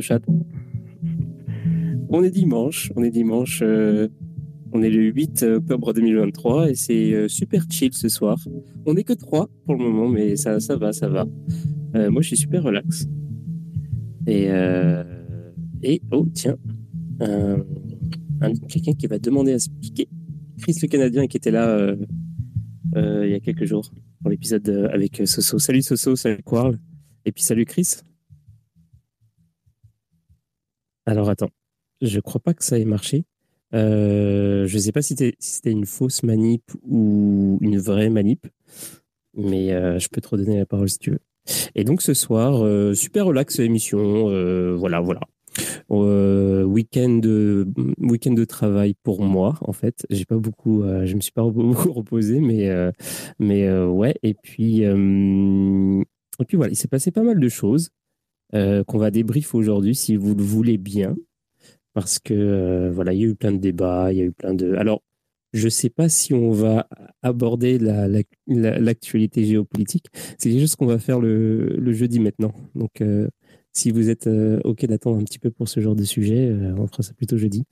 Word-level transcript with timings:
Chat. 0.00 0.20
On 2.08 2.22
est 2.22 2.30
dimanche, 2.30 2.92
on 2.96 3.02
est 3.02 3.10
dimanche, 3.10 3.60
euh, 3.62 4.08
on 4.72 4.82
est 4.82 4.90
le 4.90 5.02
8 5.02 5.42
octobre 5.42 5.92
2023 5.92 6.70
et 6.70 6.74
c'est 6.74 7.12
euh, 7.12 7.28
super 7.28 7.64
chill 7.68 7.92
ce 7.92 8.08
soir. 8.08 8.38
On 8.84 8.94
n'est 8.94 9.04
que 9.04 9.12
trois 9.12 9.48
pour 9.64 9.74
le 9.74 9.84
moment, 9.84 10.08
mais 10.08 10.36
ça, 10.36 10.60
ça 10.60 10.76
va, 10.76 10.92
ça 10.92 11.08
va. 11.08 11.26
Euh, 11.94 12.10
moi, 12.10 12.22
je 12.22 12.28
suis 12.28 12.36
super 12.36 12.62
relax. 12.62 13.06
Et, 14.28 14.48
et 15.82 16.02
oh, 16.10 16.26
tiens, 16.34 16.56
quelqu'un 18.68 18.92
qui 18.92 19.06
va 19.06 19.18
demander 19.20 19.52
à 19.52 19.58
se 19.60 19.70
piquer. 19.70 20.08
Chris 20.58 20.76
le 20.82 20.88
Canadien 20.88 21.26
qui 21.28 21.36
était 21.36 21.52
là 21.52 21.94
il 22.96 23.30
y 23.30 23.34
a 23.34 23.40
quelques 23.40 23.66
jours 23.66 23.92
pour 24.20 24.30
l'épisode 24.30 24.68
avec 24.92 25.22
Soso. 25.26 25.60
Salut 25.60 25.82
Soso, 25.82 26.16
salut 26.16 26.42
Quarl. 26.44 26.78
Et 27.24 27.30
puis 27.30 27.44
salut 27.44 27.66
Chris. 27.66 28.00
Alors 31.06 31.30
attends, 31.30 31.50
je 32.02 32.18
crois 32.20 32.40
pas 32.40 32.52
que 32.52 32.64
ça 32.64 32.78
ait 32.78 32.84
marché. 32.84 33.24
Euh, 33.74 34.66
je 34.66 34.78
sais 34.78 34.92
pas 34.92 35.02
si 35.02 35.16
c'était 35.38 35.70
une 35.70 35.86
fausse 35.86 36.22
manip 36.22 36.62
ou 36.82 37.58
une 37.60 37.78
vraie 37.78 38.10
manip, 38.10 38.46
mais 39.34 39.72
euh, 39.72 39.98
je 39.98 40.08
peux 40.08 40.20
te 40.20 40.28
redonner 40.28 40.58
la 40.58 40.66
parole 40.66 40.88
si 40.88 40.98
tu 40.98 41.10
veux. 41.12 41.20
Et 41.76 41.84
donc 41.84 42.02
ce 42.02 42.12
soir, 42.12 42.64
euh, 42.64 42.94
super 42.94 43.26
relax 43.26 43.60
émission, 43.60 44.28
voilà, 44.76 45.00
voilà. 45.00 45.20
week-end 46.64 47.20
de 47.22 48.44
travail 48.44 48.94
pour 49.02 49.22
moi 49.22 49.54
en 49.60 49.72
fait. 49.72 50.06
J'ai 50.10 50.24
pas 50.24 50.38
beaucoup, 50.38 50.82
je 50.82 51.14
me 51.14 51.20
suis 51.20 51.32
pas 51.32 51.44
beaucoup 51.48 51.92
reposé, 51.92 52.40
mais 52.40 52.68
mais 53.38 53.70
ouais. 53.84 54.16
Et 54.24 54.34
puis 54.34 54.82
et 54.82 56.44
puis 56.44 56.56
voilà, 56.56 56.72
il 56.72 56.76
s'est 56.76 56.88
passé 56.88 57.10
pas 57.12 57.22
mal 57.22 57.38
de 57.38 57.48
choses. 57.48 57.90
Euh, 58.54 58.84
qu'on 58.84 58.98
va 58.98 59.10
débriefer 59.10 59.56
aujourd'hui, 59.56 59.96
si 59.96 60.14
vous 60.14 60.34
le 60.34 60.42
voulez 60.42 60.78
bien, 60.78 61.16
parce 61.94 62.20
que 62.20 62.32
euh, 62.32 62.90
voilà, 62.92 63.12
il 63.12 63.20
y 63.20 63.24
a 63.24 63.26
eu 63.26 63.34
plein 63.34 63.50
de 63.50 63.58
débats, 63.58 64.12
il 64.12 64.18
y 64.18 64.20
a 64.20 64.24
eu 64.24 64.32
plein 64.32 64.54
de. 64.54 64.74
Alors, 64.74 65.02
je 65.52 65.64
ne 65.64 65.70
sais 65.70 65.90
pas 65.90 66.08
si 66.08 66.32
on 66.32 66.52
va 66.52 66.88
aborder 67.22 67.78
l'actualité 67.78 69.40
la, 69.40 69.46
géopolitique. 69.46 70.06
C'est 70.38 70.52
chose 70.60 70.76
qu'on 70.76 70.86
va 70.86 70.98
faire 70.98 71.18
le, 71.18 71.92
jeudi 71.92 72.20
maintenant. 72.20 72.52
Donc, 72.76 73.00
euh, 73.00 73.28
si 73.72 73.90
vous 73.90 74.10
êtes 74.10 74.28
OK 74.64 74.86
d'attendre 74.86 75.18
un 75.18 75.24
petit 75.24 75.38
peu 75.38 75.50
pour 75.50 75.68
ce 75.68 75.80
genre 75.80 75.96
de 75.96 76.04
sujet, 76.04 76.54
on 76.76 76.86
fera 76.86 77.02
ça 77.02 77.14
plutôt 77.14 77.38
jeudi. 77.38 77.64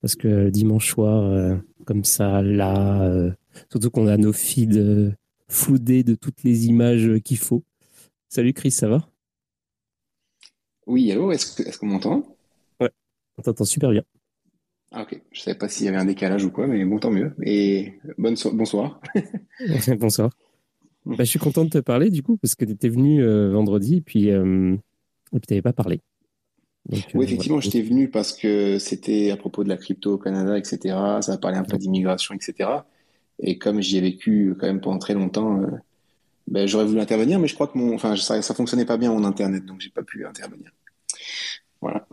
Parce 0.00 0.16
que 0.16 0.50
dimanche 0.50 0.90
soir, 0.90 1.58
comme 1.86 2.04
ça, 2.04 2.42
là, 2.42 3.34
surtout 3.70 3.90
qu'on 3.90 4.06
a 4.06 4.16
nos 4.16 4.32
feeds 4.32 5.12
floudés 5.48 6.04
de 6.04 6.14
toutes 6.14 6.42
les 6.44 6.66
images 6.66 7.20
qu'il 7.24 7.38
faut. 7.38 7.64
Salut 8.28 8.52
Chris, 8.52 8.70
ça 8.70 8.88
va? 8.88 9.08
Oui, 10.86 11.10
allô, 11.12 11.32
est-ce 11.32 11.78
qu'on 11.78 11.86
m'entend? 11.86 12.36
Ouais, 12.80 12.90
on 13.38 13.42
t'entend 13.42 13.64
super 13.64 13.90
bien. 13.90 14.02
Ah 14.96 15.02
ok, 15.02 15.20
je 15.32 15.40
savais 15.40 15.58
pas 15.58 15.68
s'il 15.68 15.86
y 15.86 15.88
avait 15.88 15.98
un 15.98 16.04
décalage 16.04 16.44
ou 16.44 16.52
quoi, 16.52 16.68
mais 16.68 16.84
bon, 16.84 16.98
tant 16.98 17.10
mieux. 17.10 17.34
Et 17.42 17.94
bonne 18.16 18.36
bonsoir. 18.52 19.00
bonsoir. 19.98 20.30
Bah, 21.04 21.16
je 21.18 21.24
suis 21.24 21.40
content 21.40 21.64
de 21.64 21.70
te 21.70 21.78
parler 21.78 22.10
du 22.10 22.22
coup, 22.22 22.36
parce 22.36 22.54
que 22.54 22.64
tu 22.64 22.72
étais 22.72 22.88
venu 22.88 23.22
euh, 23.22 23.50
vendredi 23.50 23.96
et 23.96 24.00
puis 24.00 24.30
euh, 24.30 24.76
tu 25.32 25.40
n'avais 25.50 25.62
pas 25.62 25.72
parlé. 25.72 26.00
oui, 26.90 27.04
euh, 27.14 27.20
effectivement, 27.22 27.60
j'étais 27.60 27.82
venu 27.82 28.08
parce 28.08 28.32
que 28.32 28.78
c'était 28.78 29.30
à 29.30 29.36
propos 29.36 29.64
de 29.64 29.68
la 29.68 29.76
crypto 29.76 30.14
au 30.14 30.18
Canada, 30.18 30.56
etc. 30.56 30.78
Ça 31.20 31.32
a 31.32 31.38
parlé 31.38 31.56
un 31.56 31.64
peu 31.64 31.76
d'immigration, 31.76 32.34
etc. 32.34 32.70
Et 33.40 33.58
comme 33.58 33.80
j'y 33.80 33.98
ai 33.98 34.00
vécu 34.00 34.54
quand 34.60 34.66
même 34.66 34.80
pendant 34.80 34.98
très 34.98 35.14
longtemps, 35.14 35.60
ben, 36.46 36.68
j'aurais 36.68 36.84
voulu 36.84 37.00
intervenir, 37.00 37.38
mais 37.38 37.48
je 37.48 37.54
crois 37.54 37.68
que 37.68 37.78
mon, 37.78 37.94
enfin, 37.94 38.16
ça, 38.16 38.42
ça 38.42 38.54
fonctionnait 38.54 38.84
pas 38.84 38.96
bien 38.96 39.12
mon 39.12 39.24
internet, 39.24 39.64
donc 39.64 39.80
j'ai 39.80 39.90
pas 39.90 40.02
pu 40.02 40.26
intervenir. 40.26 40.70
Voilà. 41.80 42.06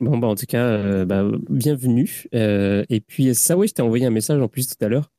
Bon, 0.00 0.18
bah, 0.18 0.28
en 0.28 0.34
tout 0.34 0.46
cas, 0.46 0.66
euh, 0.66 1.04
bah, 1.04 1.24
bienvenue. 1.48 2.24
Euh, 2.34 2.84
et 2.90 3.00
puis, 3.00 3.34
ça, 3.34 3.56
oui, 3.56 3.68
je 3.68 3.74
t'ai 3.74 3.82
envoyé 3.82 4.06
un 4.06 4.10
message 4.10 4.40
en 4.40 4.48
plus 4.48 4.68
tout 4.68 4.84
à 4.84 4.88
l'heure 4.88 5.10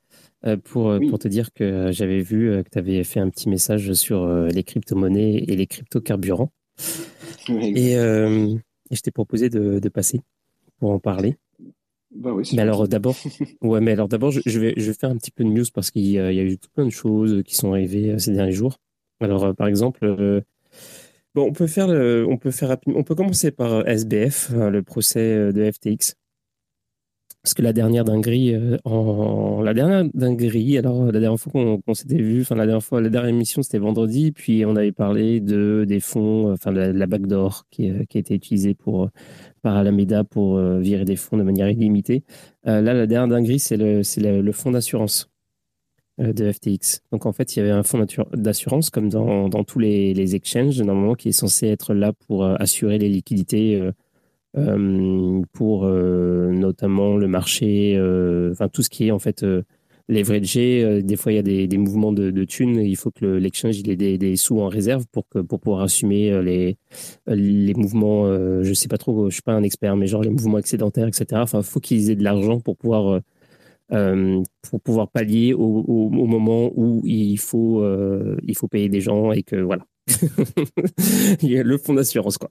euh, 0.45 0.55
pour, 0.57 0.95
pour 1.09 1.19
te 1.19 1.27
dire 1.27 1.51
que 1.51 1.91
j'avais 1.91 2.19
vu 2.19 2.63
que 2.63 2.69
tu 2.69 2.77
avais 2.77 3.03
fait 3.03 3.19
un 3.19 3.29
petit 3.29 3.49
message 3.49 3.93
sur 3.93 4.27
les 4.27 4.63
crypto-monnaies 4.63 5.45
et 5.47 5.55
les 5.55 5.65
crypto-carburants. 5.65 6.51
et, 7.49 7.93
et, 7.93 8.95
je 8.95 9.01
t'ai 9.01 9.11
proposé 9.11 9.49
de, 9.49 9.79
de, 9.79 9.89
passer 9.89 10.21
pour 10.79 10.91
en 10.91 10.99
parler. 10.99 11.37
Bah 12.17 12.31
oui, 12.33 12.49
mais 12.53 12.61
alors 12.63 12.87
d'abord, 12.87 13.15
ouais, 13.61 13.79
mais 13.79 13.91
alors 13.91 14.07
d'abord, 14.07 14.31
je, 14.31 14.59
vais, 14.59 14.73
je 14.75 14.87
vais 14.87 14.93
faire 14.93 15.11
un 15.11 15.17
petit 15.17 15.29
peu 15.29 15.43
de 15.43 15.49
news 15.49 15.65
parce 15.71 15.91
qu'il 15.91 16.05
y, 16.05 16.17
a 16.17 16.31
eu 16.31 16.57
tout 16.57 16.69
plein 16.73 16.85
de 16.85 16.91
choses 16.91 17.43
qui 17.45 17.55
sont 17.55 17.73
arrivées 17.73 18.11
euh, 18.11 18.17
ces 18.17 18.33
derniers 18.33 18.53
jours. 18.53 18.77
Alors, 19.19 19.45
euh, 19.45 19.53
par 19.53 19.67
exemple, 19.67 20.03
euh, 20.03 20.41
bon, 21.35 21.43
on 21.43 21.53
peut 21.53 21.67
faire, 21.67 21.89
on 21.89 22.37
peut 22.37 22.49
faire 22.49 22.75
on 22.87 23.03
peut 23.03 23.13
commencer 23.13 23.51
par 23.51 23.87
SBF, 23.87 24.51
le 24.51 24.81
procès 24.81 25.53
de 25.53 25.71
FTX. 25.71 26.15
Parce 27.47 27.53
que 27.53 27.61
la 27.61 27.71
dernière 27.71 28.03
dinguerie, 28.03 28.55
en 28.83 29.61
la 29.61 29.73
dernière 29.73 30.03
dinguerie, 30.13 30.77
alors 30.77 31.05
la 31.05 31.19
dernière 31.21 31.39
fois 31.39 31.53
qu'on 31.53 31.93
s'était 31.93 32.17
vu, 32.17 32.41
enfin 32.41 32.55
la 32.55 32.65
dernière 32.65 32.83
fois, 32.83 32.99
la 32.99 33.07
dernière 33.07 33.29
émission 33.29 33.63
c'était 33.63 33.77
vendredi, 33.77 34.33
puis 34.33 34.65
on 34.65 34.75
avait 34.75 34.91
parlé 34.91 35.39
de 35.39 35.85
des 35.87 36.01
fonds, 36.01 36.51
enfin 36.51 36.73
de 36.73 36.77
la, 36.77 36.91
la 36.91 37.07
backdoor 37.07 37.63
qui, 37.71 37.89
qui 38.09 38.17
a 38.17 38.19
été 38.19 38.35
utilisée 38.35 38.73
pour 38.73 39.09
par 39.61 39.75
Alameda 39.75 40.23
pour 40.23 40.57
euh, 40.57 40.79
virer 40.79 41.05
des 41.05 41.15
fonds 41.15 41.37
de 41.37 41.43
manière 41.43 41.69
illimitée. 41.69 42.23
Euh, 42.67 42.81
là, 42.81 42.93
la 42.93 43.07
dernière 43.07 43.27
dinguerie, 43.27 43.59
c'est 43.59 43.77
le, 43.77 44.01
le, 44.41 44.51
fonds 44.51 44.71
d'assurance 44.71 45.29
euh, 46.21 46.33
de 46.33 46.51
FTX. 46.51 47.01
Donc, 47.11 47.25
en 47.25 47.33
fait, 47.33 47.55
il 47.55 47.59
y 47.59 47.61
avait 47.61 47.71
un 47.71 47.83
fonds 47.83 48.05
d'assurance, 48.33 48.89
comme 48.89 49.09
dans, 49.09 49.49
dans 49.49 49.63
tous 49.63 49.79
les, 49.79 50.13
les, 50.13 50.35
exchanges, 50.35 50.81
normalement, 50.81 51.15
qui 51.15 51.29
est 51.29 51.33
censé 51.33 51.67
être 51.67 51.93
là 51.93 52.13
pour 52.13 52.45
assurer 52.45 52.97
les 52.97 53.09
liquidités. 53.09 53.81
Pour 55.53 55.85
notamment 55.85 57.17
le 57.17 57.27
marché, 57.27 57.97
enfin 58.51 58.67
tout 58.69 58.81
ce 58.83 58.89
qui 58.89 59.07
est 59.07 59.11
en 59.11 59.19
fait 59.19 59.43
leveragé. 60.09 60.83
Euh, 60.83 61.01
des 61.01 61.15
fois, 61.15 61.31
il 61.31 61.35
y 61.35 61.39
a 61.39 61.43
des, 61.43 61.67
des 61.67 61.77
mouvements 61.77 62.13
de, 62.13 62.31
de 62.31 62.43
thunes. 62.43 62.79
Il 62.79 62.95
faut 62.95 63.11
que 63.11 63.25
l'exchange 63.25 63.77
il 63.79 63.89
ait 63.89 63.95
des, 63.95 64.17
des, 64.17 64.35
sous 64.35 64.59
en 64.59 64.67
réserve 64.67 65.05
pour, 65.11 65.27
que, 65.29 65.39
pour 65.39 65.59
pouvoir 65.59 65.81
assumer 65.81 66.31
euh, 66.31 66.41
les, 66.41 66.77
les 67.27 67.73
mouvements. 67.73 68.25
Euh, 68.25 68.63
je 68.63 68.73
sais 68.73 68.87
pas 68.87 68.97
trop, 68.97 69.29
je 69.29 69.35
suis 69.35 69.41
pas 69.41 69.53
un 69.53 69.63
expert, 69.63 69.95
mais 69.95 70.07
genre 70.07 70.23
les 70.23 70.29
mouvements 70.29 70.59
excédentaires, 70.59 71.07
etc. 71.07 71.25
Enfin, 71.35 71.61
faut 71.61 71.79
qu'ils 71.79 72.09
aient 72.09 72.15
de 72.15 72.23
l'argent 72.23 72.59
pour 72.59 72.77
pouvoir 72.77 73.21
euh, 73.93 74.43
pour 74.69 74.81
pouvoir 74.81 75.09
pallier 75.09 75.53
au, 75.53 75.61
au, 75.87 76.07
au, 76.07 76.25
moment 76.25 76.71
où 76.75 77.01
il 77.05 77.37
faut 77.37 77.83
il 78.43 78.55
faut 78.55 78.67
payer 78.67 78.89
des 78.89 79.01
gens 79.01 79.31
et 79.31 79.43
que 79.43 79.55
voilà. 79.57 79.85
le 81.43 81.77
fonds 81.77 81.93
d'assurance 81.93 82.37
quoi. 82.37 82.49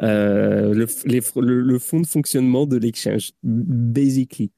le, 0.00 0.86
les, 1.04 1.20
le, 1.36 1.60
le 1.60 1.78
fonds 1.78 2.00
de 2.00 2.06
fonctionnement 2.06 2.66
de 2.66 2.76
l'exchange, 2.76 3.32
basically. 3.42 4.50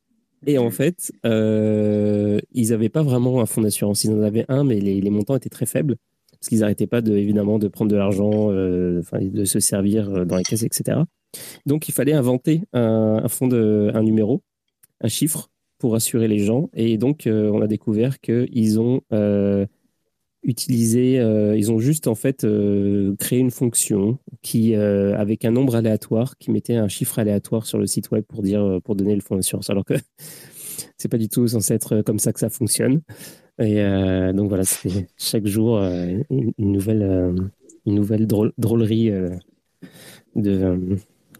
Et 0.46 0.58
en 0.58 0.70
fait, 0.70 1.12
euh, 1.26 2.38
ils 2.52 2.70
n'avaient 2.70 2.88
pas 2.88 3.02
vraiment 3.02 3.40
un 3.40 3.46
fonds 3.46 3.60
d'assurance. 3.60 4.04
Ils 4.04 4.12
en 4.12 4.22
avaient 4.22 4.44
un, 4.48 4.64
mais 4.64 4.80
les, 4.80 5.00
les 5.00 5.10
montants 5.10 5.36
étaient 5.36 5.48
très 5.48 5.66
faibles 5.66 5.96
parce 6.32 6.48
qu'ils 6.48 6.60
n'arrêtaient 6.60 6.86
pas 6.86 7.00
de, 7.00 7.16
évidemment 7.16 7.58
de 7.58 7.66
prendre 7.66 7.90
de 7.90 7.96
l'argent, 7.96 8.52
euh, 8.52 9.02
de 9.12 9.44
se 9.44 9.58
servir 9.58 10.08
euh, 10.08 10.24
dans 10.24 10.36
les 10.36 10.44
caisses, 10.44 10.62
etc. 10.62 11.00
Donc, 11.66 11.88
il 11.88 11.92
fallait 11.92 12.12
inventer 12.12 12.62
un, 12.72 13.20
un 13.24 13.28
fonds 13.28 13.48
de, 13.48 13.90
un 13.92 14.02
numéro, 14.02 14.42
un 15.00 15.08
chiffre 15.08 15.50
pour 15.78 15.96
assurer 15.96 16.28
les 16.28 16.38
gens. 16.38 16.70
Et 16.74 16.96
donc, 16.96 17.26
euh, 17.26 17.50
on 17.52 17.60
a 17.60 17.66
découvert 17.66 18.20
qu'ils 18.20 18.78
ont 18.78 19.00
utiliser, 20.48 21.20
euh, 21.20 21.56
ils 21.56 21.70
ont 21.70 21.78
juste 21.78 22.08
en 22.08 22.14
fait 22.14 22.44
euh, 22.44 23.14
créé 23.16 23.38
une 23.38 23.50
fonction 23.50 24.18
qui, 24.40 24.74
euh, 24.74 25.16
avec 25.16 25.44
un 25.44 25.50
nombre 25.50 25.76
aléatoire, 25.76 26.38
qui 26.38 26.50
mettait 26.50 26.76
un 26.76 26.88
chiffre 26.88 27.18
aléatoire 27.18 27.66
sur 27.66 27.78
le 27.78 27.86
site 27.86 28.10
web 28.10 28.24
pour 28.24 28.42
dire, 28.42 28.80
pour 28.82 28.96
donner 28.96 29.14
le 29.14 29.20
fonds 29.20 29.36
d'assurance. 29.36 29.68
Alors 29.68 29.84
que 29.84 29.94
c'est 30.96 31.08
pas 31.08 31.18
du 31.18 31.28
tout 31.28 31.46
censé 31.46 31.74
être 31.74 32.00
comme 32.00 32.18
ça 32.18 32.32
que 32.32 32.40
ça 32.40 32.48
fonctionne. 32.48 33.02
Et 33.60 33.82
donc 34.34 34.48
voilà, 34.48 34.62
c'est 34.62 35.08
chaque 35.16 35.44
jour 35.46 35.78
une, 35.80 36.54
nouvelle, 36.58 37.34
une 37.86 37.94
nouvelle 37.96 38.28
drôlerie 38.28 39.10
de, 40.36 40.96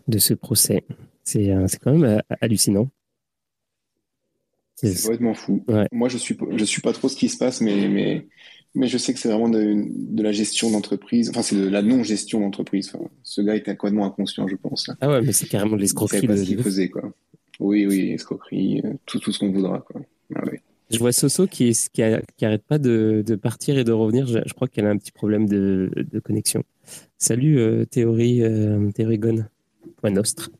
de 0.09 0.19
ce 0.19 0.35
procès. 0.35 0.83
C'est 1.23 1.49
quand 1.81 1.97
même 1.97 2.21
hallucinant. 2.41 2.91
C'est 4.75 5.01
complètement 5.01 5.35
fou. 5.35 5.65
Moi, 5.93 6.09
je 6.09 6.19
suis, 6.19 6.37
je 6.57 6.65
suis 6.65 6.83
pas 6.83 6.93
trop 6.93 7.09
ce 7.09 7.17
qui 7.17 7.29
se 7.29 7.39
passe, 7.39 7.61
mais, 7.61 7.89
mais 7.89 8.27
mais 8.79 8.87
je 8.87 8.97
sais 8.97 9.13
que 9.13 9.19
c'est 9.19 9.29
vraiment 9.29 9.49
de, 9.49 9.85
de, 9.87 10.23
la 10.23 10.33
gestion 10.33 10.71
d'entreprise. 10.71 11.29
Enfin, 11.31 11.43
c'est 11.43 11.57
de 11.57 11.69
la 11.69 11.83
non-gestion 11.83 12.41
d'entreprise. 12.41 12.91
Enfin, 12.95 13.05
ce 13.23 13.43
gars 13.43 13.57
était 13.57 13.77
complètement 13.77 14.07
inconscient, 14.07 14.49
je 14.49 14.57
pense. 14.57 14.91
Ah 15.01 15.11
ouais, 15.11 15.21
mais 15.21 15.33
c'est 15.33 15.49
carrément 15.49 15.77
de 15.77 15.81
l'escroquerie. 15.81 16.21
Il 16.23 16.29
savait 16.29 16.39
pas 16.39 16.43
ce 16.43 16.49
qu'il 16.49 16.63
faisait, 16.63 16.89
quoi. 16.89 17.13
Oui, 17.61 17.87
oui, 17.87 18.13
escroquerie, 18.13 18.81
euh, 18.85 18.93
tout, 19.05 19.19
tout 19.19 19.33
ce 19.33 19.41
qu'on 19.41 19.51
voudra, 19.51 19.81
quoi. 19.81 20.01
Ah, 20.35 20.43
oui. 20.51 20.59
Je 20.91 20.99
vois 20.99 21.13
Soso 21.13 21.47
qui, 21.47 21.69
est, 21.69 21.91
qui, 21.91 22.03
a, 22.03 22.23
qui 22.37 22.47
arrête 22.47 22.63
pas 22.63 22.79
de, 22.79 23.23
de, 23.27 23.35
partir 23.35 23.77
et 23.77 23.85
de 23.85 23.93
revenir. 23.93 24.27
Je, 24.27 24.39
je 24.47 24.55
crois 24.55 24.69
qu'elle 24.69 24.87
a 24.87 24.91
un 24.91 24.97
petit 24.97 25.13
problème 25.13 25.47
de, 25.47 25.91
de 25.97 26.19
connexion. 26.21 26.63
Salut, 27.19 27.59
euh, 27.59 27.85
Théorie, 27.85 28.43
euh, 28.43 28.91
Théorie 28.93 29.19
Gone. 29.19 29.49
Point 29.97 30.11
nostre. 30.11 30.51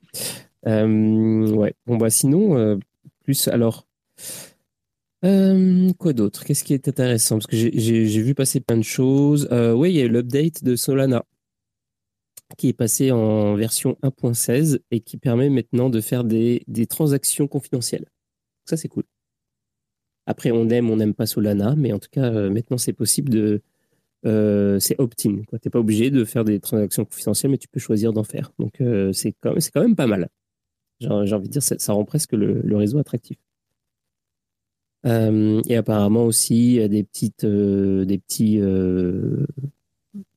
Euh, 0.67 1.49
ouais. 1.51 1.75
Bon, 1.87 1.97
bah, 1.97 2.11
sinon, 2.11 2.59
euh, 2.59 2.77
plus, 3.23 3.49
alors, 3.49 3.87
euh, 5.25 5.93
quoi 5.95 6.13
d'autre? 6.13 6.45
Qu'est-ce 6.45 6.65
qui 6.65 6.75
est 6.75 6.89
intéressant? 6.89 7.37
Parce 7.37 7.47
que 7.47 7.57
j'ai 7.57 8.23
vu 8.23 8.35
passer 8.35 8.61
plein 8.61 8.77
de 8.77 8.83
choses. 8.83 9.49
Euh, 9.51 9.73
oui, 9.73 9.91
il 9.91 9.97
y 9.97 10.01
a 10.01 10.05
eu 10.05 10.09
l'update 10.09 10.63
de 10.63 10.77
Solana. 10.77 11.25
qui 12.57 12.69
est 12.69 12.73
passé 12.73 13.13
en 13.13 13.55
version 13.57 13.99
1.16 14.03 14.81
et 14.91 15.01
qui 15.01 15.19
permet 15.19 15.51
maintenant 15.51 15.91
de 15.91 16.01
faire 16.01 16.25
des, 16.25 16.65
transactions 16.89 17.47
confidentielles. 17.47 18.07
Ça, 18.65 18.77
c'est 18.77 18.89
cool. 18.89 19.05
Après, 20.27 20.51
on 20.51 20.69
aime, 20.69 20.91
on 20.91 20.97
n'aime 20.97 21.15
pas 21.15 21.27
Solana, 21.27 21.75
mais 21.77 21.93
en 21.93 21.99
tout 21.99 22.09
cas, 22.11 22.33
euh, 22.33 22.51
maintenant, 22.51 22.79
c'est 22.79 22.93
possible 22.93 23.31
de. 23.31 23.63
C'est 24.81 25.01
opt-in. 25.01 25.43
Tu 25.43 25.57
n'es 25.65 25.71
pas 25.71 25.79
obligé 25.79 26.11
de 26.11 26.25
faire 26.25 26.45
des 26.45 26.61
transactions 26.61 27.05
confidentielles, 27.05 27.51
mais 27.53 27.59
tu 27.59 27.69
peux 27.69 27.81
choisir 27.81 28.13
d'en 28.13 28.25
faire. 28.25 28.53
Donc, 28.59 28.83
c'est 29.13 29.33
quand, 29.41 29.55
quand, 29.73 29.81
même 29.83 29.97
pas 29.97 30.07
mal. 30.07 30.29
J'ai 31.01 31.09
envie 31.09 31.49
de 31.49 31.53
dire, 31.53 31.63
ça, 31.63 31.79
ça 31.79 31.93
rend 31.93 32.05
presque 32.05 32.33
le 32.33 32.77
réseau 32.77 32.99
attractif. 32.99 33.39
Et 35.09 35.77
apparemment 35.77 36.25
aussi 36.25 36.87
des 36.89 37.03
petites, 37.03 37.47
des 37.47 38.19
petits, 38.19 38.61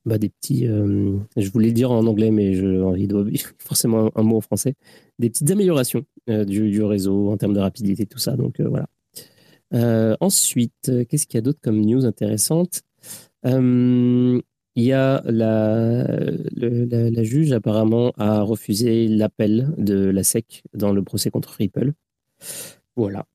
bah, 0.04 0.18
des 0.18 0.28
petits. 0.28 0.66
je 0.66 1.50
voulais 1.50 1.72
dire 1.72 1.90
en 1.90 2.06
anglais, 2.06 2.30
mais 2.30 2.54
je, 2.54 2.96
il 2.98 3.08
doit 3.08 3.24
forcément 3.58 4.10
un, 4.14 4.22
mot 4.22 4.38
en 4.38 4.40
français. 4.40 4.74
Des 5.18 5.30
petites 5.30 5.50
améliorations 5.50 6.04
du, 6.26 6.82
réseau 6.82 7.30
en 7.30 7.36
termes 7.36 7.54
de 7.54 7.60
rapidité, 7.60 8.06
tout 8.06 8.18
ça. 8.18 8.36
Donc 8.36 8.60
voilà. 8.60 8.86
Euh, 9.74 10.16
ensuite, 10.20 10.88
euh, 10.88 11.04
qu'est-ce 11.04 11.26
qu'il 11.26 11.36
y 11.36 11.38
a 11.38 11.42
d'autre 11.42 11.60
comme 11.62 11.80
news 11.80 12.04
intéressante? 12.04 12.82
Euh, 13.46 14.40
Il 14.74 14.84
y 14.84 14.92
a 14.92 15.22
la, 15.26 16.04
juge 17.22 17.52
apparemment 17.52 18.12
a 18.16 18.42
refusé 18.42 19.08
l'appel 19.08 19.74
de 19.76 20.10
la 20.10 20.24
SEC 20.24 20.62
dans 20.74 20.92
le 20.92 21.02
procès 21.02 21.30
contre 21.30 21.50
Ripple. 21.50 21.92
Voilà. 22.96 23.26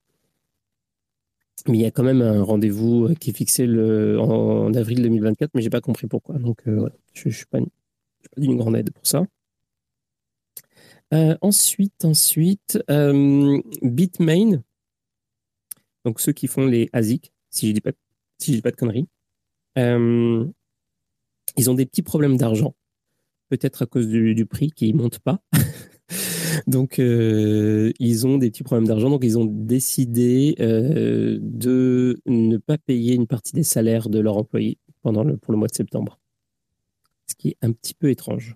Mais 1.68 1.78
il 1.78 1.82
y 1.82 1.86
a 1.86 1.92
quand 1.92 2.04
même 2.04 2.22
un 2.22 2.42
rendez-vous 2.44 3.14
qui 3.20 3.32
est 3.32 3.34
fixé 3.34 3.66
en, 3.66 4.74
avril 4.74 5.02
2024, 5.02 5.52
mais 5.54 5.62
j'ai 5.62 5.70
pas 5.70 5.82
compris 5.82 6.08
pourquoi. 6.08 6.38
Donc 6.38 6.68
voilà, 6.68 6.96
je, 7.14 7.28
ne 7.28 7.34
suis 7.34 7.46
pas, 7.46 7.60
d'une 8.38 8.58
grande 8.58 8.78
aide 8.78 8.92
pour 8.92 9.06
ça. 9.06 9.26
ensuite, 11.42 12.06
ensuite, 12.06 12.80
Bitmain 13.82 14.64
donc 16.08 16.22
ceux 16.22 16.32
qui 16.32 16.48
font 16.48 16.66
les 16.66 16.90
ASIC, 16.94 17.34
si 17.50 17.68
je 17.68 17.74
dis 17.74 17.82
pas, 17.82 17.92
si 18.40 18.52
dis 18.52 18.62
pas 18.62 18.72
de 18.72 18.78
conneries, 18.78 19.10
euh, 19.78 20.46
ils 21.58 21.70
ont 21.70 21.74
des 21.74 21.86
petits 21.86 22.02
problèmes 22.02 22.38
d'argent, 22.38 22.78
peut-être 23.50 23.82
à 23.82 23.88
cause 23.88 24.08
du, 24.08 24.46
prix 24.46 24.72
qui 24.72 24.94
monte 24.94 25.20
pas. 25.20 25.42
donc 26.66 27.00
euh, 27.00 27.92
ils 28.00 28.26
ont 28.26 28.38
des 28.38 28.50
petits 28.50 28.64
problèmes 28.64 28.88
d'argent, 28.88 29.10
donc 29.10 29.24
ils 29.24 29.38
ont 29.38 29.46
décidé 29.46 30.56
euh, 30.60 31.38
de 31.42 32.20
ne 32.26 32.58
pas 32.58 32.78
payer 32.78 33.14
une 33.14 33.28
partie 33.28 33.54
des 33.54 33.64
salaires 33.64 34.10
de 34.10 34.20
leurs 34.20 34.38
employés 34.38 34.78
pendant 35.02 35.24
le, 35.24 35.38
pour 35.38 35.52
le 35.52 35.60
mois 35.60 35.68
de 35.68 35.76
septembre, 35.76 36.20
ce 37.28 37.36
qui 37.36 37.50
est 37.50 37.58
un 37.62 37.72
petit 37.72 37.94
peu 37.94 38.10
étrange. 38.10 38.56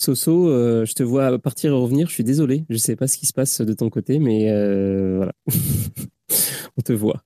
Soso, 0.00 0.48
euh, 0.48 0.84
je 0.84 0.94
te 0.94 1.02
vois 1.02 1.36
partir 1.40 1.72
et 1.72 1.74
revenir. 1.74 2.06
Je 2.06 2.14
suis 2.14 2.22
désolé. 2.22 2.64
Je 2.68 2.74
ne 2.74 2.78
sais 2.78 2.94
pas 2.94 3.08
ce 3.08 3.18
qui 3.18 3.26
se 3.26 3.32
passe 3.32 3.60
de 3.60 3.72
ton 3.72 3.90
côté, 3.90 4.20
mais 4.20 4.44
voilà. 5.16 5.32
On 6.78 6.82
te 6.82 6.92
voit. 6.92 7.24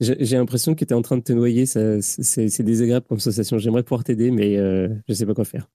J'ai 0.00 0.36
l'impression 0.36 0.74
que 0.74 0.84
tu 0.84 0.92
es 0.92 0.96
en 0.96 1.02
train 1.02 1.16
de 1.16 1.22
te 1.22 1.32
noyer. 1.32 1.66
C'est 1.66 2.62
désagréable 2.62 3.06
comme 3.08 3.20
sensation. 3.20 3.58
J'aimerais 3.58 3.84
pouvoir 3.84 4.02
t'aider, 4.02 4.32
mais 4.32 4.56
je 4.56 5.00
ne 5.08 5.14
sais 5.14 5.26
pas 5.26 5.34
quoi 5.34 5.44
faire. 5.44 5.68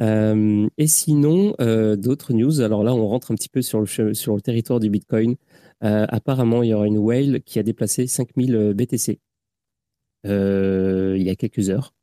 Et 0.00 0.86
sinon, 0.86 1.54
d'autres 1.96 2.32
news. 2.32 2.60
Alors 2.60 2.84
là, 2.84 2.94
on 2.94 3.06
rentre 3.06 3.32
un 3.32 3.34
petit 3.34 3.48
peu 3.48 3.62
sur 3.62 3.80
le, 3.80 4.14
sur 4.14 4.34
le 4.34 4.40
territoire 4.40 4.80
du 4.80 4.90
Bitcoin. 4.90 5.36
apparemment, 5.80 6.62
il 6.62 6.70
y 6.70 6.74
aura 6.74 6.86
une 6.86 6.98
whale 6.98 7.42
qui 7.42 7.58
a 7.58 7.62
déplacé 7.62 8.06
5000 8.06 8.74
BTC 8.74 9.18
il 10.24 11.22
y 11.22 11.30
a 11.30 11.34
quelques 11.36 11.70
heures. 11.70 11.94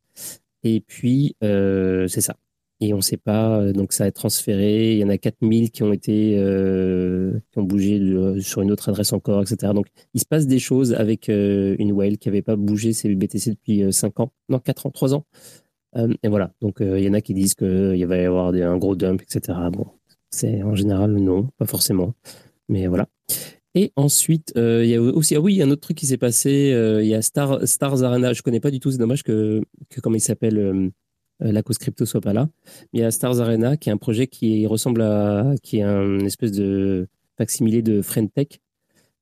Et 0.63 0.81
puis, 0.81 1.35
c'est 1.41 2.21
ça 2.21 2.37
et 2.79 2.93
on 2.93 2.97
ne 2.97 3.01
sait 3.01 3.17
pas. 3.17 3.59
Euh, 3.59 3.73
donc 3.73 3.93
ça 3.93 4.05
a 4.05 4.07
été 4.07 4.15
transféré. 4.15 4.93
Il 4.93 4.99
y 4.99 5.03
en 5.03 5.09
a 5.09 5.17
4000 5.17 5.71
qui 5.71 5.83
ont 5.83 5.93
été 5.93 6.35
euh, 6.37 7.39
qui 7.51 7.59
ont 7.59 7.63
bougé 7.63 7.99
sur 8.41 8.61
une 8.61 8.71
autre 8.71 8.89
adresse 8.89 9.13
encore, 9.13 9.41
etc. 9.41 9.73
Donc 9.73 9.87
il 10.13 10.21
se 10.21 10.25
passe 10.25 10.47
des 10.47 10.59
choses 10.59 10.93
avec 10.93 11.29
euh, 11.29 11.75
une 11.79 11.91
whale 11.91 12.17
qui 12.17 12.27
n'avait 12.27 12.41
pas 12.41 12.55
bougé 12.55 12.93
ses 12.93 13.13
BTC 13.13 13.51
depuis 13.51 13.91
5 13.91 14.19
ans, 14.19 14.31
non 14.49 14.59
4 14.59 14.87
ans, 14.87 14.91
3 14.91 15.13
ans. 15.15 15.25
Et 16.23 16.27
voilà. 16.27 16.53
Donc 16.61 16.77
il 16.79 16.99
y 16.99 17.09
en 17.09 17.13
a 17.13 17.21
qui 17.21 17.33
disent 17.33 17.55
qu'il 17.55 18.05
va 18.05 18.17
y 18.17 18.25
avoir 18.25 18.53
un 18.53 18.77
gros 18.77 18.95
dump, 18.95 19.21
etc. 19.21 19.57
Bon, 19.71 19.87
c'est 20.29 20.61
en 20.63 20.75
général 20.75 21.11
non, 21.15 21.49
pas 21.57 21.65
forcément, 21.65 22.13
mais 22.69 22.87
voilà. 22.87 23.07
Et 23.75 23.91
ensuite, 23.95 24.53
il 24.55 24.85
y 24.85 24.95
a 24.95 25.01
aussi, 25.01 25.35
ah 25.35 25.39
oui, 25.39 25.53
il 25.53 25.57
y 25.57 25.61
a 25.61 25.65
un 25.65 25.71
autre 25.71 25.81
truc 25.81 25.97
qui 25.97 26.07
s'est 26.07 26.17
passé. 26.17 26.73
il 27.01 27.07
y 27.07 27.13
a 27.13 27.21
Star, 27.21 27.67
Stars 27.67 28.03
Arena. 28.03 28.33
Je 28.33 28.41
connais 28.41 28.59
pas 28.59 28.71
du 28.71 28.79
tout. 28.79 28.91
C'est 28.91 28.97
dommage 28.97 29.23
que, 29.23 29.61
que 29.89 30.01
comment 30.01 30.15
il 30.15 30.21
s'appelle 30.21 30.91
euh, 31.43 31.51
la 31.51 31.61
cause 31.63 31.77
crypto 31.77 32.05
soit 32.05 32.21
pas 32.21 32.33
là. 32.33 32.49
il 32.93 32.99
y 32.99 33.03
a 33.03 33.11
Stars 33.11 33.39
Arena, 33.39 33.77
qui 33.77 33.89
est 33.89 33.91
un 33.91 33.97
projet 33.97 34.27
qui 34.27 34.65
ressemble 34.65 35.01
à, 35.01 35.53
qui 35.61 35.77
est 35.77 35.83
un 35.83 36.19
espèce 36.19 36.51
de 36.51 37.07
facsimilé 37.37 37.81
de 37.81 38.01
Friendtech 38.01 38.59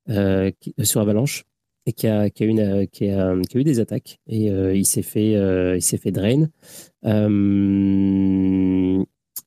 euh, 0.10 0.52
sur 0.84 1.02
Avalanche 1.02 1.44
et 1.86 1.94
qui 1.94 2.08
a, 2.08 2.30
qui 2.30 2.44
a, 2.44 2.46
une, 2.48 2.88
qui 2.88 3.10
a, 3.10 3.36
qui 3.48 3.58
a 3.58 3.60
eu 3.60 3.64
des 3.64 3.80
attaques 3.80 4.20
et 4.28 4.52
euh, 4.52 4.76
il 4.76 4.86
s'est 4.86 5.04
fait, 5.04 5.36
euh, 5.36 5.76
il 5.78 5.82
s'est 5.82 5.98
fait 5.98 6.12
drain. 6.12 6.48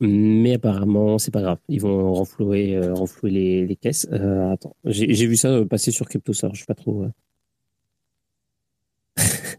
mais 0.00 0.54
apparemment, 0.54 1.18
c'est 1.18 1.32
pas 1.32 1.42
grave. 1.42 1.58
Ils 1.68 1.80
vont 1.80 2.12
renflouer, 2.12 2.78
renflouer 2.90 3.30
les, 3.30 3.66
les 3.66 3.76
caisses. 3.76 4.06
attends, 4.52 4.76
j'ai 4.84 5.26
vu 5.26 5.36
ça 5.36 5.64
passer 5.64 5.90
sur 5.90 6.08
CryptoSource. 6.08 6.54
Je 6.54 6.60
sais 6.60 6.66
pas 6.66 6.74
trop. 6.74 7.06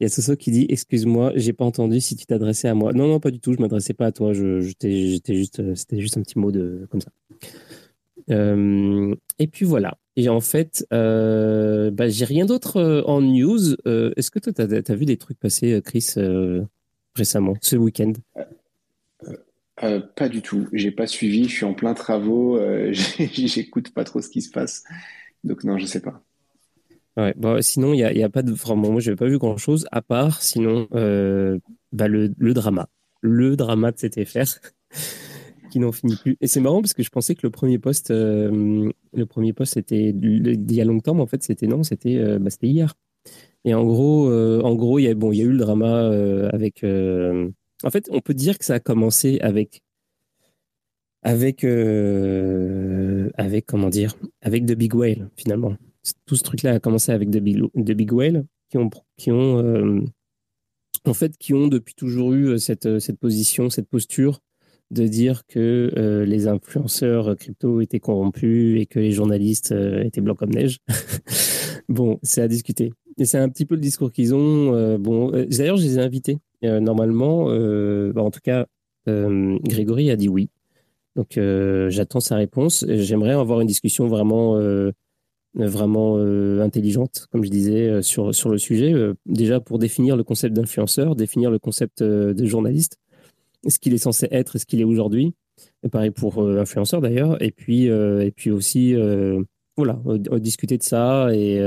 Il 0.00 0.04
y 0.04 0.06
a 0.06 0.08
Soso 0.08 0.36
qui 0.36 0.50
dit 0.50 0.66
Excuse-moi, 0.68 1.32
j'ai 1.36 1.52
pas 1.52 1.64
entendu 1.64 2.00
si 2.00 2.16
tu 2.16 2.26
t'adressais 2.26 2.68
à 2.68 2.74
moi. 2.74 2.92
Non, 2.92 3.06
non, 3.06 3.20
pas 3.20 3.30
du 3.30 3.40
tout, 3.40 3.52
je 3.52 3.58
m'adressais 3.60 3.94
pas 3.94 4.06
à 4.06 4.12
toi. 4.12 4.32
J'étais 4.32 5.24
juste, 5.34 5.60
euh, 5.60 5.74
c'était 5.74 6.00
juste 6.00 6.16
un 6.16 6.22
petit 6.22 6.38
mot 6.38 6.50
de, 6.50 6.86
comme 6.90 7.00
ça. 7.00 7.10
Euh, 8.30 9.14
et 9.38 9.46
puis 9.46 9.64
voilà. 9.64 9.96
Et 10.16 10.28
en 10.28 10.40
fait, 10.40 10.86
euh, 10.92 11.90
bah, 11.90 12.08
j'ai 12.08 12.24
rien 12.24 12.44
d'autre 12.44 13.02
en 13.06 13.20
news. 13.20 13.74
est-ce 13.84 14.30
que 14.30 14.38
toi, 14.38 14.52
tu 14.52 14.62
as, 14.62 14.94
vu 14.94 15.06
des 15.06 15.16
trucs 15.16 15.38
passer, 15.38 15.80
Chris, 15.84 16.14
récemment, 17.14 17.54
ce 17.60 17.76
week-end? 17.76 18.12
Pas 19.76 20.28
du 20.28 20.42
tout. 20.42 20.68
J'ai 20.72 20.90
pas 20.90 21.06
suivi. 21.06 21.44
Je 21.44 21.54
suis 21.54 21.64
en 21.64 21.74
plein 21.74 21.94
travaux. 21.94 22.60
J'écoute 22.92 23.92
pas 23.94 24.04
trop 24.04 24.20
ce 24.20 24.28
qui 24.28 24.42
se 24.42 24.50
passe. 24.50 24.84
Donc, 25.44 25.64
non, 25.64 25.78
je 25.78 25.86
sais 25.86 26.00
pas. 26.00 26.22
Ouais, 27.16 27.34
bah, 27.36 27.60
sinon, 27.60 27.92
il 27.92 27.96
n'y 27.96 28.04
a, 28.04 28.12
y 28.12 28.22
a, 28.22 28.30
pas 28.30 28.42
de. 28.42 28.52
Vraiment, 28.52 28.90
moi, 28.90 29.00
je 29.00 29.10
n'avais 29.10 29.18
pas 29.18 29.26
vu 29.26 29.38
grand-chose, 29.38 29.86
à 29.92 30.00
part, 30.00 30.42
sinon, 30.42 30.88
euh, 30.94 31.58
bah, 31.92 32.08
le, 32.08 32.32
le, 32.38 32.54
drama. 32.54 32.88
Le 33.20 33.54
drama 33.54 33.92
de 33.92 33.96
CTFR, 33.98 34.58
qui 35.72 35.80
n'en 35.80 35.92
finit 35.92 36.16
plus. 36.16 36.36
Et 36.40 36.46
c'est 36.46 36.60
marrant 36.60 36.80
parce 36.80 36.94
que 36.94 37.02
je 37.02 37.10
pensais 37.10 37.34
que 37.34 37.40
le 37.42 37.50
premier 37.50 37.78
poste, 37.78 38.10
euh, 38.10 38.90
le 39.12 39.26
premier 39.26 39.52
poste 39.52 39.76
était 39.76 40.12
d'il 40.12 40.72
y 40.72 40.80
a 40.80 40.84
longtemps, 40.84 41.14
mais 41.14 41.22
en 41.22 41.26
fait, 41.26 41.42
c'était 41.42 41.66
non, 41.66 41.82
c'était 41.82 42.16
euh, 42.16 42.38
bah, 42.38 42.50
hier. 42.62 42.94
Et 43.64 43.74
en 43.74 43.84
gros, 43.84 44.30
en 44.30 44.74
gros, 44.74 44.98
il 44.98 45.04
y 45.04 45.08
a 45.08 45.14
bon, 45.14 45.32
il 45.32 45.38
y 45.38 45.42
a 45.42 45.44
eu 45.44 45.52
le 45.52 45.58
drama 45.58 46.10
avec. 46.52 46.84
en 46.84 47.90
fait, 47.90 48.08
on 48.10 48.20
peut 48.20 48.34
dire 48.34 48.58
que 48.58 48.64
ça 48.64 48.74
a 48.74 48.80
commencé 48.80 49.38
avec 49.40 49.82
avec 51.22 51.64
avec 53.38 53.66
comment 53.66 53.88
dire, 53.88 54.16
avec 54.40 54.66
The 54.66 54.72
Big 54.72 54.94
Whale 54.94 55.30
finalement 55.36 55.76
tout 56.26 56.36
ce 56.36 56.42
truc-là 56.42 56.74
a 56.74 56.80
commencé 56.80 57.12
avec 57.12 57.30
The 57.30 57.38
Big, 57.38 57.62
Big 57.74 58.12
Whale, 58.12 58.44
qui 58.68 58.78
ont, 58.78 58.90
qui 59.16 59.30
ont 59.30 59.58
euh, 59.58 60.00
en 61.04 61.14
fait, 61.14 61.36
qui 61.38 61.54
ont 61.54 61.68
depuis 61.68 61.94
toujours 61.94 62.32
eu 62.32 62.48
euh, 62.48 62.58
cette, 62.58 62.86
euh, 62.86 63.00
cette 63.00 63.18
position, 63.18 63.70
cette 63.70 63.88
posture 63.88 64.40
de 64.92 65.06
dire 65.06 65.46
que 65.46 66.24
les 66.26 66.46
influenceurs 66.46 67.36
crypto 67.36 67.80
étaient 67.80 68.00
corrompus 68.00 68.80
et 68.80 68.86
que 68.86 69.00
les 69.00 69.10
journalistes 69.10 69.72
étaient 69.72 70.20
blancs 70.20 70.38
comme 70.38 70.50
neige. 70.50 70.78
bon, 71.88 72.18
c'est 72.22 72.42
à 72.42 72.48
discuter. 72.48 72.92
C'est 73.22 73.38
un 73.38 73.48
petit 73.48 73.66
peu 73.66 73.74
le 73.74 73.80
discours 73.80 74.12
qu'ils 74.12 74.34
ont. 74.34 74.98
bon, 74.98 75.30
d'ailleurs, 75.50 75.76
je 75.76 75.84
les 75.84 75.98
ai 75.98 76.02
invités. 76.02 76.38
normalement, 76.62 77.46
bah, 77.46 78.22
en 78.22 78.30
tout 78.30 78.40
cas, 78.42 78.66
Grégory 79.06 80.10
a 80.10 80.16
dit 80.16 80.28
oui. 80.28 80.50
Donc, 81.16 81.38
j'attends 81.88 82.20
sa 82.20 82.36
réponse. 82.36 82.84
J'aimerais 82.88 83.32
avoir 83.32 83.60
une 83.60 83.68
discussion 83.68 84.06
vraiment 84.08 84.58
vraiment 85.54 86.16
euh, 86.16 86.60
intelligente, 86.60 87.26
comme 87.30 87.44
je 87.44 87.50
disais, 87.50 87.88
euh, 87.88 88.02
sur, 88.02 88.34
sur 88.34 88.48
le 88.48 88.58
sujet. 88.58 88.92
Euh, 88.92 89.14
déjà 89.26 89.60
pour 89.60 89.78
définir 89.78 90.16
le 90.16 90.24
concept 90.24 90.54
d'influenceur, 90.54 91.16
définir 91.16 91.50
le 91.50 91.58
concept 91.58 92.02
de 92.02 92.46
journaliste, 92.46 92.98
ce 93.66 93.78
qu'il 93.78 93.94
est 93.94 93.98
censé 93.98 94.28
être 94.30 94.56
et 94.56 94.58
ce 94.58 94.66
qu'il 94.66 94.80
est 94.80 94.84
aujourd'hui. 94.84 95.34
Pareil 95.90 96.10
pour 96.10 96.42
influenceur 96.42 97.00
d'ailleurs. 97.00 97.40
Et 97.42 97.50
puis, 97.50 97.84
et 97.84 98.32
puis 98.34 98.50
aussi, 98.50 98.94
voilà, 99.76 100.00
discuter 100.38 100.78
de 100.78 100.82
ça 100.82 101.28
et, 101.32 101.60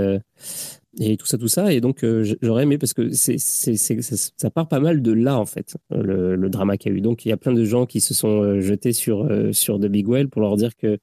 et 1.00 1.18
tout 1.18 1.26
ça, 1.26 1.38
tout 1.38 1.48
ça. 1.48 1.72
Et 1.72 1.82
donc, 1.82 2.04
j'aurais 2.42 2.64
aimé 2.64 2.78
parce 2.78 2.94
que 2.94 3.10
ça 3.12 4.50
part 4.50 4.68
pas 4.68 4.80
mal 4.80 5.02
de 5.02 5.12
là, 5.12 5.38
en 5.38 5.46
fait, 5.46 5.78
le, 5.92 6.36
le 6.36 6.50
drama 6.50 6.78
qu'il 6.78 6.92
y 6.92 6.96
a 6.96 6.98
eu. 6.98 7.02
Donc, 7.02 7.26
il 7.26 7.30
y 7.30 7.32
a 7.32 7.38
plein 7.38 7.54
de 7.54 7.64
gens 7.64 7.86
qui 7.86 8.02
se 8.02 8.14
sont 8.14 8.60
jetés 8.60 8.92
sur, 8.94 9.30
sur 9.54 9.80
The 9.80 9.86
Big 9.86 10.08
Well 10.10 10.28
pour 10.30 10.42
leur 10.42 10.58
dire 10.58 10.76
que 10.76 10.98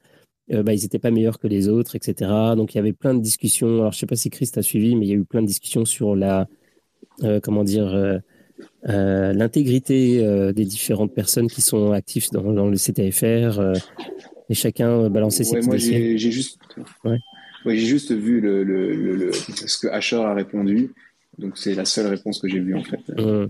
euh, 0.53 0.63
bah, 0.63 0.75
ils 0.75 0.83
n'étaient 0.83 0.99
pas 0.99 1.11
meilleurs 1.11 1.39
que 1.39 1.47
les 1.47 1.69
autres, 1.69 1.97
etc. 1.97 2.31
Donc 2.57 2.75
il 2.75 2.79
y 2.79 2.81
avait 2.81 2.93
plein 2.93 3.15
de 3.15 3.21
discussions. 3.21 3.79
Alors 3.81 3.93
je 3.93 3.99
sais 3.99 4.07
pas 4.07 4.17
si 4.17 4.31
Chris 4.31 4.51
a 4.57 4.63
suivi, 4.63 4.97
mais 4.97 5.07
il 5.07 5.09
y 5.09 5.13
a 5.13 5.17
eu 5.17 5.25
plein 5.25 5.43
de 5.43 5.47
discussions 5.47 5.85
sur 5.85 6.17
la, 6.17 6.49
euh, 7.23 7.41
comment 7.41 7.65
dire, 7.65 8.21
l'intégrité 8.85 10.53
des 10.53 10.65
différentes 10.65 11.15
personnes 11.15 11.49
qui 11.49 11.61
sont 11.61 11.93
actives 11.93 12.31
dans, 12.33 12.67
le 12.67 12.77
CTFR 12.77 13.61
et 14.49 14.55
chacun 14.55 15.09
balancer 15.09 15.45
ses 15.45 15.61
moi, 15.61 15.77
j'ai 15.77 16.19
juste, 16.19 16.59
ouais. 17.05 17.19
j'ai 17.65 17.77
juste 17.77 18.13
vu 18.13 18.41
le, 18.41 18.65
le, 18.65 19.15
le, 19.15 19.33
ce 19.33 19.79
que 19.79 19.87
Asher 19.89 20.17
a 20.17 20.35
répondu. 20.35 20.93
Donc, 21.39 21.57
c'est 21.57 21.75
la 21.75 21.85
seule 21.85 22.07
réponse 22.09 22.41
que 22.41 22.49
j'ai 22.49 22.59
vue, 22.59 22.75
en 22.75 22.83
fait. 22.85 23.01
Mmh. 23.17 23.47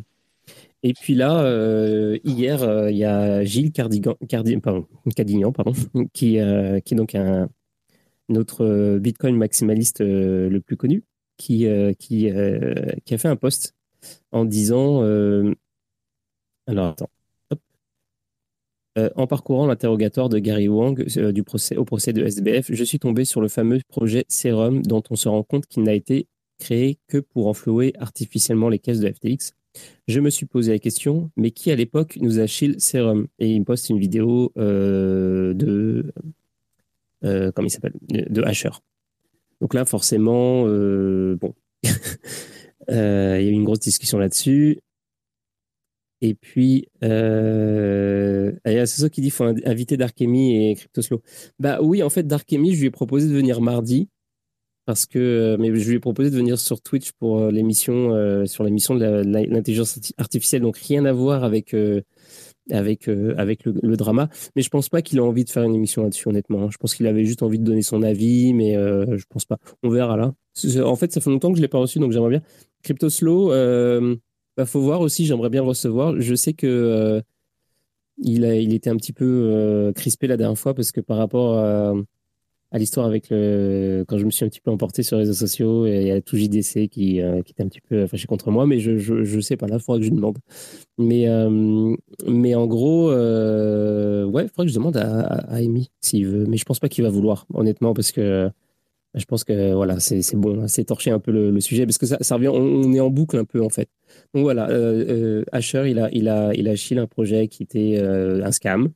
Et 0.84 0.94
puis 0.94 1.14
là, 1.14 1.42
euh, 1.44 2.18
hier, 2.24 2.62
euh, 2.62 2.90
il 2.90 2.96
y 2.96 3.04
a 3.04 3.44
Gilles 3.44 3.72
Cardigan, 3.72 4.16
pardon, 4.60 4.86
Cadignan, 5.14 5.52
pardon, 5.52 5.72
qui, 6.12 6.40
euh, 6.40 6.80
qui 6.80 6.94
est 6.94 6.96
donc 6.96 7.14
un, 7.14 7.48
autre 8.30 8.98
Bitcoin 8.98 9.36
maximaliste 9.36 10.00
le 10.00 10.58
plus 10.60 10.76
connu, 10.76 11.04
qui, 11.36 11.66
qui, 11.98 12.30
qui 13.04 13.14
a 13.14 13.18
fait 13.18 13.28
un 13.28 13.36
post 13.36 13.74
en 14.32 14.44
disant 14.44 15.02
alors 16.66 16.86
attends. 16.86 17.10
en 19.16 19.26
parcourant 19.26 19.66
l'interrogatoire 19.66 20.28
de 20.28 20.38
Gary 20.38 20.68
Wang 20.68 21.04
du 21.04 21.42
procès, 21.42 21.76
au 21.76 21.84
procès 21.84 22.12
de 22.12 22.24
SBF, 22.24 22.72
je 22.72 22.84
suis 22.84 22.98
tombé 22.98 23.24
sur 23.24 23.40
le 23.40 23.48
fameux 23.48 23.80
projet 23.88 24.24
Serum 24.28 24.82
dont 24.82 25.02
on 25.10 25.16
se 25.16 25.28
rend 25.28 25.42
compte 25.42 25.66
qu'il 25.66 25.82
n'a 25.82 25.94
été 25.94 26.26
créé 26.58 26.98
que 27.08 27.18
pour 27.18 27.48
enflouer 27.48 27.92
artificiellement 27.98 28.68
les 28.68 28.78
caisses 28.78 29.00
de 29.00 29.10
FTX 29.10 29.54
je 30.08 30.20
me 30.20 30.30
suis 30.30 30.46
posé 30.46 30.72
la 30.72 30.78
question, 30.78 31.30
mais 31.36 31.50
qui 31.50 31.70
à 31.70 31.76
l'époque 31.76 32.18
nous 32.20 32.38
a 32.38 32.46
shield 32.46 32.80
Serum? 32.80 33.26
Et 33.38 33.50
il 33.50 33.60
me 33.60 33.64
poste 33.64 33.88
une 33.90 33.98
vidéo 33.98 34.52
euh, 34.58 35.54
de. 35.54 36.12
Euh, 37.24 37.52
comment 37.52 37.66
il 37.66 37.70
s'appelle? 37.70 37.94
De 38.08 38.42
Asher. 38.42 38.70
Donc 39.60 39.74
là, 39.74 39.84
forcément, 39.84 40.64
euh, 40.66 41.36
bon. 41.40 41.54
il 42.88 42.94
y 42.94 42.98
a 42.98 43.40
eu 43.40 43.50
une 43.50 43.64
grosse 43.64 43.80
discussion 43.80 44.18
là-dessus. 44.18 44.78
Et 46.20 46.34
puis, 46.34 46.86
il 47.02 47.08
y 48.66 48.84
qui 48.84 49.08
dit 49.08 49.10
qu'il 49.10 49.30
faut 49.30 49.44
inviter 49.44 49.96
Darkemi 49.96 50.70
et 50.70 50.74
Cryptoslow. 50.76 51.20
Bah 51.58 51.80
oui, 51.82 52.02
en 52.02 52.10
fait, 52.10 52.26
Darkemi, 52.26 52.74
je 52.74 52.80
lui 52.80 52.86
ai 52.86 52.90
proposé 52.90 53.28
de 53.28 53.34
venir 53.34 53.60
mardi 53.60 54.08
parce 54.84 55.06
que 55.06 55.18
euh, 55.18 55.56
mais 55.58 55.74
je 55.74 55.88
lui 55.88 55.96
ai 55.96 56.00
proposé 56.00 56.30
de 56.30 56.36
venir 56.36 56.58
sur 56.58 56.80
Twitch 56.80 57.12
pour 57.12 57.38
euh, 57.38 57.50
l'émission 57.50 58.14
euh, 58.14 58.46
sur 58.46 58.64
l'émission 58.64 58.94
de 58.94 59.04
l'intelligence 59.04 59.98
artificielle. 60.18 60.62
Donc 60.62 60.76
rien 60.76 61.04
à 61.04 61.12
voir 61.12 61.44
avec 61.44 61.74
avec 62.70 63.08
avec 63.08 63.64
le, 63.64 63.96
drama. 63.96 64.28
Mais 64.56 64.62
je 64.62 64.70
pense 64.70 64.88
pas 64.88 65.02
qu'il 65.02 65.18
a 65.18 65.24
envie 65.24 65.44
de 65.44 65.50
faire 65.50 65.62
une 65.62 65.74
émission 65.74 66.02
là-dessus 66.02 66.28
honnêtement. 66.28 66.70
Je 66.70 66.78
pense 66.78 66.94
qu'il 66.94 67.06
avait 67.06 67.24
juste 67.24 67.42
envie 67.42 67.58
de 67.58 67.64
donner 67.64 67.82
son 67.82 68.02
avis 68.02 68.54
mais 68.54 68.74
je 68.74 69.24
pense 69.28 69.44
pas. 69.44 69.58
On 69.82 69.90
verra 69.90 70.16
là. 70.16 70.34
En 70.84 70.96
fait 70.96 71.12
ça 71.12 71.20
fait 71.20 71.30
longtemps 71.30 71.50
que 71.50 71.56
je 71.56 71.62
l'ai 71.62 71.68
pas 71.68 71.78
reçu 71.78 71.98
donc 71.98 72.12
j'aimerais 72.12 72.30
bien 72.30 72.42
Crypto 72.82 73.10
Slow 73.10 73.50
bah 74.56 74.66
faut 74.66 74.80
voir 74.80 75.00
aussi 75.00 75.24
j'aimerais 75.24 75.50
bien 75.50 75.62
le 75.62 75.68
recevoir. 75.68 76.20
Je 76.20 76.34
sais 76.34 76.52
que 76.52 77.22
il 78.18 78.44
a 78.44 78.56
il 78.56 78.74
était 78.74 78.90
un 78.90 78.96
petit 78.96 79.12
peu 79.12 79.92
crispé 79.94 80.26
la 80.26 80.36
dernière 80.36 80.58
fois 80.58 80.74
parce 80.74 80.92
que 80.92 81.00
par 81.00 81.16
rapport 81.18 81.58
à 81.58 81.94
à 82.72 82.78
l'histoire 82.78 83.06
avec 83.06 83.28
le 83.30 84.04
quand 84.08 84.18
je 84.18 84.24
me 84.24 84.30
suis 84.30 84.44
un 84.44 84.48
petit 84.48 84.60
peu 84.60 84.70
emporté 84.70 85.02
sur 85.02 85.16
les 85.16 85.24
réseaux 85.24 85.34
sociaux 85.34 85.86
et 85.86 86.00
il 86.00 86.06
y 86.06 86.10
a 86.10 86.20
tout 86.22 86.36
JDC 86.36 86.88
qui, 86.88 87.20
euh, 87.20 87.38
était 87.38 87.62
un 87.62 87.68
petit 87.68 87.82
peu 87.82 88.06
fâché 88.06 88.26
contre 88.26 88.50
moi 88.50 88.66
mais 88.66 88.80
je, 88.80 88.96
je, 88.96 89.40
sais 89.40 89.56
pas 89.56 89.66
là 89.66 89.76
il 89.76 89.82
faudra 89.82 89.98
que 89.98 90.06
je 90.06 90.10
demande. 90.10 90.38
Mais 90.98 91.28
euh, 91.28 91.94
en 92.26 92.66
gros 92.66 93.10
euh, 93.10 94.24
ouais 94.24 94.44
il 94.44 94.48
faudra 94.48 94.64
que 94.64 94.70
je 94.70 94.74
demande 94.74 94.96
à, 94.96 95.20
à 95.20 95.56
Amy 95.56 95.90
s'il 96.00 96.26
veut 96.26 96.46
mais 96.46 96.56
je 96.56 96.64
pense 96.64 96.80
pas 96.80 96.88
qu'il 96.88 97.04
va 97.04 97.10
vouloir 97.10 97.46
honnêtement 97.52 97.92
parce 97.92 98.10
que 98.10 98.50
je 99.14 99.24
pense 99.24 99.44
que 99.44 99.72
voilà 99.74 100.00
c'est 100.00 100.36
bon 100.36 100.66
c'est 100.68 100.84
torcher 100.84 101.10
un 101.10 101.18
peu 101.18 101.32
le, 101.32 101.60
sujet 101.60 101.84
parce 101.84 101.98
que 101.98 102.06
ça, 102.06 102.16
ça 102.20 102.36
revient 102.36 102.48
on, 102.48 102.92
est 102.92 103.00
en 103.00 103.10
boucle 103.10 103.36
un 103.36 103.44
peu 103.44 103.62
en 103.62 103.68
fait 103.68 103.88
donc 104.34 104.44
voilà 104.44 104.68
Asher 105.52 105.90
il 105.90 105.98
a 105.98 106.08
il 106.12 106.28
a 106.28 106.54
il 106.54 106.68
a 106.68 106.76
chill 106.76 106.98
un 106.98 107.06
projet 107.06 107.48
qui 107.48 107.62
était 107.62 107.98
un 108.00 108.52
scam 108.52 108.90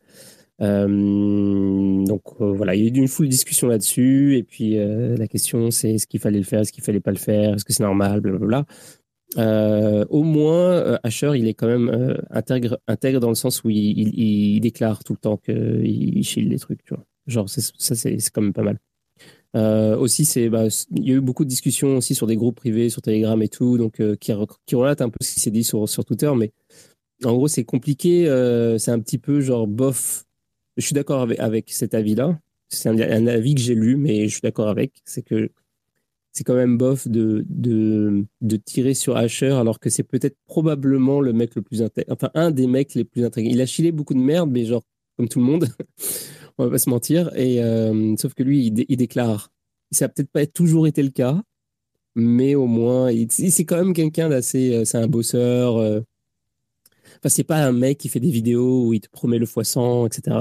euh, 0.62 2.04
donc 2.06 2.22
euh, 2.40 2.52
voilà, 2.52 2.74
il 2.74 2.82
y 2.82 2.86
a 2.86 2.88
eu 2.88 2.94
une 2.94 3.08
foule 3.08 3.26
de 3.26 3.30
discussions 3.30 3.68
là-dessus. 3.68 4.36
Et 4.36 4.42
puis 4.42 4.78
euh, 4.78 5.16
la 5.16 5.28
question, 5.28 5.70
c'est 5.70 5.94
est-ce 5.94 6.06
qu'il 6.06 6.20
fallait 6.20 6.38
le 6.38 6.44
faire, 6.44 6.60
est-ce 6.60 6.72
qu'il 6.72 6.84
fallait 6.84 7.00
pas 7.00 7.10
le 7.10 7.18
faire, 7.18 7.54
est-ce 7.54 7.64
que 7.64 7.72
c'est 7.72 7.82
normal, 7.82 8.20
blablabla. 8.20 8.64
Euh, 9.38 10.04
au 10.08 10.22
moins, 10.22 10.98
Asher, 11.02 11.32
il 11.36 11.48
est 11.48 11.54
quand 11.54 11.66
même 11.66 12.16
intègre, 12.30 12.78
intègre 12.86 13.20
dans 13.20 13.28
le 13.28 13.34
sens 13.34 13.64
où 13.64 13.70
il, 13.70 14.18
il, 14.18 14.60
déclare 14.60 15.04
tout 15.04 15.14
le 15.14 15.18
temps 15.18 15.36
qu'il 15.36 15.84
il 15.84 16.24
shield 16.24 16.48
des 16.48 16.58
trucs, 16.58 16.82
tu 16.84 16.94
vois. 16.94 17.04
Genre, 17.26 17.48
ça, 17.48 17.94
c'est 17.94 18.16
quand 18.32 18.40
même 18.40 18.52
pas 18.52 18.62
mal. 18.62 18.78
Euh, 19.54 19.96
aussi, 19.96 20.24
c'est, 20.24 20.48
bah, 20.48 20.64
il 20.94 21.08
y 21.08 21.12
a 21.12 21.14
eu 21.14 21.20
beaucoup 21.20 21.44
de 21.44 21.48
discussions 21.48 21.96
aussi 21.96 22.14
sur 22.14 22.26
des 22.26 22.36
groupes 22.36 22.56
privés, 22.56 22.90
sur 22.90 23.00
Telegram 23.00 23.40
et 23.42 23.48
tout, 23.48 23.78
donc 23.78 24.02
qui, 24.18 24.32
qui 24.66 24.74
relatent 24.74 25.00
un 25.00 25.08
peu 25.08 25.18
ce 25.22 25.34
qui 25.34 25.40
s'est 25.40 25.50
dit 25.50 25.64
sur, 25.64 25.86
Twitter, 26.04 26.30
mais 26.36 26.52
en 27.24 27.34
gros, 27.34 27.48
c'est 27.48 27.64
compliqué. 27.64 28.24
c'est 28.78 28.90
un 28.90 29.00
petit 29.00 29.18
peu 29.18 29.40
genre 29.40 29.66
bof 29.66 30.26
je 30.76 30.84
suis 30.84 30.94
d'accord 30.94 31.22
avec, 31.22 31.38
avec, 31.38 31.70
cet 31.70 31.94
avis-là. 31.94 32.38
C'est 32.68 32.88
un, 32.88 33.26
avis 33.26 33.54
que 33.54 33.60
j'ai 33.60 33.74
lu, 33.74 33.96
mais 33.96 34.28
je 34.28 34.32
suis 34.32 34.40
d'accord 34.42 34.68
avec. 34.68 34.92
C'est 35.04 35.22
que 35.22 35.50
c'est 36.32 36.44
quand 36.44 36.54
même 36.54 36.76
bof 36.76 37.08
de, 37.08 37.46
de, 37.48 38.56
tirer 38.56 38.92
sur 38.92 39.16
Asher 39.16 39.52
alors 39.52 39.80
que 39.80 39.88
c'est 39.88 40.02
peut-être 40.02 40.36
probablement 40.46 41.20
le 41.20 41.32
mec 41.32 41.54
le 41.54 41.62
plus 41.62 41.80
intègre. 41.82 42.12
Enfin, 42.12 42.30
un 42.34 42.50
des 42.50 42.66
mecs 42.66 42.94
les 42.94 43.04
plus 43.04 43.24
intègres. 43.24 43.50
Il 43.50 43.60
a 43.60 43.66
chillé 43.66 43.92
beaucoup 43.92 44.14
de 44.14 44.18
merde, 44.18 44.50
mais 44.50 44.64
genre, 44.64 44.82
comme 45.16 45.28
tout 45.28 45.38
le 45.38 45.46
monde, 45.46 45.68
on 46.58 46.64
va 46.64 46.70
pas 46.70 46.78
se 46.78 46.90
mentir. 46.90 47.34
Et, 47.36 47.62
euh, 47.62 48.16
sauf 48.16 48.34
que 48.34 48.42
lui, 48.42 48.66
il, 48.66 48.96
déclare. 48.96 49.50
Ça 49.90 50.06
n'a 50.06 50.08
peut-être 50.08 50.30
pas 50.30 50.46
toujours 50.46 50.86
été 50.86 51.02
le 51.02 51.10
cas, 51.10 51.42
mais 52.14 52.54
au 52.54 52.66
moins, 52.66 53.10
c'est 53.28 53.64
quand 53.64 53.76
même 53.76 53.92
quelqu'un 53.92 54.28
d'assez. 54.28 54.74
Euh, 54.74 54.84
c'est 54.84 54.98
un 54.98 55.08
bosseur. 55.08 55.76
Euh, 55.76 56.00
Enfin, 57.20 57.30
c'est 57.30 57.44
pas 57.44 57.64
un 57.64 57.72
mec 57.72 57.96
qui 57.96 58.10
fait 58.10 58.20
des 58.20 58.30
vidéos 58.30 58.88
où 58.88 58.92
il 58.92 59.00
te 59.00 59.08
promet 59.08 59.38
le 59.38 59.46
x100, 59.46 60.06
etc. 60.06 60.36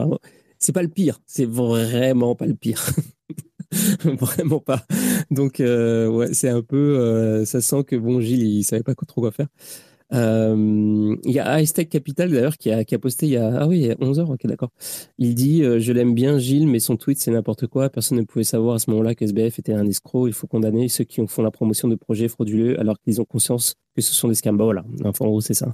C'est 0.60 0.74
pas 0.74 0.82
le 0.82 0.90
pire. 0.90 1.22
C'est 1.26 1.46
vraiment 1.46 2.36
pas 2.36 2.48
le 2.48 2.56
pire. 2.56 2.84
vraiment 4.04 4.60
pas. 4.60 4.86
Donc, 5.32 5.62
euh, 5.62 6.08
ouais, 6.08 6.34
c'est 6.34 6.50
un 6.50 6.62
peu. 6.62 7.46
Ça 7.46 7.62
sent 7.62 7.86
que 7.86 7.96
bon, 7.96 8.20
Gilles, 8.20 8.44
il 8.44 8.64
savait 8.64 8.84
pas 8.84 8.94
trop 8.94 9.22
quoi 9.22 9.32
faire. 9.32 9.48
Euh, 10.14 11.16
il 11.24 11.32
y 11.32 11.40
a 11.40 11.52
Hightech 11.52 11.90
Capital 11.90 12.30
d'ailleurs 12.30 12.58
qui 12.58 12.70
a, 12.70 13.00
posté 13.00 13.26
il 13.26 13.32
y 13.32 13.38
a 13.38 13.62
ah 13.62 13.68
oui 13.68 13.80
il 13.80 13.86
y 13.88 13.92
a 13.92 13.96
11 14.00 14.20
heures 14.20 14.30
ok 14.30 14.46
d'accord. 14.46 14.70
Il 15.18 15.34
dit 15.34 15.64
je 15.64 15.92
l'aime 15.92 16.14
bien 16.14 16.38
Gilles 16.38 16.68
mais 16.68 16.80
son 16.80 16.96
tweet 16.96 17.20
c'est 17.20 17.32
n'importe 17.32 17.68
quoi. 17.68 17.90
Personne 17.90 18.20
ne 18.20 18.24
pouvait 18.24 18.44
savoir 18.44 18.76
à 18.76 18.80
ce 18.80 18.90
moment-là 18.92 19.16
que 19.16 19.26
SBF 19.26 19.60
était 19.60 19.74
un 19.74 19.88
escroc. 19.88 20.28
Il 20.28 20.34
faut 20.34 20.48
condamner 20.48 20.90
ceux 20.90 21.06
qui 21.06 21.26
font 21.28 21.42
la 21.42 21.52
promotion 21.52 21.88
de 21.88 21.96
projets 21.96 22.28
frauduleux 22.28 22.80
alors 22.80 23.00
qu'ils 23.00 23.20
ont 23.20 23.26
conscience 23.26 23.76
que 23.96 24.02
ce 24.02 24.14
sont 24.14 24.28
des 24.28 24.36
scams 24.36 24.58
bah, 24.58 24.66
voilà. 24.66 24.86
Enfin 25.04 25.26
en 25.26 25.30
gros 25.30 25.42
c'est 25.42 25.56
ça. 25.56 25.74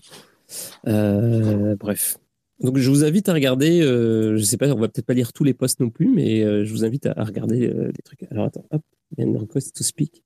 Euh, 0.88 1.76
bref. 1.76 2.17
Donc 2.60 2.78
je 2.78 2.89
vous 2.89 3.04
invite 3.04 3.28
à 3.30 3.34
regarder, 3.34 3.82
euh, 3.82 4.38
je 4.38 4.44
sais 4.44 4.58
pas, 4.58 4.67
on 4.67 4.80
va 4.80 4.88
peut-être 4.88 5.06
pas 5.06 5.13
lire 5.13 5.34
tous 5.34 5.44
les 5.44 5.54
posts 5.54 5.80
non 5.80 5.89
plus, 5.89 6.08
mais 6.08 6.44
euh, 6.44 6.63
je 6.63 6.72
vous 6.72 6.86
invite 6.86 7.08
à, 7.08 7.24
regarder 7.24 7.60
les 7.67 8.02
trucs. 8.04 8.24
Alors 8.32 8.46
attends, 8.46 8.65
hop, 8.72 8.84
il 9.12 9.20
y 9.20 9.24
a 9.24 9.28
une 9.28 9.38
request 9.38 9.76
to 9.76 9.84
speak. 9.84 10.24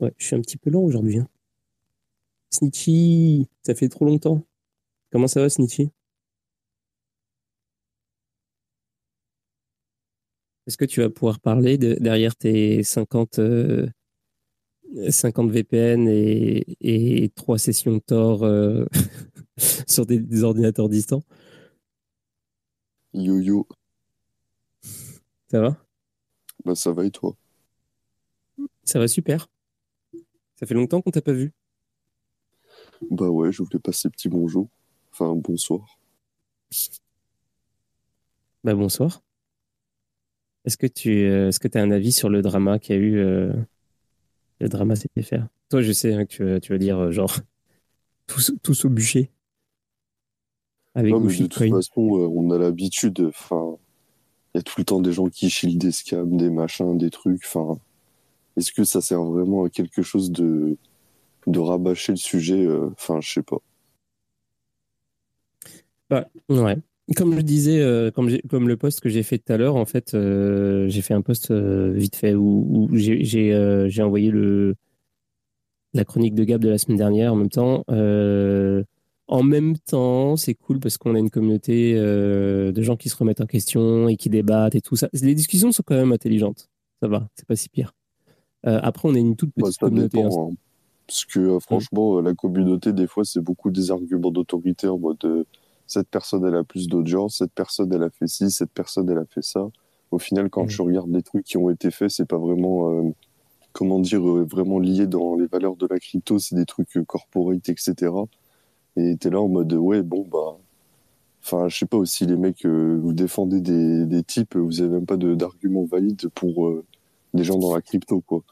Ouais, 0.00 0.12
je 0.18 0.26
suis 0.26 0.36
un 0.36 0.40
petit 0.40 0.58
peu 0.58 0.70
lent 0.70 0.82
aujourd'hui. 0.82 1.18
Hein. 1.18 1.28
Snitchy, 2.50 3.48
ça 3.62 3.74
fait 3.74 3.88
trop 3.88 4.04
longtemps. 4.04 4.46
Comment 5.10 5.28
ça 5.28 5.40
va, 5.40 5.48
Snitchy 5.48 5.90
Est-ce 10.66 10.76
que 10.76 10.84
tu 10.84 11.00
vas 11.00 11.10
pouvoir 11.10 11.40
parler 11.40 11.78
de, 11.78 11.94
derrière 12.00 12.34
tes 12.36 12.82
50 12.82 13.40
50 15.10 15.50
VPN 15.50 16.08
et, 16.08 16.76
et 16.80 17.28
3 17.30 17.58
sessions 17.58 18.00
Tor 18.00 18.44
euh, 18.44 18.86
sur 19.86 20.06
des, 20.06 20.42
ordinateurs 20.42 20.88
distants? 20.88 21.22
Yo 23.12 23.38
yo. 23.38 23.66
Ça 25.50 25.60
va? 25.60 25.76
Bah 26.64 26.74
ça 26.74 26.92
va 26.92 27.04
et 27.04 27.10
toi? 27.10 27.36
Ça 28.84 28.98
va 28.98 29.08
super. 29.08 29.48
Ça 30.56 30.66
fait 30.66 30.74
longtemps 30.74 31.00
qu'on 31.02 31.10
t'a 31.10 31.22
pas 31.22 31.32
vu. 31.32 31.52
Bah 33.10 33.28
ouais, 33.28 33.52
je 33.52 33.62
voulais 33.62 33.78
passer 33.78 34.10
petit 34.10 34.28
bonjour. 34.28 34.68
Enfin 35.12 35.34
bonsoir. 35.34 35.98
Bah 38.64 38.74
bonsoir. 38.74 39.22
Est-ce 40.64 40.76
que 40.76 40.86
tu 40.86 41.10
euh, 41.26 41.48
est-ce 41.48 41.60
que 41.60 41.68
as 41.78 41.82
un 41.82 41.90
avis 41.90 42.12
sur 42.12 42.28
le 42.28 42.42
drama 42.42 42.78
qu'il 42.78 42.96
y 42.96 42.98
a 42.98 43.02
eu 43.02 43.18
euh, 43.18 43.52
le 44.60 44.68
drama 44.68 44.94
faire. 45.22 45.48
Toi, 45.68 45.82
je 45.82 45.92
sais 45.92 46.14
hein, 46.14 46.24
que 46.24 46.58
tu, 46.58 46.72
vas 46.72 46.78
dire 46.78 46.98
euh, 46.98 47.10
genre 47.10 47.36
tous, 48.26 48.84
au 48.84 48.88
bûcher. 48.88 49.30
Avec 50.94 51.12
non, 51.12 51.20
mais 51.20 51.34
de 51.34 51.46
toute 51.46 51.70
façon, 51.70 52.18
euh, 52.18 52.28
on 52.34 52.50
a 52.50 52.58
l'habitude. 52.58 53.20
Enfin, 53.28 53.76
il 54.54 54.58
y 54.58 54.60
a 54.60 54.62
tout 54.62 54.76
le 54.78 54.84
temps 54.84 55.00
des 55.00 55.12
gens 55.12 55.28
qui 55.28 55.50
chillent 55.50 55.76
des 55.76 55.92
scams, 55.92 56.36
des 56.36 56.48
machins, 56.48 56.96
des 56.96 57.10
trucs. 57.10 57.44
Enfin, 57.44 57.78
est-ce 58.56 58.72
que 58.72 58.84
ça 58.84 59.00
sert 59.00 59.22
vraiment 59.22 59.64
à 59.64 59.70
quelque 59.70 60.02
chose 60.02 60.30
de 60.30 60.76
rabâcher 61.54 62.12
le 62.12 62.16
sujet 62.16 62.66
euh, 62.66 62.88
Enfin, 62.92 63.20
je 63.20 63.30
sais 63.30 63.42
pas. 63.42 63.58
Ouais. 66.48 66.76
Comme 67.16 67.36
je 67.36 67.40
disais, 67.42 67.80
euh, 67.80 68.10
comme, 68.10 68.28
le 68.68 68.76
post 68.76 69.00
que 69.00 69.08
j'ai 69.08 69.22
fait 69.22 69.38
tout 69.38 69.52
à 69.52 69.56
l'heure, 69.56 69.76
en 69.76 69.84
fait, 69.84 70.14
euh, 70.14 70.88
j'ai 70.88 71.02
fait 71.02 71.14
un 71.14 71.22
post 71.22 71.52
vite 71.52 72.16
fait 72.16 72.34
où, 72.34 72.88
j'ai 72.92 74.02
envoyé 74.02 74.32
la 75.94 76.04
chronique 76.04 76.34
de 76.34 76.44
Gab 76.44 76.60
de 76.60 76.68
la 76.68 76.78
semaine 76.78 76.98
dernière 76.98 77.32
en 77.32 77.36
même 77.36 77.50
temps. 77.50 77.84
en 79.28 79.42
même 79.42 79.76
temps, 79.78 80.36
c'est 80.36 80.54
cool 80.54 80.80
parce 80.80 80.98
qu'on 80.98 81.14
a 81.14 81.18
une 81.18 81.30
communauté 81.30 81.94
de 81.94 82.82
gens 82.82 82.96
qui 82.96 83.08
se 83.08 83.16
remettent 83.16 83.40
en 83.40 83.46
question 83.46 84.08
et 84.08 84.16
qui 84.16 84.30
débattent 84.30 84.74
et 84.74 84.80
tout 84.80 84.96
ça. 84.96 85.08
Les 85.12 85.34
discussions 85.34 85.72
sont 85.72 85.82
quand 85.84 85.96
même 85.96 86.12
intelligentes. 86.12 86.68
Ça 87.02 87.08
va, 87.08 87.28
c'est 87.34 87.46
pas 87.46 87.56
si 87.56 87.68
pire. 87.68 87.95
Après, 88.64 89.08
on 89.08 89.14
est 89.14 89.20
une 89.20 89.36
toute 89.36 89.52
bah, 89.56 89.66
petite 89.66 89.78
communauté. 89.78 90.22
Hein. 90.22 90.56
Parce 91.06 91.24
que 91.24 91.38
euh, 91.38 91.60
franchement, 91.60 92.18
euh, 92.18 92.22
la 92.22 92.34
communauté, 92.34 92.92
des 92.92 93.06
fois, 93.06 93.24
c'est 93.24 93.40
beaucoup 93.40 93.70
des 93.70 93.90
arguments 93.90 94.30
d'autorité 94.30 94.88
en 94.88 94.98
mode 94.98 95.24
euh, 95.24 95.44
cette 95.86 96.08
personne, 96.08 96.44
elle 96.44 96.56
a 96.56 96.64
plus 96.64 96.88
d'audience, 96.88 97.38
cette 97.38 97.52
personne, 97.52 97.92
elle 97.92 98.02
a 98.02 98.10
fait 98.10 98.26
ci, 98.26 98.50
cette 98.50 98.72
personne, 98.72 99.08
elle 99.08 99.18
a 99.18 99.24
fait 99.24 99.42
ça. 99.42 99.68
Au 100.10 100.18
final, 100.18 100.50
quand 100.50 100.66
tu 100.66 100.82
regardes 100.82 101.10
les 101.10 101.22
trucs 101.22 101.44
qui 101.44 101.56
ont 101.58 101.70
été 101.70 101.92
faits, 101.92 102.10
c'est 102.10 102.26
pas 102.26 102.38
vraiment, 102.38 103.12
comment 103.72 104.00
dire, 104.00 104.22
vraiment 104.22 104.78
lié 104.80 105.06
dans 105.06 105.36
les 105.36 105.46
valeurs 105.46 105.76
de 105.76 105.86
la 105.88 105.98
crypto, 105.98 106.38
c'est 106.38 106.56
des 106.56 106.64
trucs 106.64 106.98
corporate, 107.06 107.68
etc. 107.68 108.12
Et 108.96 109.16
t'es 109.16 109.30
là 109.30 109.40
en 109.40 109.48
mode, 109.48 109.72
ouais, 109.74 110.02
bon, 110.02 110.26
bah. 110.30 110.58
Enfin, 111.42 111.68
je 111.68 111.78
sais 111.78 111.86
pas 111.86 111.98
aussi, 111.98 112.26
les 112.26 112.36
mecs, 112.36 112.66
vous 112.66 113.12
défendez 113.12 113.60
des, 113.60 114.06
des 114.06 114.22
types, 114.24 114.56
vous 114.56 114.80
avez 114.80 114.90
même 114.90 115.06
pas 115.06 115.16
d'arguments 115.16 115.84
valides 115.84 116.28
pour 116.34 116.68
des 117.36 117.44
gens 117.44 117.58
dans 117.58 117.74
la 117.74 117.82
crypto, 117.82 118.20
quoi 118.20 118.42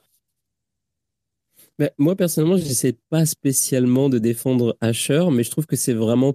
moi, 1.99 2.17
personnellement, 2.17 2.57
je 2.57 2.65
n'essaie 2.65 2.97
pas 3.11 3.27
spécialement 3.27 4.09
de 4.09 4.19
défendre 4.19 4.77
Asher, 4.81 5.27
mais 5.33 5.43
je 5.43 5.51
trouve 5.51 5.67
que 5.67 5.77
c'est 5.77 5.93
vraiment 5.93 6.35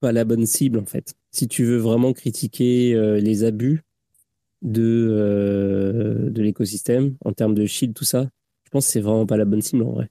pas 0.00 0.12
la 0.12 0.24
bonne 0.24 0.46
cible, 0.46 0.78
en 0.78 0.84
fait. 0.84 1.14
Si 1.32 1.48
tu 1.48 1.64
veux 1.64 1.78
vraiment 1.78 2.12
critiquer 2.12 2.94
euh, 2.94 3.18
les 3.18 3.44
abus 3.44 3.82
de, 4.62 5.08
euh, 5.10 6.30
de 6.30 6.42
l'écosystème 6.42 7.16
en 7.24 7.32
termes 7.32 7.54
de 7.54 7.66
shield, 7.66 7.94
tout 7.94 8.04
ça, 8.04 8.28
je 8.64 8.70
pense 8.70 8.86
que 8.86 8.92
c'est 8.92 9.00
vraiment 9.00 9.26
pas 9.26 9.36
la 9.36 9.44
bonne 9.44 9.62
cible, 9.62 9.82
en 9.82 9.92
vrai. 9.92 10.08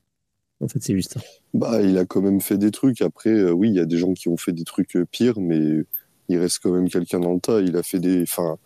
En 0.60 0.68
fait, 0.68 0.82
c'est 0.82 0.96
juste 0.96 1.14
ça. 1.14 1.22
Bah, 1.54 1.82
il 1.82 1.98
a 1.98 2.06
quand 2.06 2.22
même 2.22 2.42
fait 2.42 2.58
des 2.58 2.72
trucs. 2.72 3.02
Après, 3.02 3.30
euh, 3.30 3.52
oui, 3.52 3.70
il 3.70 3.76
y 3.76 3.80
a 3.80 3.86
des 3.86 3.98
gens 3.98 4.14
qui 4.14 4.28
ont 4.28 4.38
fait 4.38 4.54
des 4.54 4.64
trucs 4.64 4.98
pires, 5.12 5.40
mais 5.40 5.84
il 6.28 6.38
reste 6.38 6.60
quand 6.62 6.72
même 6.72 6.90
quelqu'un 6.90 7.20
dans 7.20 7.34
le 7.34 7.40
tas. 7.40 7.62
Il 7.62 7.78
a 7.78 7.84
fait 7.84 8.00
des. 8.00 8.24
Enfin, 8.24 8.58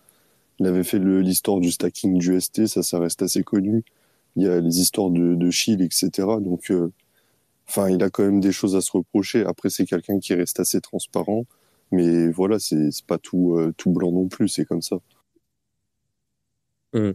il 0.61 0.67
avait 0.67 0.83
fait 0.83 0.99
l'histoire 0.99 1.59
du 1.59 1.71
stacking 1.71 2.17
du 2.17 2.39
ST, 2.39 2.67
ça, 2.67 2.83
ça 2.83 2.99
reste 2.99 3.21
assez 3.21 3.43
connu 3.43 3.83
il 4.35 4.43
y 4.43 4.47
a 4.47 4.59
les 4.59 4.79
histoires 4.79 5.09
de, 5.09 5.35
de 5.35 5.51
Chile, 5.51 5.81
etc. 5.81 6.09
Donc, 6.39 6.71
euh, 6.71 6.91
enfin, 7.67 7.89
il 7.89 8.01
a 8.03 8.09
quand 8.09 8.23
même 8.23 8.39
des 8.39 8.51
choses 8.51 8.75
à 8.75 8.81
se 8.81 8.91
reprocher. 8.91 9.45
Après, 9.45 9.69
c'est 9.69 9.85
quelqu'un 9.85 10.19
qui 10.19 10.33
reste 10.33 10.59
assez 10.59 10.81
transparent, 10.81 11.45
mais 11.91 12.29
voilà, 12.29 12.59
c'est 12.59 12.89
pas 13.07 13.17
tout, 13.17 13.55
euh, 13.57 13.73
tout 13.77 13.91
blanc 13.91 14.11
non 14.11 14.27
plus, 14.27 14.47
c'est 14.47 14.65
comme 14.65 14.81
ça. 14.81 14.97
Hum. 16.93 17.13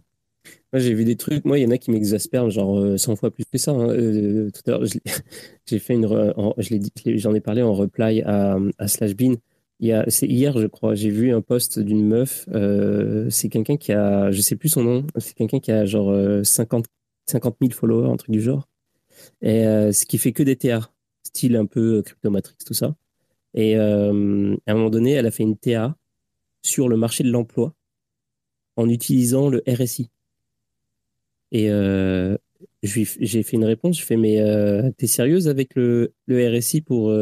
Moi, 0.73 0.81
j'ai 0.81 0.95
vu 0.95 1.05
des 1.05 1.17
trucs, 1.17 1.45
moi, 1.45 1.59
il 1.59 1.63
y 1.63 1.67
en 1.67 1.71
a 1.71 1.79
qui 1.79 1.91
m'exaspèrent, 1.91 2.51
genre 2.51 2.99
100 2.99 3.13
euh, 3.13 3.17
fois 3.17 3.31
plus 3.31 3.45
que 3.45 3.59
ça. 3.59 3.73
Hein. 3.73 3.89
tout 3.89 4.63
à 4.67 4.71
l'heure, 4.71 4.85
j'ai 5.67 5.79
fait 5.79 5.95
une. 5.95 6.07
J'en 7.19 7.35
ai 7.35 7.41
parlé 7.41 7.63
en 7.63 7.75
reply 7.75 8.23
à, 8.23 8.59
à 8.79 8.89
Slashbean. 8.89 9.37
C'est 9.81 10.27
hier, 10.27 10.59
je 10.59 10.67
crois, 10.67 10.95
j'ai 10.95 11.11
vu 11.11 11.33
un 11.33 11.43
post 11.43 11.79
d'une 11.79 12.07
meuf. 12.07 12.49
c'est 13.31 13.49
quelqu'un 13.49 13.77
qui 13.77 13.93
a, 13.93 14.31
je 14.31 14.41
sais 14.41 14.57
plus 14.57 14.69
son 14.71 14.83
nom, 14.83 15.07
c'est 15.19 15.35
quelqu'un 15.35 15.61
qui 15.61 15.73
a 15.73 15.85
genre 15.85 16.15
50 16.45 16.87
50 17.27 17.57
000 17.61 17.73
followers, 17.73 18.11
un 18.11 18.17
truc 18.17 18.31
du 18.31 18.41
genre. 18.41 18.69
Et 19.43 19.67
euh, 19.67 19.93
ce 19.93 20.07
qui 20.07 20.19
fait 20.19 20.33
que 20.33 20.43
des 20.43 20.57
TA, 20.57 20.91
style 21.25 21.57
un 21.57 21.67
peu 21.67 21.99
euh, 21.99 22.03
Cryptomatrix, 22.03 22.57
tout 22.65 22.75
ça. 22.75 22.95
Et 23.55 23.77
euh, 23.77 24.57
à 24.67 24.73
un 24.73 24.75
moment 24.75 24.91
donné, 24.91 25.12
elle 25.12 25.27
a 25.27 25.31
fait 25.31 25.43
une 25.43 25.57
TA 25.57 25.97
sur 26.62 26.89
le 26.89 26.97
marché 26.97 27.25
de 27.25 27.31
l'emploi 27.31 27.75
en 28.77 28.89
utilisant 28.89 29.49
le 29.49 29.62
RSI. 29.69 30.11
Et 31.53 31.71
j'ai 32.83 33.43
fait 33.43 33.57
une 33.57 33.65
réponse, 33.65 33.99
je 33.99 34.05
fais 34.05 34.17
mais 34.17 34.43
t'es 34.99 35.07
sérieuse 35.07 35.49
avec 35.49 35.75
le, 35.77 36.12
le 36.27 36.59
RSI 36.59 36.83
pour, 36.83 37.15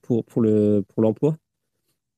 pour, 0.00 0.24
pour 0.24 0.42
l'emploi 0.42 1.32
le, 1.32 1.34
pour 1.34 1.36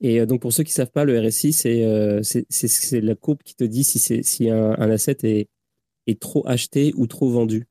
Et 0.01 0.25
donc 0.27 0.43
pour 0.43 0.53
ceux 0.53 0.63
qui 0.63 0.73
savent 0.73 0.91
pas, 0.91 1.05
le 1.05 1.19
RSI 1.19 1.53
c'est 1.53 2.21
c'est 2.23 3.01
la 3.01 3.15
courbe 3.15 3.43
qui 3.45 3.55
te 3.55 3.65
dit 3.65 3.85
si, 3.85 3.99
si 3.99 4.51
un, 4.51 4.73
un 4.79 4.91
asset 4.91 5.17
est, 5.23 5.49
est 6.07 6.21
trop 6.21 6.47
acheté 6.47 6.93
ou 6.97 7.07
trop 7.07 7.31
vendu. 7.31 7.67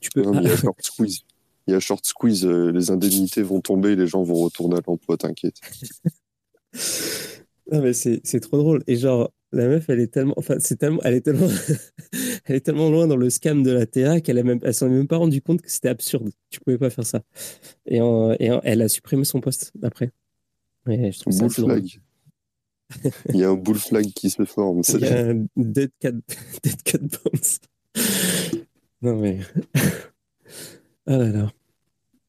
tu 0.00 0.10
peux... 0.10 0.22
il 0.22 0.42
y 0.42 0.50
a 0.50 0.56
short 0.56 0.82
squeeze. 0.82 1.20
Il 1.66 1.74
y 1.74 1.76
a 1.76 1.80
short 1.80 2.04
squeeze, 2.04 2.46
euh, 2.46 2.72
les 2.72 2.90
indemnités 2.90 3.42
vont 3.42 3.60
tomber, 3.60 3.94
les 3.94 4.06
gens 4.06 4.22
vont 4.22 4.42
retourner 4.44 4.76
à 4.76 4.80
l'emploi, 4.86 5.16
t'inquiète. 5.16 5.56
non 7.70 7.82
mais 7.82 7.92
c'est 7.92 8.40
trop 8.40 8.58
drôle. 8.58 8.82
Et 8.86 8.96
genre, 8.96 9.30
la 9.52 9.66
meuf, 9.66 9.88
elle 9.88 10.00
est 10.00 10.12
tellement, 10.12 10.34
enfin, 10.36 10.56
c'est 10.58 10.76
tellement, 10.76 11.00
elle 11.04 11.14
est 11.14 11.20
tellement, 11.20 11.48
elle 12.44 12.56
est 12.56 12.60
tellement 12.60 12.90
loin 12.90 13.06
dans 13.06 13.16
le 13.16 13.30
scam 13.30 13.62
de 13.62 13.70
la 13.70 13.86
TA 13.86 14.20
qu'elle 14.20 14.38
a 14.38 14.42
même, 14.42 14.60
elle 14.62 14.74
s'en 14.74 14.86
est 14.86 14.90
même 14.90 15.08
pas 15.08 15.18
rendu 15.18 15.42
compte 15.42 15.60
que 15.60 15.70
c'était 15.70 15.88
absurde. 15.88 16.30
Tu 16.50 16.60
pouvais 16.60 16.78
pas 16.78 16.90
faire 16.90 17.06
ça. 17.06 17.22
Et, 17.86 17.98
et 17.98 18.50
elle 18.64 18.82
a 18.82 18.88
supprimé 18.88 19.24
son 19.24 19.40
poste 19.40 19.72
après. 19.82 20.10
Je 20.86 21.18
trouve 21.20 21.32
ça 21.32 21.48
flag. 21.48 22.00
Il 23.32 23.36
y 23.36 23.44
a 23.44 23.50
un 23.50 23.54
bull 23.54 23.76
flag 23.76 24.06
qui 24.06 24.30
se 24.30 24.44
forme. 24.44 24.82
Il 24.88 25.00
y 25.00 25.06
a 25.06 25.28
un 25.28 25.46
dead 25.56 25.90
cat, 26.00 26.12
dead 26.62 26.82
cat 26.82 26.98
bounce. 26.98 27.60
Non 29.02 29.16
mais. 29.16 29.40
ah 31.06 31.16
là 31.16 31.28
là. 31.28 31.52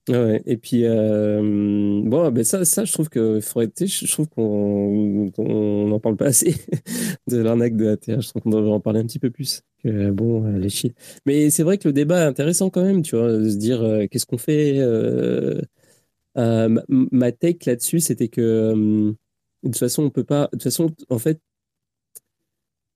Ah 0.10 0.24
ouais. 0.26 0.42
Et 0.48 0.58
puis, 0.58 0.86
euh, 0.86 2.02
bon, 2.04 2.32
ben 2.32 2.44
ça, 2.44 2.66
ça, 2.66 2.86
je 2.86 2.92
trouve 2.92 3.08
que 3.10 3.40
faudrait, 3.40 3.72
je 3.80 4.12
trouve 4.12 4.28
qu'on 4.30 5.32
n'en 5.88 6.00
parle 6.00 6.18
pas 6.18 6.26
assez 6.26 6.56
de 7.28 7.38
l'arnaque 7.38 7.76
de 7.76 7.88
ATH. 7.90 8.22
Je 8.22 8.30
trouve 8.30 8.42
qu'on 8.42 8.50
devrait 8.50 8.72
en 8.72 8.80
parler 8.80 9.00
un 9.00 9.06
petit 9.06 9.20
peu 9.20 9.30
plus 9.30 9.62
que, 9.84 10.10
bon, 10.10 10.44
euh, 10.46 10.58
les 10.58 10.70
shit. 10.70 10.96
Mais 11.28 11.52
c'est 11.52 11.62
vrai 11.64 11.78
que 11.78 11.88
le 11.88 11.94
débat 11.94 12.24
est 12.24 12.28
intéressant 12.28 12.72
quand 12.72 12.84
même, 12.84 13.04
tu 13.04 13.16
vois, 13.16 13.32
de 13.32 13.50
se 13.50 13.58
dire 13.58 13.82
euh, 13.84 14.08
qu'est-ce 14.10 14.26
qu'on 14.26 14.40
fait. 14.40 14.80
Ma 16.36 17.32
take 17.32 17.70
là-dessus, 17.70 18.00
c'était 18.00 18.30
que 18.30 19.14
de 19.64 19.70
toute 19.70 19.78
façon, 19.78 20.04
on 20.04 20.10
peut 20.10 20.24
pas. 20.24 20.46
De 20.46 20.52
toute 20.52 20.64
façon, 20.64 20.92
en 21.10 21.20
fait, 21.20 21.40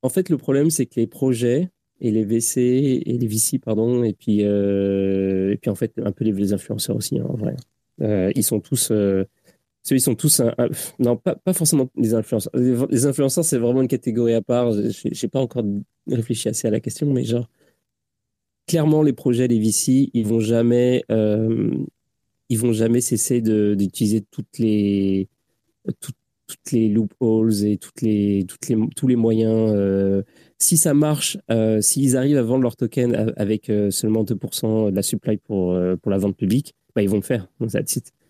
en 0.02 0.10
fait, 0.10 0.30
le 0.30 0.38
problème, 0.38 0.70
c'est 0.70 0.86
que 0.86 1.00
les 1.00 1.08
projets 1.08 1.70
et 2.02 2.12
les 2.12 2.26
VC 2.26 3.04
et 3.06 3.18
les 3.18 3.28
VC, 3.28 3.60
pardon, 3.60 4.04
et 4.04 4.14
puis 4.14 4.44
euh, 4.44 5.54
et 5.54 5.58
puis 5.58 5.70
en 5.70 5.76
fait 5.76 5.94
un 6.04 6.12
peu 6.12 6.26
les, 6.26 6.54
influenceurs 6.54 6.96
aussi, 6.96 7.20
hein, 7.20 7.26
en 7.30 7.36
vrai. 7.36 7.56
Euh, 8.02 8.32
ils 8.36 8.44
sont 8.44 8.60
tous, 8.60 8.92
euh, 8.92 9.24
ils 9.90 10.02
sont 10.02 10.16
tous, 10.16 10.42
non 11.00 11.16
pas, 11.18 11.36
pas 11.36 11.54
forcément 11.54 11.90
les 11.96 12.14
influenceurs. 12.14 12.52
Les, 12.56 13.06
influenceurs, 13.06 13.46
c'est 13.46 13.58
vraiment 13.58 13.82
une 13.82 13.88
catégorie 13.88 14.34
à 14.34 14.42
part. 14.42 14.74
J'ai 14.74 15.28
pas 15.28 15.40
encore 15.40 15.64
réfléchi 16.08 16.50
assez 16.50 16.68
à 16.68 16.72
la 16.72 16.80
question, 16.80 17.12
mais 17.14 17.24
genre 17.24 17.50
clairement 18.68 19.04
les 19.04 19.14
projets, 19.14 19.48
les 19.48 19.60
VC, 19.60 20.10
ils 20.14 20.26
vont 20.26 20.40
jamais, 20.40 21.04
ils 22.50 22.60
vont 22.60 22.74
jamais 22.74 23.02
cesser 23.02 23.42
d'utiliser 23.42 24.22
toutes 24.22 24.58
les 24.60 25.28
toutes 26.00 26.16
toutes 26.48 26.72
les 26.72 26.90
loopholes 26.90 27.64
et 27.66 27.78
toutes 27.78 28.02
les, 28.02 28.46
toutes 28.48 28.68
les, 28.70 28.78
tous 28.96 29.08
les 29.08 29.16
moyens. 29.16 29.72
Euh, 29.74 30.24
si 30.60 30.78
ça 30.78 30.94
marche, 30.94 31.38
euh, 31.52 31.82
s'ils 31.82 32.18
arrivent 32.18 32.38
à 32.38 32.44
vendre 32.44 32.64
leur 32.64 32.76
token 32.76 33.34
avec 33.38 33.70
euh, 33.70 33.92
seulement 33.92 34.24
2% 34.24 34.92
de 34.92 34.96
la 34.96 35.02
supply 35.02 35.38
pour, 35.38 35.78
pour 36.02 36.12
la 36.12 36.18
vente 36.18 36.38
publique, 36.38 36.76
bah, 36.96 37.02
ils 37.02 37.10
vont 37.10 37.18
le 37.18 37.22
faire. 37.22 37.48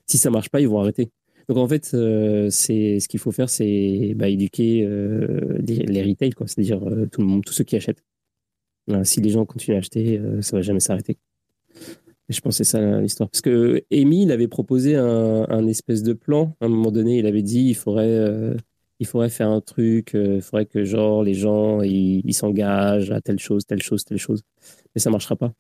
Si 0.08 0.18
ça 0.18 0.30
marche 0.30 0.50
pas, 0.50 0.62
ils 0.62 0.68
vont 0.68 0.80
arrêter. 0.80 1.10
Donc 1.48 1.58
en 1.58 1.68
fait, 1.68 1.86
c'est 1.86 3.00
ce 3.00 3.08
qu'il 3.08 3.20
faut 3.20 3.32
faire, 3.32 3.50
c'est 3.50 4.14
bah, 4.16 4.30
éduquer 4.30 4.88
les, 5.60 5.76
les 5.86 6.04
retail, 6.04 6.32
c'est-à-dire 6.46 6.80
tout 7.12 7.22
le 7.22 7.28
monde, 7.28 7.44
tous 7.46 7.54
ceux 7.54 7.64
qui 7.64 7.76
achètent. 7.76 8.04
si 9.04 9.22
les 9.22 9.30
gens 9.30 9.46
continuent 9.46 9.76
à 9.76 9.80
acheter, 9.80 10.20
ça 10.42 10.56
va 10.56 10.62
jamais 10.64 10.80
s'arrêter. 10.80 11.18
Je 12.30 12.40
pensais 12.42 12.64
ça 12.64 13.00
l'histoire. 13.02 13.30
Parce 13.30 13.42
que 13.42 13.84
Amy, 13.92 14.24
il 14.24 14.32
avait 14.32 14.48
proposé 14.48 14.96
un, 14.96 15.68
espèce 15.68 16.02
de 16.02 16.14
plan. 16.14 16.56
À 16.60 16.66
un 16.66 16.70
moment 16.70 16.92
donné, 16.92 17.20
il 17.20 17.28
avait 17.28 17.44
dit 17.44 17.70
il 17.70 17.76
faudrait, 17.76 18.08
euh, 18.08 18.56
il 19.00 19.06
faudrait 19.06 19.30
faire 19.30 19.50
un 19.50 19.62
truc, 19.62 20.16
euh, 20.16 20.38
il 20.38 20.42
faudrait 20.42 20.66
que 20.66 20.84
genre 20.86 21.24
les 21.24 21.36
gens 21.36 21.82
ils 21.82 22.34
s'engagent 22.34 23.12
à 23.12 23.22
telle 23.22 23.40
chose, 23.40 23.66
telle 23.66 23.82
chose, 23.82 24.06
telle 24.06 24.18
chose. 24.18 24.42
Mais 24.96 25.02
ça 25.02 25.12
marchera 25.12 25.36
pas. 25.36 25.54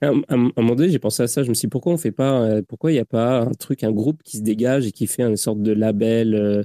À 0.00 0.10
un, 0.28 0.36
moment 0.56 0.74
donné, 0.76 0.90
j'ai 0.90 0.98
pensé 0.98 1.22
à 1.22 1.26
ça. 1.26 1.42
Je 1.42 1.48
me 1.48 1.54
suis 1.54 1.66
dit 1.66 1.70
pourquoi 1.70 1.92
on 1.92 1.96
fait 1.96 2.12
pas, 2.12 2.42
euh, 2.42 2.62
pourquoi 2.62 2.92
il 2.92 2.94
n'y 2.94 3.00
a 3.00 3.06
pas 3.06 3.40
un 3.40 3.52
truc, 3.52 3.82
un 3.82 3.90
groupe 3.90 4.22
qui 4.22 4.36
se 4.36 4.42
dégage 4.42 4.86
et 4.86 4.92
qui 4.92 5.06
fait 5.06 5.22
une 5.22 5.36
sorte 5.36 5.62
de 5.62 5.72
label, 5.72 6.64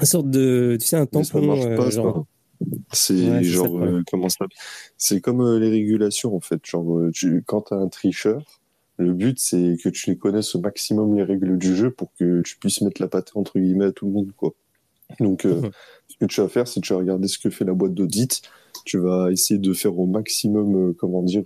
une 0.00 0.06
sorte 0.06 0.28
de, 0.30 0.76
tu 0.78 0.86
sais, 0.86 0.96
un 0.96 1.06
tampon, 1.06 1.90
genre. 1.90 2.26
C'est 2.92 3.42
genre, 3.42 3.78
euh, 3.82 4.02
comment 4.10 4.28
ça 4.28 4.46
C'est 4.96 5.20
comme 5.20 5.40
euh, 5.40 5.58
les 5.58 5.70
régulations, 5.70 6.34
en 6.34 6.40
fait. 6.40 6.64
Genre, 6.64 6.98
euh, 6.98 7.10
tu, 7.12 7.42
quand 7.46 7.62
tu 7.62 7.74
as 7.74 7.76
un 7.76 7.88
tricheur, 7.88 8.42
le 8.98 9.12
but, 9.12 9.38
c'est 9.38 9.76
que 9.82 9.88
tu 9.88 10.16
connaisses 10.16 10.54
au 10.54 10.60
maximum 10.60 11.16
les 11.16 11.22
règles 11.22 11.58
du 11.58 11.74
jeu 11.74 11.90
pour 11.90 12.12
que 12.18 12.42
tu 12.42 12.56
puisses 12.58 12.80
mettre 12.82 13.00
la 13.00 13.08
patte 13.08 13.32
entre 13.34 13.58
guillemets 13.58 13.86
à 13.86 13.92
tout 13.92 14.06
le 14.06 14.12
monde, 14.12 14.32
quoi. 14.36 14.52
Donc, 15.20 15.42
ce 15.42 16.16
que 16.18 16.24
tu 16.24 16.40
vas 16.40 16.48
faire, 16.48 16.66
c'est 16.66 16.80
que 16.80 16.86
tu 16.86 16.94
vas 16.94 17.00
regarder 17.00 17.28
ce 17.28 17.38
que 17.38 17.50
fait 17.50 17.66
la 17.66 17.74
boîte 17.74 17.92
d'audit. 17.92 18.40
Tu 18.86 18.98
vas 18.98 19.30
essayer 19.30 19.60
de 19.60 19.72
faire 19.74 19.98
au 19.98 20.06
maximum, 20.06 20.94
comment 20.94 21.22
dire, 21.22 21.44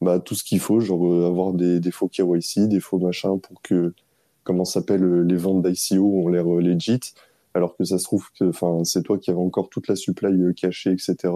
bah, 0.00 0.20
tout 0.20 0.36
ce 0.36 0.44
qu'il 0.44 0.60
faut, 0.60 0.78
genre 0.78 1.26
avoir 1.26 1.54
des, 1.54 1.80
des 1.80 1.90
faux 1.90 2.06
KYC, 2.06 2.68
des 2.68 2.78
faux 2.78 3.00
machins 3.00 3.40
pour 3.40 3.62
que, 3.62 3.94
comment 4.44 4.64
s'appelle, 4.64 5.22
les 5.22 5.36
ventes 5.36 5.66
d'ICO 5.66 6.04
ont 6.04 6.28
l'air 6.28 6.44
legit 6.46 7.00
alors 7.54 7.76
que 7.76 7.84
ça 7.84 7.98
se 7.98 8.04
trouve 8.04 8.28
que 8.38 8.50
c'est 8.84 9.02
toi 9.02 9.18
qui 9.18 9.30
avais 9.30 9.40
encore 9.40 9.68
toute 9.68 9.88
la 9.88 9.96
supply 9.96 10.42
euh, 10.42 10.52
cachée 10.52 10.90
etc 10.90 11.32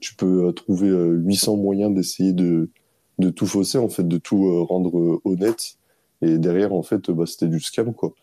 tu 0.00 0.14
peux 0.14 0.52
trouver 0.52 0.88
800 0.88 1.56
moyens 1.56 1.92
d'essayer 1.92 2.32
de, 2.32 2.70
de 3.18 3.30
tout 3.30 3.46
fausser, 3.46 3.78
en 3.78 3.88
fait, 3.88 4.06
de 4.06 4.18
tout 4.18 4.64
rendre 4.64 5.20
honnête. 5.24 5.76
Et 6.22 6.38
derrière, 6.38 6.72
en 6.72 6.82
fait, 6.82 7.10
bah, 7.10 7.26
c'était 7.26 7.48
du 7.48 7.60
scam, 7.60 7.94
quoi. 7.94 8.14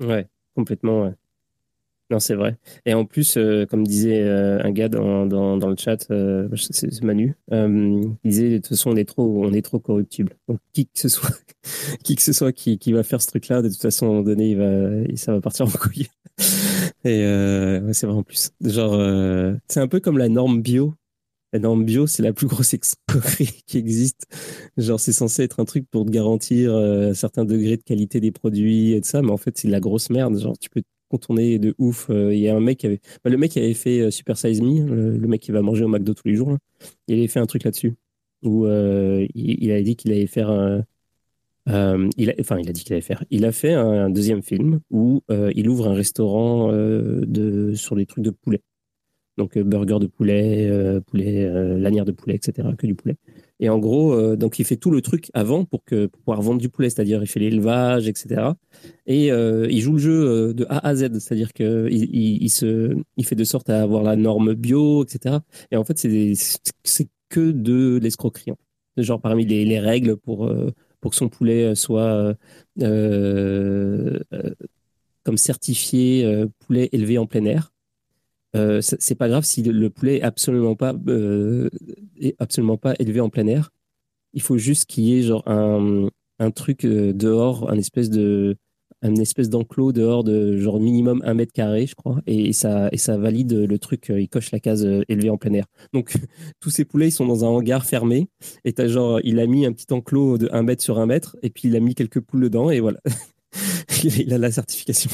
Ouais, 0.00 0.28
complètement, 0.54 1.02
ouais. 1.02 1.14
Non, 2.12 2.20
c'est 2.20 2.34
vrai. 2.34 2.58
Et 2.84 2.92
en 2.92 3.06
plus, 3.06 3.38
euh, 3.38 3.64
comme 3.64 3.86
disait 3.86 4.20
euh, 4.20 4.62
un 4.62 4.70
gars 4.70 4.90
dans, 4.90 5.24
dans, 5.24 5.56
le 5.66 5.76
chat, 5.78 6.10
euh, 6.10 6.46
c'est 6.54 7.02
Manu, 7.02 7.34
il 7.50 8.18
disait 8.22 8.50
de 8.50 8.56
toute 8.58 8.68
façon, 8.68 8.90
on 8.90 8.96
est 8.96 9.08
trop, 9.08 9.46
on 9.46 9.50
est 9.54 9.62
trop 9.62 9.78
corruptible. 9.78 10.34
Donc, 10.46 10.58
qui 10.74 10.84
que 10.84 11.00
ce 11.00 11.08
soit, 11.08 11.30
qui 12.04 12.14
que 12.14 12.20
ce 12.20 12.34
soit 12.34 12.52
qui, 12.52 12.76
qui 12.76 12.92
va 12.92 13.02
faire 13.02 13.22
ce 13.22 13.28
truc-là, 13.28 13.62
de 13.62 13.70
toute 13.70 13.80
façon, 13.80 14.04
à 14.04 14.08
un 14.10 14.12
moment 14.12 14.24
donné, 14.24 14.50
il 14.50 14.58
va, 14.58 15.16
ça 15.16 15.32
va 15.32 15.40
partir 15.40 15.64
en 15.64 15.70
couille. 15.70 16.08
Et 17.06 17.24
c'est 17.92 18.06
vrai 18.06 18.14
en 18.14 18.22
plus. 18.22 18.50
Genre, 18.62 19.56
c'est 19.68 19.80
un 19.80 19.88
peu 19.88 20.00
comme 20.00 20.18
la 20.18 20.28
norme 20.28 20.60
bio. 20.60 20.92
La 21.54 21.60
norme 21.60 21.84
bio, 21.84 22.06
c'est 22.06 22.22
la 22.22 22.34
plus 22.34 22.46
grosse 22.46 22.74
escroquerie 22.74 23.62
qui 23.66 23.78
existe. 23.78 24.26
Genre, 24.76 25.00
c'est 25.00 25.12
censé 25.12 25.44
être 25.44 25.60
un 25.60 25.64
truc 25.64 25.86
pour 25.90 26.04
te 26.04 26.10
garantir 26.10 26.74
un 26.74 27.14
certain 27.14 27.46
degré 27.46 27.78
de 27.78 27.82
qualité 27.82 28.20
des 28.20 28.32
produits 28.32 28.92
et 28.92 29.00
de 29.00 29.06
ça, 29.06 29.22
mais 29.22 29.30
en 29.30 29.38
fait, 29.38 29.56
c'est 29.56 29.68
de 29.68 29.72
la 29.72 29.80
grosse 29.80 30.10
merde. 30.10 30.38
Genre, 30.38 30.58
tu 30.58 30.68
peux 30.68 30.82
contourné 31.12 31.58
de 31.58 31.74
ouf. 31.78 32.08
Euh, 32.10 32.34
il 32.34 32.40
y 32.40 32.48
a 32.48 32.56
un 32.56 32.60
mec 32.60 32.78
qui 32.78 32.86
avait, 32.86 33.00
bah, 33.22 33.30
le 33.30 33.36
mec 33.36 33.52
qui 33.52 33.58
avait 33.58 33.74
fait 33.74 34.00
euh, 34.00 34.10
Super 34.10 34.36
Size 34.38 34.62
Me, 34.62 35.18
le, 35.18 35.28
mec 35.28 35.42
qui 35.42 35.52
va 35.52 35.60
manger 35.60 35.84
au 35.84 35.88
McDo 35.88 36.14
tous 36.14 36.26
les 36.26 36.34
jours, 36.34 36.56
il 37.06 37.18
avait 37.18 37.28
fait 37.28 37.38
un 37.38 37.46
truc 37.46 37.64
là-dessus 37.64 37.94
où 38.42 38.66
euh, 38.66 39.26
il, 39.34 39.70
avait 39.70 39.82
dit 39.82 39.94
qu'il 39.94 40.10
allait 40.10 40.26
faire 40.26 40.50
un, 40.50 40.84
il 42.16 42.34
enfin, 42.40 42.58
il 42.58 42.68
a 42.68 42.72
dit 42.72 42.82
qu'il 42.82 42.94
allait 42.94 43.02
faire. 43.02 43.24
Il 43.30 43.44
a 43.44 43.52
fait 43.52 43.74
un, 43.74 44.10
deuxième 44.10 44.42
film 44.42 44.80
où 44.90 45.22
il 45.54 45.68
ouvre 45.68 45.88
un 45.88 45.94
restaurant 45.94 46.72
de, 46.72 47.74
sur 47.74 47.94
des 47.94 48.06
trucs 48.06 48.24
de 48.24 48.30
poulet. 48.30 48.62
Donc, 49.42 49.58
burger 49.58 49.98
de 49.98 50.06
poulet, 50.06 51.00
poulet, 51.06 51.48
lanière 51.78 52.04
de 52.04 52.12
poulet, 52.12 52.36
etc. 52.36 52.68
Que 52.78 52.86
du 52.86 52.94
poulet. 52.94 53.16
Et 53.62 53.68
en 53.68 53.78
gros, 53.78 54.12
euh, 54.12 54.34
donc 54.34 54.58
il 54.58 54.64
fait 54.64 54.76
tout 54.76 54.90
le 54.90 55.00
truc 55.02 55.30
avant 55.34 55.64
pour, 55.64 55.84
pouvoir 55.84 56.42
vendre 56.42 56.60
du 56.60 56.68
poulet, 56.68 56.90
c'est-à-dire 56.90 57.22
il 57.22 57.28
fait 57.28 57.38
l'élevage, 57.38 58.08
etc. 58.08 58.50
Et 59.06 59.30
euh, 59.30 59.68
il 59.70 59.80
joue 59.80 59.92
le 59.92 59.98
jeu 59.98 60.28
euh, 60.28 60.52
de 60.52 60.66
A 60.68 60.84
à 60.84 60.96
Z, 60.96 61.20
c'est-à-dire 61.20 61.52
qu'il 61.52 61.88
il, 61.92 62.50
fait 63.24 63.36
de 63.36 63.44
sorte 63.44 63.70
à 63.70 63.80
avoir 63.80 64.02
la 64.02 64.16
norme 64.16 64.54
bio, 64.54 65.04
etc. 65.04 65.36
Et 65.70 65.76
en 65.76 65.84
fait, 65.84 65.96
c'est 65.96 67.08
que 67.28 67.52
de 67.52 68.00
l'escroquerie. 68.02 68.50
Genre 68.96 69.20
parmi 69.20 69.46
les, 69.46 69.64
les 69.64 69.78
règles 69.78 70.16
pour, 70.16 70.52
pour 71.00 71.12
que 71.12 71.16
son 71.16 71.28
poulet 71.28 71.76
soit 71.76 72.34
comme 75.24 75.36
certifié 75.36 76.46
poulet 76.66 76.88
élevé 76.90 77.16
en 77.16 77.26
plein 77.26 77.44
air. 77.44 77.71
Euh, 78.54 78.80
c'est 78.82 79.14
pas 79.14 79.28
grave 79.28 79.44
si 79.44 79.62
le, 79.62 79.90
poulet 79.90 80.18
est 80.18 80.22
absolument 80.22 80.74
pas, 80.74 80.94
euh, 81.08 81.70
est 82.20 82.36
absolument 82.38 82.76
pas 82.76 82.94
élevé 82.98 83.20
en 83.20 83.30
plein 83.30 83.46
air. 83.46 83.70
Il 84.34 84.42
faut 84.42 84.58
juste 84.58 84.86
qu'il 84.86 85.04
y 85.04 85.18
ait 85.18 85.22
genre 85.22 85.42
un, 85.46 86.08
un 86.38 86.50
truc 86.50 86.84
euh, 86.84 87.12
dehors, 87.12 87.70
un 87.70 87.78
espèce 87.78 88.10
de, 88.10 88.56
un 89.00 89.14
espèce 89.16 89.48
d'enclos 89.48 89.92
dehors 89.92 90.22
de 90.22 90.58
genre 90.58 90.80
minimum 90.80 91.22
un 91.24 91.34
mètre 91.34 91.52
carré, 91.52 91.86
je 91.86 91.94
crois, 91.94 92.20
et, 92.26 92.52
ça, 92.52 92.88
et 92.92 92.98
ça 92.98 93.16
valide 93.16 93.52
le 93.52 93.78
truc. 93.78 94.12
Il 94.14 94.28
coche 94.28 94.52
la 94.52 94.60
case 94.60 94.86
élevé 95.08 95.30
en 95.30 95.38
plein 95.38 95.54
air. 95.54 95.66
Donc 95.94 96.14
tous 96.60 96.70
ces 96.70 96.84
poulets, 96.84 97.08
ils 97.08 97.12
sont 97.12 97.26
dans 97.26 97.44
un 97.44 97.48
hangar 97.48 97.86
fermé, 97.86 98.28
et 98.64 98.72
t'as 98.74 98.86
genre, 98.86 99.18
il 99.24 99.40
a 99.40 99.46
mis 99.46 99.64
un 99.66 99.72
petit 99.72 99.92
enclos 99.92 100.38
de 100.38 100.48
un 100.52 100.62
mètre 100.62 100.82
sur 100.82 100.98
un 100.98 101.06
mètre, 101.06 101.36
et 101.42 101.50
puis 101.50 101.68
il 101.68 101.76
a 101.76 101.80
mis 101.80 101.94
quelques 101.94 102.20
poules 102.20 102.42
dedans, 102.42 102.70
et 102.70 102.80
voilà, 102.80 103.00
il 104.04 104.32
a 104.32 104.38
la 104.38 104.50
certification. 104.50 105.10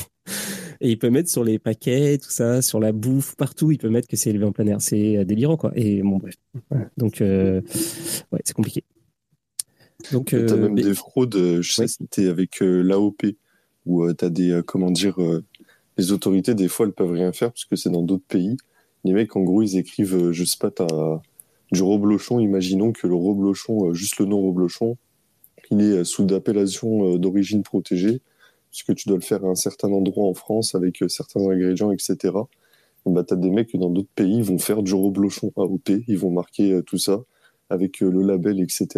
Et 0.80 0.90
il 0.90 0.98
peut 0.98 1.10
mettre 1.10 1.28
sur 1.28 1.42
les 1.42 1.58
paquets, 1.58 2.18
tout 2.18 2.30
ça, 2.30 2.62
sur 2.62 2.78
la 2.78 2.92
bouffe, 2.92 3.34
partout, 3.34 3.72
il 3.72 3.78
peut 3.78 3.88
mettre 3.88 4.06
que 4.06 4.16
c'est 4.16 4.30
élevé 4.30 4.44
en 4.44 4.52
plein 4.52 4.66
air. 4.66 4.80
C'est 4.80 5.16
euh, 5.16 5.24
délirant, 5.24 5.56
quoi. 5.56 5.72
Et 5.74 6.02
bon, 6.02 6.18
bref. 6.18 6.34
Donc, 6.96 7.20
euh, 7.20 7.60
ouais, 8.32 8.40
c'est 8.44 8.54
compliqué. 8.54 8.84
Donc, 10.12 10.32
euh, 10.32 10.56
même 10.56 10.76
des 10.76 10.94
fraudes, 10.94 11.60
je 11.60 11.72
sais, 11.72 11.88
c'était 11.88 12.28
avec 12.28 12.60
l'AOP, 12.60 13.36
où 13.86 14.12
tu 14.12 14.24
as 14.24 14.30
des, 14.30 14.60
comment 14.64 14.92
dire, 14.92 15.16
les 15.96 16.12
autorités, 16.12 16.54
des 16.54 16.68
fois, 16.68 16.86
elles 16.86 16.92
peuvent 16.92 17.10
rien 17.10 17.32
faire, 17.32 17.50
parce 17.50 17.64
que 17.64 17.74
c'est 17.74 17.90
dans 17.90 18.02
d'autres 18.02 18.26
pays. 18.28 18.56
Les 19.04 19.12
mecs, 19.12 19.34
en 19.34 19.40
gros, 19.40 19.62
ils 19.62 19.76
écrivent, 19.76 20.30
je 20.30 20.44
sais 20.44 20.58
pas, 20.60 20.70
t'as 20.70 21.20
du 21.72 21.82
reblochon, 21.82 22.38
imaginons 22.38 22.92
que 22.92 23.08
le 23.08 23.14
reblochon, 23.14 23.92
juste 23.92 24.20
le 24.20 24.26
nom 24.26 24.46
reblochon, 24.46 24.96
il 25.70 25.80
est 25.80 26.04
sous 26.04 26.24
d'appellation 26.24 27.16
d'origine 27.16 27.62
protégée 27.64 28.20
puisque 28.70 28.94
tu 28.94 29.08
dois 29.08 29.18
le 29.18 29.22
faire 29.22 29.44
à 29.44 29.48
un 29.48 29.54
certain 29.54 29.88
endroit 29.88 30.26
en 30.26 30.34
France 30.34 30.74
avec 30.74 31.02
euh, 31.02 31.08
certains 31.08 31.40
ingrédients, 31.40 31.92
etc. 31.92 32.34
bah, 33.06 33.24
tu 33.24 33.36
des 33.36 33.50
mecs 33.50 33.74
dans 33.76 33.90
d'autres 33.90 34.08
pays 34.14 34.42
vont 34.42 34.58
faire 34.58 34.82
du 34.82 34.94
reblochon 34.94 35.52
AOP, 35.56 35.90
ils 36.06 36.18
vont 36.18 36.30
marquer 36.30 36.72
euh, 36.72 36.82
tout 36.82 36.98
ça 36.98 37.22
avec 37.70 38.02
euh, 38.02 38.10
le 38.10 38.22
label, 38.22 38.60
etc. 38.60 38.88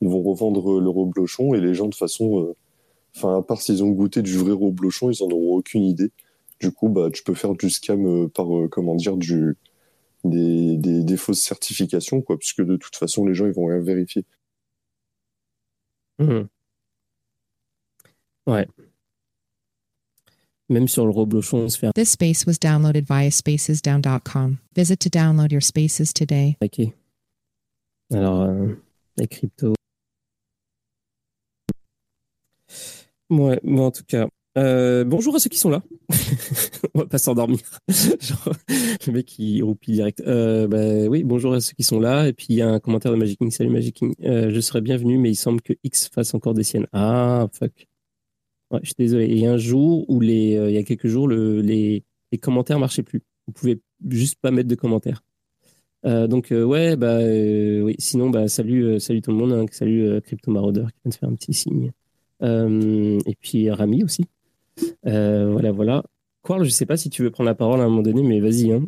Ils 0.00 0.08
vont 0.08 0.22
revendre 0.22 0.80
le 0.80 0.90
reblochon 0.90 1.54
et 1.54 1.60
les 1.60 1.74
gens 1.74 1.88
de 1.88 1.94
façon, 1.94 2.54
enfin 3.16 3.38
à 3.38 3.42
part 3.42 3.60
s'ils 3.60 3.82
ont 3.82 3.90
goûté 3.90 4.22
du 4.22 4.36
vrai 4.36 4.52
reblochon, 4.52 5.10
ils 5.10 5.22
en 5.24 5.28
auront 5.28 5.56
aucune 5.56 5.84
idée. 5.84 6.12
Du 6.60 6.72
coup, 6.72 6.88
bah 6.88 7.10
tu 7.12 7.22
peux 7.24 7.34
faire 7.34 7.54
du 7.54 7.70
scam 7.70 8.28
par 8.30 8.46
comment 8.70 8.94
dire 8.94 9.16
des, 10.24 11.16
fausses 11.16 11.42
certifications, 11.42 12.22
quoi, 12.22 12.38
puisque 12.38 12.62
de 12.62 12.76
toute 12.76 12.96
façon 12.96 13.26
les 13.26 13.34
gens 13.34 13.46
ils 13.46 13.52
vont 13.52 13.66
rien 13.66 13.80
vérifier. 13.80 14.24
Mmh. 16.18 16.48
Ouais. 18.46 18.66
Même 20.70 20.88
sur 20.88 21.04
le 21.04 21.10
reblochon, 21.10 21.58
on 21.58 21.68
se 21.68 21.78
fait. 21.78 21.92
This 21.94 22.10
space 22.10 22.44
was 22.46 22.58
downloaded 22.60 23.06
via 23.06 23.30
spacesdown.com. 23.30 24.58
Visit 24.76 24.98
to 25.00 25.08
download 25.08 25.50
your 25.50 25.62
spaces 25.62 26.12
today. 26.12 26.56
Ok. 26.62 26.92
Alors, 28.12 28.42
euh, 28.42 28.74
les 29.16 29.26
cryptos. 29.26 29.74
Ouais, 33.30 33.60
bon, 33.62 33.86
en 33.86 33.90
tout 33.90 34.04
cas. 34.06 34.28
Euh, 34.56 35.04
bonjour 35.04 35.36
à 35.36 35.38
ceux 35.38 35.50
qui 35.50 35.58
sont 35.58 35.70
là. 35.70 35.82
on 36.94 37.00
va 37.00 37.06
pas 37.06 37.18
s'endormir. 37.18 37.60
Genre, 37.88 38.52
le 39.06 39.12
mec 39.12 39.26
qui 39.26 39.62
roupille 39.62 39.94
direct. 39.94 40.22
Euh, 40.26 40.66
bah, 40.66 41.08
oui, 41.08 41.22
bonjour 41.22 41.52
à 41.52 41.60
ceux 41.60 41.74
qui 41.74 41.82
sont 41.84 42.00
là. 42.00 42.26
Et 42.26 42.32
puis 42.32 42.46
il 42.50 42.56
y 42.56 42.62
a 42.62 42.68
un 42.68 42.80
commentaire 42.80 43.12
de 43.12 43.16
Magic 43.16 43.38
King. 43.38 43.50
Salut 43.50 43.70
Magic 43.70 43.94
King. 43.94 44.14
Euh, 44.24 44.50
je 44.50 44.60
serais 44.60 44.80
bienvenu, 44.80 45.18
mais 45.18 45.30
il 45.30 45.36
semble 45.36 45.60
que 45.60 45.74
X 45.84 46.08
fasse 46.08 46.34
encore 46.34 46.54
des 46.54 46.64
siennes. 46.64 46.86
Ah, 46.92 47.46
fuck. 47.52 47.86
Ouais, 48.70 48.80
je 48.82 48.88
suis 48.88 48.94
désolé. 48.98 49.26
Il 49.26 49.38
y 49.38 49.46
a 49.46 49.52
un 49.52 49.56
jour 49.56 50.04
où 50.08 50.20
les, 50.20 50.56
euh, 50.56 50.70
il 50.70 50.74
y 50.74 50.78
a 50.78 50.82
quelques 50.82 51.06
jours, 51.06 51.26
le, 51.26 51.60
les, 51.62 52.04
les 52.32 52.38
commentaires 52.38 52.78
marchaient 52.78 53.02
plus. 53.02 53.22
Vous 53.46 53.52
pouvez 53.52 53.80
juste 54.08 54.38
pas 54.40 54.50
mettre 54.50 54.68
de 54.68 54.74
commentaires. 54.74 55.22
Euh, 56.04 56.26
donc 56.26 56.52
euh, 56.52 56.62
ouais, 56.64 56.96
bah 56.96 57.18
oui. 57.20 57.94
Sinon, 57.98 58.30
bah 58.30 58.48
salut, 58.48 59.00
salut 59.00 59.22
tout 59.22 59.30
le 59.30 59.38
monde. 59.38 59.52
Hein. 59.52 59.66
salut 59.70 60.20
Crypto 60.22 60.50
Marauder 60.50 60.82
qui 60.82 61.00
vient 61.04 61.10
de 61.10 61.14
faire 61.14 61.28
un 61.28 61.34
petit 61.34 61.54
signe. 61.54 61.92
et 62.42 63.36
puis 63.40 63.70
Rami 63.70 64.04
aussi. 64.04 64.24
voilà, 65.02 65.72
voilà. 65.72 66.04
Quarl, 66.42 66.64
je 66.64 66.70
sais 66.70 66.86
pas 66.86 66.96
si 66.96 67.10
tu 67.10 67.22
veux 67.22 67.30
prendre 67.30 67.48
la 67.48 67.54
parole 67.54 67.80
à 67.80 67.84
un 67.84 67.88
moment 67.88 68.02
donné, 68.02 68.22
mais 68.22 68.40
vas-y. 68.40 68.70
Hein. 68.72 68.84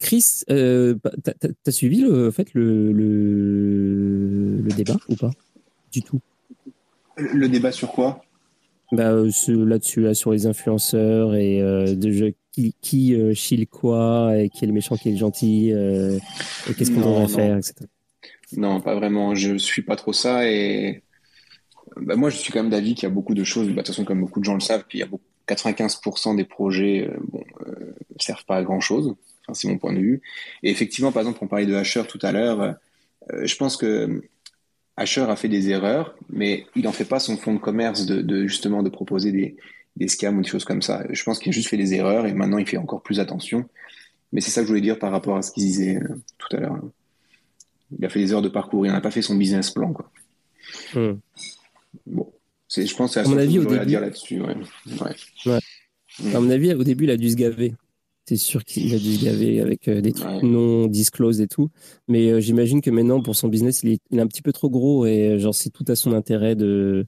Chris, 0.00 0.42
t'as 0.48 1.32
as 1.66 1.70
suivi 1.70 2.00
le, 2.00 2.28
en 2.28 2.32
fait, 2.32 2.52
le, 2.54 2.92
le 2.92 4.68
débat 4.76 4.96
ou 5.08 5.14
pas? 5.14 5.30
Du 5.92 6.02
tout. 6.02 6.20
Le 7.16 7.48
débat 7.48 7.72
sur 7.72 7.92
quoi? 7.92 8.22
Bah, 8.92 9.10
euh, 9.10 9.30
Là-dessus, 9.48 10.14
sur 10.14 10.32
les 10.32 10.46
influenceurs 10.46 11.34
et 11.34 11.60
euh, 11.60 11.94
de 11.94 12.10
jeux, 12.10 12.34
qui, 12.52 12.74
qui 12.80 13.14
euh, 13.14 13.34
chile 13.34 13.66
quoi, 13.66 14.36
et 14.36 14.48
qui 14.48 14.64
est 14.64 14.68
le 14.68 14.72
méchant, 14.72 14.96
qui 14.96 15.08
est 15.08 15.12
le 15.12 15.18
gentil, 15.18 15.70
et 15.70 16.74
qu'est-ce 16.74 16.90
qu'on 16.90 17.00
devrait 17.00 17.28
faire, 17.28 17.56
etc. 17.56 17.86
Non, 18.56 18.80
pas 18.80 18.94
vraiment. 18.94 19.34
Je 19.34 19.56
suis 19.56 19.82
pas 19.82 19.96
trop 19.96 20.12
ça. 20.12 20.48
Et 20.48 21.02
bah, 21.96 22.16
moi, 22.16 22.30
je 22.30 22.36
suis 22.36 22.52
quand 22.52 22.62
même 22.62 22.70
d'avis 22.70 22.94
qu'il 22.94 23.04
y 23.04 23.10
a 23.10 23.14
beaucoup 23.14 23.34
de 23.34 23.44
choses. 23.44 23.66
Bah, 23.68 23.72
de 23.72 23.76
toute 23.78 23.88
façon, 23.88 24.04
comme 24.04 24.20
beaucoup 24.20 24.40
de 24.40 24.44
gens 24.44 24.54
le 24.54 24.60
savent, 24.60 24.84
puis 24.88 24.98
il 24.98 25.00
y 25.00 25.04
a 25.04 25.08
95% 25.48 26.36
des 26.36 26.44
projets 26.44 27.10
bon, 27.28 27.42
servent 28.20 28.44
pas 28.44 28.56
à 28.56 28.62
grand-chose. 28.62 29.14
Enfin, 29.42 29.54
c'est 29.54 29.68
mon 29.68 29.78
point 29.78 29.92
de 29.92 30.00
vue. 30.00 30.22
Et 30.62 30.70
effectivement, 30.70 31.12
par 31.12 31.22
exemple, 31.22 31.38
on 31.42 31.48
parlait 31.48 31.66
de 31.66 31.74
Hasher 31.74 32.04
tout 32.08 32.20
à 32.22 32.30
l'heure. 32.30 32.76
je 33.30 33.56
pense 33.56 33.76
que 33.76 34.22
Asher 34.96 35.22
a 35.22 35.36
fait 35.36 35.48
des 35.48 35.68
erreurs, 35.68 36.16
mais 36.30 36.66
il 36.74 36.84
n'en 36.84 36.92
fait 36.92 37.04
pas 37.04 37.18
son 37.18 37.36
fonds 37.36 37.54
de 37.54 37.58
commerce 37.58 38.06
de, 38.06 38.46
justement 38.46 38.82
de 38.82 38.88
proposer 38.88 39.30
des, 39.30 39.56
des, 39.96 40.08
scams 40.08 40.38
ou 40.38 40.42
des 40.42 40.48
choses 40.48 40.64
comme 40.64 40.82
ça. 40.82 41.04
Je 41.10 41.22
pense 41.22 41.38
qu'il 41.38 41.50
a 41.50 41.52
juste 41.52 41.68
fait 41.68 41.76
des 41.76 41.94
erreurs 41.94 42.26
et 42.26 42.32
maintenant 42.32 42.58
il 42.58 42.66
fait 42.66 42.78
encore 42.78 43.02
plus 43.02 43.20
attention. 43.20 43.68
Mais 44.32 44.40
c'est 44.40 44.50
ça 44.50 44.60
que 44.60 44.66
je 44.66 44.70
voulais 44.70 44.80
dire 44.80 44.98
par 44.98 45.12
rapport 45.12 45.36
à 45.36 45.42
ce 45.42 45.52
qu'il 45.52 45.64
disait 45.64 45.96
euh, 45.96 46.16
tout 46.38 46.56
à 46.56 46.60
l'heure. 46.60 46.80
Il 47.98 48.04
a 48.04 48.08
fait 48.08 48.20
des 48.20 48.30
erreurs 48.30 48.42
de 48.42 48.48
parcours, 48.48 48.86
il 48.86 48.92
n'a 48.92 49.00
pas 49.00 49.10
fait 49.10 49.22
son 49.22 49.36
business 49.36 49.70
plan. 49.70 49.92
Quoi. 49.92 50.10
Hmm. 50.94 51.18
Bon, 52.06 52.32
je 52.74 52.94
pense 52.96 53.14
que 53.14 53.22
c'est 53.22 53.26
à 53.26 53.30
mon 53.30 53.38
avis, 53.38 53.58
au 53.58 53.64
début... 53.64 53.78
à 53.78 53.84
dire 53.84 54.00
là-dessus. 54.00 54.40
Ouais. 54.40 54.56
Ouais. 55.46 56.34
À 56.34 56.40
mon 56.40 56.50
avis, 56.50 56.72
au 56.74 56.82
début, 56.82 57.04
il 57.04 57.10
a 57.10 57.16
dû 57.16 57.30
se 57.30 57.36
gaver 57.36 57.74
c'est 58.28 58.36
sûr 58.36 58.64
qu'il 58.64 58.92
a 58.92 58.98
dû 58.98 59.14
se 59.14 59.24
gaver 59.24 59.60
avec 59.60 59.86
euh, 59.86 60.00
des 60.00 60.12
trucs 60.12 60.42
non 60.42 60.86
disclose 60.88 61.40
et 61.40 61.46
tout. 61.46 61.70
Mais 62.08 62.32
euh, 62.32 62.40
j'imagine 62.40 62.80
que 62.80 62.90
maintenant, 62.90 63.22
pour 63.22 63.36
son 63.36 63.48
business, 63.48 63.84
il 63.84 63.92
est, 63.92 64.18
un 64.18 64.26
petit 64.26 64.42
peu 64.42 64.52
trop 64.52 64.68
gros 64.68 65.06
et 65.06 65.28
euh, 65.28 65.38
genre, 65.38 65.54
c'est 65.54 65.70
tout 65.70 65.84
à 65.86 65.94
son 65.94 66.12
intérêt 66.12 66.56
de, 66.56 67.06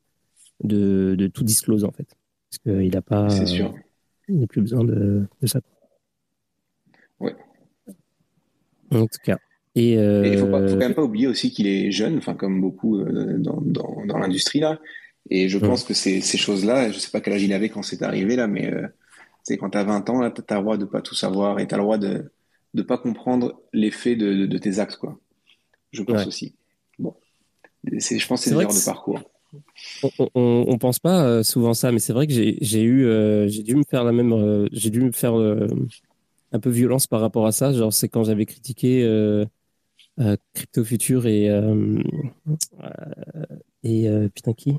de, 0.62 1.16
de 1.18 1.26
tout 1.26 1.42
disclose 1.42 1.84
en 1.84 1.90
fait. 1.90 2.06
Parce 2.50 2.58
qu'il 2.62 2.90
n'a 2.92 3.02
pas. 3.02 3.28
C'est 3.30 3.46
sûr. 3.46 3.74
il 4.28 4.38
n'a 4.38 4.46
plus 4.46 4.60
besoin 4.60 4.84
de, 4.84 5.26
de 5.42 5.46
ça. 5.46 5.60
Ouais. 7.18 7.34
En 8.92 9.06
tout 9.06 9.18
cas. 9.24 9.38
Et 9.74 9.92
il 9.92 10.00
ne 10.00 10.36
faut, 10.36 10.46
quand 10.46 10.76
même 10.76 10.94
pas 10.94 11.04
oublier 11.04 11.28
aussi 11.28 11.50
qu'il 11.50 11.68
est 11.68 11.92
jeune, 11.92 12.18
enfin 12.18 12.34
comme 12.34 12.60
beaucoup 12.60 12.98
dans, 12.98 13.60
dans, 13.60 14.04
dans 14.06 14.18
l'industrie 14.18 14.58
là. 14.58 14.80
Et 15.30 15.48
je 15.48 15.58
pense 15.58 15.84
que 15.84 15.94
ces, 15.94 16.20
ces 16.20 16.38
choses-là, 16.38 16.90
je 16.90 16.98
sais 16.98 17.10
pas 17.10 17.20
quel 17.20 17.34
âge 17.34 17.42
il 17.44 17.52
avait 17.52 17.68
quand 17.68 17.82
c'est 17.82 18.02
arrivé 18.02 18.34
là, 18.34 18.48
mais 18.48 18.72
c'est 19.48 19.56
quand 19.56 19.70
tu 19.70 19.78
as 19.78 19.84
20 19.84 20.10
ans, 20.10 20.30
tu 20.30 20.42
as 20.46 20.56
le 20.56 20.62
droit 20.62 20.76
de 20.76 20.84
pas 20.84 21.00
tout 21.00 21.14
savoir 21.14 21.58
et 21.58 21.66
tu 21.66 21.74
as 21.74 21.78
le 21.78 21.82
droit 21.82 21.96
de 21.96 22.30
ne 22.74 22.82
pas 22.82 22.98
comprendre 22.98 23.62
l'effet 23.72 24.14
de, 24.14 24.44
de, 24.44 24.58
tes 24.58 24.78
actes, 24.78 24.96
quoi. 24.96 25.18
Je 25.90 26.02
pense 26.02 26.26
aussi. 26.26 26.54
Bon. 26.98 27.14
Je 27.84 28.26
pense 28.26 28.44
que 28.44 28.50
c'est 28.50 28.54
des 28.54 28.60
erreurs 28.60 28.74
de 28.74 28.84
parcours. 28.84 29.20
On, 30.34 30.64
on, 30.68 30.76
pense 30.76 30.98
pas 30.98 31.24
euh, 31.24 31.42
souvent 31.42 31.72
ça, 31.72 31.90
mais 31.92 31.98
c'est 31.98 32.12
vrai 32.12 32.26
que 32.26 32.32
j'ai 32.34 32.82
eu, 32.82 33.06
euh, 33.06 33.48
j'ai 33.48 33.62
dû 33.62 33.74
me 33.74 33.84
faire 33.84 34.04
la 34.04 34.12
même, 34.12 34.34
euh, 34.34 34.68
j'ai 34.70 34.90
dû 34.90 35.00
me 35.00 35.12
faire 35.12 35.32
un 35.34 36.60
peu 36.60 36.68
violence 36.68 37.06
par 37.06 37.22
rapport 37.22 37.46
à 37.46 37.52
ça. 37.52 37.72
Genre, 37.72 37.92
c'est 37.92 38.10
quand 38.10 38.24
j'avais 38.24 38.44
critiqué 38.44 39.02
Crypto 40.52 40.84
Future 40.84 41.26
et 41.26 41.46
et 43.82 44.28
putain 44.34 44.52
qui? 44.52 44.74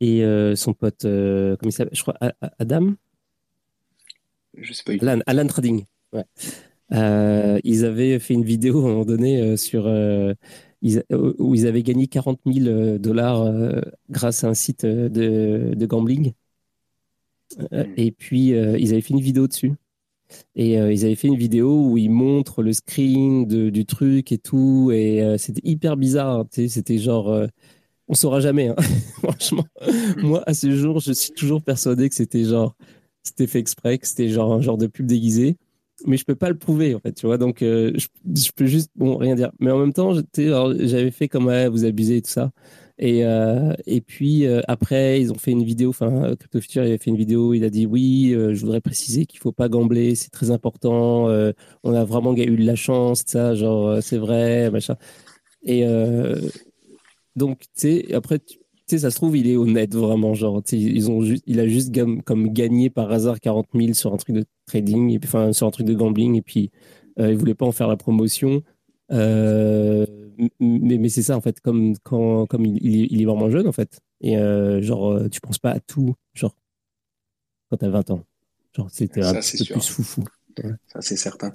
Et 0.00 0.24
son 0.56 0.72
pote, 0.72 1.02
comment 1.02 1.56
il 1.64 1.72
s'appelle? 1.72 1.94
Je 1.94 2.00
crois 2.00 2.16
Adam? 2.58 2.94
Je 4.56 4.72
sais 4.72 4.82
pas. 4.84 4.92
Alan, 5.06 5.20
Alan 5.26 5.46
Trading. 5.46 5.84
Ouais. 6.12 6.24
ils 7.64 7.84
avaient 7.84 8.18
fait 8.18 8.34
une 8.34 8.44
vidéo 8.44 8.80
à 8.80 8.84
un 8.84 8.88
moment 8.88 9.04
donné 9.04 9.56
sur 9.56 9.86
où 11.38 11.54
ils 11.54 11.66
avaient 11.66 11.82
gagné 11.82 12.06
40 12.06 12.40
000 12.46 12.66
euh, 12.66 12.98
dollars 12.98 13.42
euh, 13.42 13.80
grâce 14.08 14.44
à 14.44 14.48
un 14.48 14.54
site 14.54 14.84
euh, 14.84 15.08
de, 15.08 15.86
gambling. 15.86 16.32
Hmm. 17.58 17.82
Et 17.96 18.12
puis, 18.12 18.48
ils 18.50 18.92
avaient 18.92 19.00
fait 19.00 19.14
une 19.14 19.20
vidéo 19.20 19.48
dessus. 19.48 19.72
Et 20.54 20.74
ils 20.74 21.04
avaient 21.04 21.16
fait 21.16 21.26
une 21.26 21.36
vidéo 21.36 21.88
où 21.88 21.98
ils 21.98 22.08
montrent 22.08 22.62
le 22.62 22.72
screen 22.72 23.44
du 23.46 23.84
truc 23.86 24.30
et 24.30 24.38
tout. 24.38 24.92
Et 24.92 25.34
c'était 25.36 25.60
hyper 25.64 25.96
bizarre. 25.96 26.40
Hein, 26.40 26.46
c'était 26.68 26.98
genre. 26.98 27.48
on 28.06 28.14
saura 28.14 28.38
jamais. 28.38 28.68
Hein. 28.68 28.76
Franchement, 29.18 29.66
hmm. 29.84 30.20
moi, 30.22 30.44
à 30.46 30.54
ce 30.54 30.70
jour, 30.70 31.00
je 31.00 31.12
suis 31.12 31.32
toujours 31.32 31.60
persuadé 31.60 32.08
que 32.08 32.14
c'était 32.14 32.44
genre. 32.44 32.76
C'était 33.22 33.46
fait 33.46 33.58
exprès, 33.58 33.98
que 33.98 34.06
c'était 34.06 34.28
genre 34.28 34.52
un 34.54 34.60
genre 34.60 34.78
de 34.78 34.86
pub 34.86 35.06
déguisé. 35.06 35.56
Mais 36.06 36.16
je 36.16 36.24
peux 36.24 36.34
pas 36.34 36.48
le 36.48 36.56
prouver 36.56 36.94
en 36.94 37.00
fait 37.00 37.12
tu 37.12 37.26
vois. 37.26 37.38
Donc 37.38 37.62
euh, 37.62 37.92
je, 37.96 38.50
peux 38.52 38.66
juste 38.66 38.90
bon 38.96 39.16
rien 39.16 39.34
dire. 39.34 39.52
Mais 39.60 39.70
en 39.70 39.78
même 39.78 39.92
temps 39.92 40.12
j'avais 40.34 41.10
fait 41.10 41.28
comme 41.28 41.46
ouais, 41.46 41.68
vous 41.68 41.84
abusez 41.84 42.22
tout 42.22 42.30
ça. 42.30 42.50
Et 42.98 43.24
euh, 43.24 43.74
et 43.86 44.00
puis 44.00 44.46
euh, 44.46 44.60
après 44.68 45.20
ils 45.20 45.32
ont 45.32 45.38
fait 45.38 45.52
une 45.52 45.64
vidéo 45.64 45.90
enfin 45.90 46.34
Crypto 46.36 46.60
Future 46.60 46.82
avait 46.82 46.98
fait 46.98 47.10
une 47.10 47.16
vidéo 47.16 47.54
il 47.54 47.64
a 47.64 47.70
dit 47.70 47.86
oui 47.86 48.32
je 48.34 48.60
voudrais 48.60 48.82
préciser 48.82 49.24
qu'il 49.26 49.40
faut 49.40 49.52
pas 49.52 49.70
gambler 49.70 50.14
c'est 50.14 50.30
très 50.30 50.50
important 50.50 51.28
on 51.82 51.94
a 51.94 52.04
vraiment 52.04 52.34
eu 52.36 52.56
de 52.56 52.66
la 52.66 52.76
chance 52.76 53.22
ça 53.26 53.54
genre 53.54 54.02
c'est 54.02 54.18
vrai 54.18 54.70
machin. 54.70 54.96
Et 55.62 55.84
donc 57.36 57.60
tu 57.60 57.68
sais 57.74 58.14
après 58.14 58.38
tu, 58.38 58.59
ça 58.98 59.10
se 59.10 59.16
trouve, 59.16 59.36
il 59.36 59.48
est 59.48 59.56
honnête 59.56 59.94
vraiment. 59.94 60.34
Genre, 60.34 60.62
ils 60.72 61.10
ont 61.10 61.22
juste, 61.22 61.42
il 61.46 61.60
a 61.60 61.66
juste 61.66 61.94
comme 62.24 62.52
gagné 62.52 62.90
par 62.90 63.10
hasard 63.10 63.40
40 63.40 63.68
000 63.74 63.92
sur 63.92 64.12
un 64.12 64.16
truc 64.16 64.34
de 64.34 64.44
trading, 64.66 65.10
et 65.10 65.18
puis, 65.18 65.28
enfin, 65.28 65.52
sur 65.52 65.66
un 65.66 65.70
truc 65.70 65.86
de 65.86 65.94
gambling, 65.94 66.36
et 66.36 66.42
puis 66.42 66.70
euh, 67.18 67.30
il 67.30 67.36
voulait 67.36 67.54
pas 67.54 67.66
en 67.66 67.72
faire 67.72 67.88
la 67.88 67.96
promotion. 67.96 68.62
Euh, 69.12 70.06
mais, 70.58 70.98
mais 70.98 71.08
c'est 71.08 71.22
ça, 71.22 71.36
en 71.36 71.40
fait, 71.40 71.60
comme, 71.60 71.96
quand, 72.02 72.46
comme 72.46 72.64
il, 72.64 72.78
il, 73.12 73.20
est 73.20 73.24
vraiment 73.24 73.50
jeune, 73.50 73.66
en 73.66 73.72
fait. 73.72 74.00
Et 74.20 74.36
euh, 74.36 74.80
genre, 74.82 75.12
euh, 75.12 75.28
tu 75.28 75.40
penses 75.40 75.58
pas 75.58 75.72
à 75.72 75.80
tout, 75.80 76.14
genre, 76.34 76.54
quand 77.68 77.76
tu 77.76 77.84
as 77.84 77.90
20 77.90 78.10
ans. 78.10 78.24
Genre, 78.74 78.90
c'était 78.90 79.22
un 79.22 79.34
peu 79.34 79.64
plus 79.72 79.88
foufou. 79.88 80.24
Ça, 80.88 81.00
c'est 81.00 81.16
certain. 81.16 81.52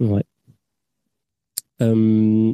Ouais. 0.00 0.24
Euh, 1.82 2.52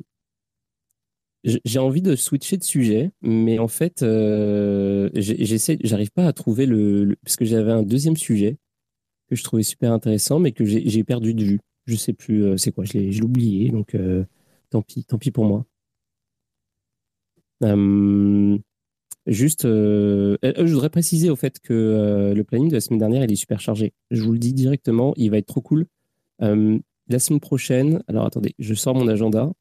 j'ai 1.45 1.79
envie 1.79 2.03
de 2.03 2.15
switcher 2.15 2.57
de 2.57 2.63
sujet, 2.63 3.11
mais 3.21 3.59
en 3.59 3.69
fait, 3.69 4.03
euh, 4.03 5.11
j'arrive 5.15 6.13
pas 6.13 6.27
à 6.27 6.33
trouver 6.33 6.67
le, 6.67 7.17
parce 7.25 7.37
que 7.37 7.45
j'avais 7.45 7.73
un 7.73 7.83
deuxième 7.83 8.17
sujet 8.17 8.59
que 9.29 9.35
je 9.37 9.43
trouvais 9.43 9.63
super 9.63 9.93
intéressant, 9.93 10.39
mais 10.39 10.53
que 10.53 10.65
j'ai 10.65 11.05
perdu 11.05 11.35
de 11.35 11.43
vue. 11.43 11.61
Je 11.87 11.97
sais 11.97 12.13
plus, 12.13 12.45
euh, 12.45 12.57
c'est 12.57 12.71
quoi, 12.71 12.85
je 12.85 12.93
l'ai 12.99 13.23
oublié, 13.23 13.71
donc 13.71 13.95
euh, 13.95 14.25
tant 14.71 14.83
pis, 14.83 15.05
tant 15.05 15.19
pis 15.19 15.33
pour 15.33 15.45
moi. 15.45 15.67
Euh, 17.65 18.59
juste, 19.27 19.63
je 19.65 20.73
voudrais 20.73 20.91
préciser 20.91 21.29
au 21.31 21.37
fait 21.37 21.59
que 21.61 22.33
le 22.37 22.45
planning 22.45 22.69
de 22.69 22.75
la 22.75 22.81
semaine 22.81 23.01
dernière, 23.01 23.25
il 23.25 23.33
est 23.33 23.37
super 23.37 23.61
chargé. 23.61 23.95
Je 24.11 24.23
vous 24.23 24.33
le 24.33 24.39
dis 24.39 24.53
directement, 24.53 25.13
il 25.17 25.31
va 25.31 25.39
être 25.39 25.47
trop 25.47 25.61
cool 25.61 25.87
la 27.09 27.19
semaine 27.19 27.41
prochaine, 27.41 28.03
alors 28.09 28.27
attendez, 28.27 28.55
je 28.59 28.75
sors 28.75 28.95
mon 28.95 29.09
agenda. 29.09 29.53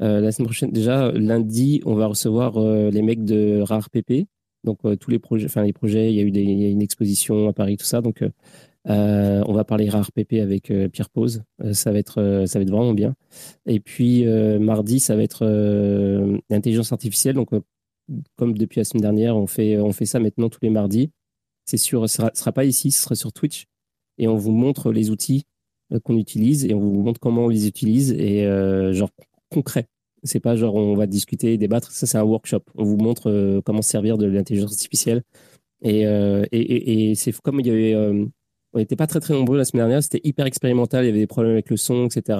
Euh, 0.00 0.20
la 0.20 0.32
semaine 0.32 0.46
prochaine, 0.46 0.70
déjà, 0.70 1.10
lundi, 1.12 1.82
on 1.84 1.94
va 1.94 2.06
recevoir 2.06 2.56
euh, 2.56 2.90
les 2.90 3.02
mecs 3.02 3.24
de 3.24 3.60
Rare 3.60 3.90
PP. 3.90 4.26
Donc, 4.64 4.78
euh, 4.84 4.96
tous 4.96 5.10
les 5.10 5.18
projets, 5.18 5.46
enfin, 5.46 5.62
les 5.62 5.72
projets, 5.72 6.12
il 6.12 6.16
y 6.16 6.20
a 6.20 6.22
eu 6.22 6.30
des, 6.30 6.42
une 6.42 6.82
exposition 6.82 7.48
à 7.48 7.52
Paris, 7.52 7.76
tout 7.76 7.84
ça. 7.84 8.00
Donc, 8.00 8.22
on 8.86 9.52
va 9.52 9.64
parler 9.64 9.88
Rare 9.88 10.12
PP 10.12 10.34
avec 10.34 10.72
Pierre 10.92 11.10
Pose. 11.10 11.42
ça, 11.72 11.90
va 11.90 11.98
être, 11.98 12.44
ça 12.46 12.58
va 12.58 12.62
être 12.62 12.70
vraiment 12.70 12.94
bien. 12.94 13.14
Et 13.66 13.80
puis, 13.80 14.24
mardi, 14.60 15.00
ça 15.00 15.16
va 15.16 15.22
être 15.22 15.44
l'intelligence 16.50 16.92
artificielle. 16.92 17.34
Donc, 17.34 17.50
comme 18.36 18.56
depuis 18.56 18.80
la 18.80 18.84
semaine 18.84 19.02
dernière, 19.02 19.36
on 19.36 19.46
fait, 19.46 19.78
on 19.78 19.92
fait 19.92 20.06
ça 20.06 20.20
maintenant 20.20 20.48
tous 20.48 20.60
les 20.62 20.70
mardis. 20.70 21.10
C'est 21.64 21.78
sûr, 21.78 22.08
ce 22.08 22.16
sera, 22.16 22.30
sera 22.34 22.52
pas 22.52 22.66
ici, 22.66 22.90
ce 22.90 23.02
sera 23.02 23.14
sur 23.14 23.32
Twitch. 23.32 23.66
Et 24.18 24.28
on 24.28 24.36
vous 24.36 24.52
montre 24.52 24.92
les 24.92 25.10
outils 25.10 25.44
qu'on 26.02 26.16
utilise 26.16 26.64
et 26.64 26.74
on 26.74 26.80
vous 26.80 27.02
montre 27.02 27.20
comment 27.20 27.44
on 27.44 27.48
les 27.48 27.66
utilise 27.66 28.12
et 28.12 28.46
euh, 28.46 28.92
genre 28.92 29.10
concret. 29.50 29.86
C'est 30.22 30.40
pas 30.40 30.56
genre 30.56 30.74
on 30.74 30.94
va 30.94 31.06
discuter, 31.06 31.58
débattre. 31.58 31.92
Ça, 31.92 32.06
c'est 32.06 32.18
un 32.18 32.22
workshop. 32.24 32.62
On 32.76 32.84
vous 32.84 32.96
montre 32.96 33.30
euh, 33.30 33.60
comment 33.62 33.82
servir 33.82 34.16
de 34.16 34.26
l'intelligence 34.26 34.72
artificielle. 34.72 35.22
Et, 35.82 36.02
et, 36.52 37.10
et, 37.10 37.14
c'est 37.14 37.36
comme 37.42 37.60
il 37.60 37.66
y 37.66 37.70
avait. 37.70 37.94
on 37.94 38.78
n'était 38.78 38.96
pas 38.96 39.06
très 39.06 39.20
très 39.20 39.34
nombreux 39.34 39.58
la 39.58 39.66
semaine 39.66 39.82
dernière. 39.82 40.02
C'était 40.02 40.22
hyper 40.24 40.46
expérimental. 40.46 41.04
Il 41.04 41.08
y 41.08 41.10
avait 41.10 41.18
des 41.18 41.26
problèmes 41.26 41.52
avec 41.52 41.68
le 41.68 41.76
son, 41.76 42.06
etc. 42.06 42.38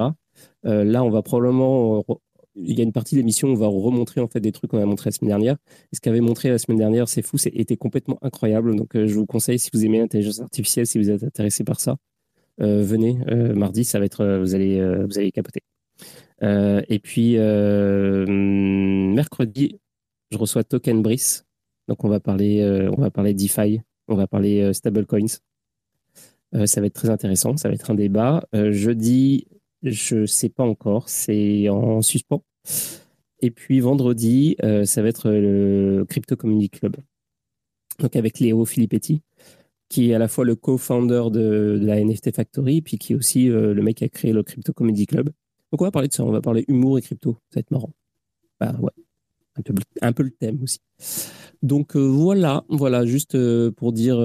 là, 0.62 1.04
on 1.04 1.10
va 1.10 1.20
probablement. 1.20 2.02
il 2.54 2.78
y 2.78 2.80
a 2.80 2.84
une 2.84 2.92
partie 2.92 3.16
de 3.16 3.20
l'émission 3.20 3.48
où 3.48 3.52
on 3.52 3.56
va 3.56 3.66
remontrer 3.66 4.22
en 4.22 4.28
fait 4.28 4.40
des 4.40 4.50
trucs 4.50 4.70
qu'on 4.70 4.80
a 4.80 4.86
montré 4.86 5.08
la 5.08 5.12
semaine 5.12 5.28
dernière. 5.28 5.56
Et 5.92 5.96
ce 5.96 6.00
qu'avait 6.00 6.22
montré 6.22 6.48
la 6.48 6.56
semaine 6.56 6.78
dernière, 6.78 7.06
c'est 7.06 7.20
fou, 7.20 7.36
c'était 7.36 7.76
complètement 7.76 8.18
incroyable. 8.22 8.74
Donc, 8.76 8.92
je 8.94 9.14
vous 9.14 9.26
conseille 9.26 9.58
si 9.58 9.68
vous 9.74 9.84
aimez 9.84 9.98
l'intelligence 9.98 10.40
artificielle, 10.40 10.86
si 10.86 10.96
vous 10.96 11.10
êtes 11.10 11.22
intéressé 11.22 11.64
par 11.64 11.80
ça, 11.80 11.92
euh, 11.92 12.13
venez 12.58 13.18
euh, 13.28 13.54
mardi, 13.54 13.84
ça 13.84 13.98
va 13.98 14.04
être, 14.04 14.22
euh, 14.22 14.38
vous 14.40 14.54
allez, 14.54 14.80
vous 15.04 15.18
allez 15.18 15.32
capoter. 15.32 15.60
et 16.42 16.98
puis 17.02 17.36
mercredi, 18.26 19.78
je 20.30 20.38
reçois 20.38 20.64
Token 20.64 21.02
Brice. 21.02 21.44
Donc 21.88 22.04
on 22.04 22.08
va 22.08 22.20
parler, 22.20 22.88
on 22.96 23.00
va 23.00 23.10
parler 23.10 23.34
DeFi, 23.34 23.80
on 24.08 24.14
va 24.16 24.26
parler 24.26 24.72
stablecoins. 24.72 25.38
ça 26.64 26.80
va 26.80 26.86
être 26.86 26.94
très 26.94 27.10
intéressant, 27.10 27.56
ça 27.56 27.68
va 27.68 27.74
être 27.74 27.90
un 27.90 27.94
débat. 27.94 28.44
jeudi, 28.70 29.46
je 29.82 30.26
sais 30.26 30.48
pas 30.48 30.64
encore, 30.64 31.08
c'est 31.08 31.68
en 31.68 32.02
suspens. 32.02 32.42
Et 33.40 33.50
puis 33.50 33.80
vendredi, 33.80 34.56
ça 34.84 35.02
va 35.02 35.08
être 35.08 35.30
le 35.30 36.06
Crypto 36.08 36.36
Community 36.36 36.70
Club. 36.70 36.96
Donc 38.00 38.16
avec 38.16 38.40
Léo 38.40 38.64
Filippetti, 38.64 39.22
qui 39.94 40.10
est 40.10 40.14
à 40.14 40.18
la 40.18 40.26
fois 40.26 40.44
le 40.44 40.56
co-founder 40.56 41.30
de, 41.30 41.78
la 41.80 42.02
NFT 42.02 42.34
Factory, 42.34 42.82
puis 42.82 42.98
qui 42.98 43.12
est 43.12 43.16
aussi 43.16 43.48
euh, 43.48 43.72
le 43.72 43.80
mec 43.80 43.98
qui 43.98 44.04
a 44.04 44.08
créé 44.08 44.32
le 44.32 44.42
Crypto 44.42 44.72
Comedy 44.72 45.06
Club. 45.06 45.30
Donc 45.70 45.82
on 45.82 45.84
va 45.84 45.92
parler 45.92 46.08
de 46.08 46.12
ça, 46.12 46.24
on 46.24 46.32
va 46.32 46.40
parler 46.40 46.64
humour 46.66 46.98
et 46.98 47.02
crypto, 47.02 47.38
ça 47.50 47.58
va 47.58 47.60
être 47.60 47.70
marrant. 47.70 47.92
Bah 48.58 48.74
un 50.02 50.12
peu, 50.12 50.24
le 50.24 50.30
thème 50.32 50.60
aussi. 50.64 50.80
Donc 51.62 51.94
euh, 51.94 52.00
voilà, 52.00 52.64
voilà, 52.68 53.06
juste 53.06 53.36
euh, 53.36 53.70
pour 53.70 53.92
dire, 53.92 54.16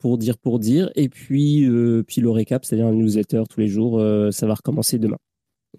pour 0.00 0.18
dire, 0.18 0.38
pour 0.38 0.58
dire, 0.58 0.90
et 0.96 1.08
puis, 1.08 1.68
puis 2.04 2.20
le 2.20 2.30
récap, 2.30 2.64
c'est-à-dire 2.64 2.88
un 2.88 2.92
newsletter 2.92 3.44
tous 3.48 3.60
les 3.60 3.68
jours, 3.68 4.02
ça 4.32 4.46
va 4.48 4.54
recommencer 4.54 4.98
demain. 4.98 5.18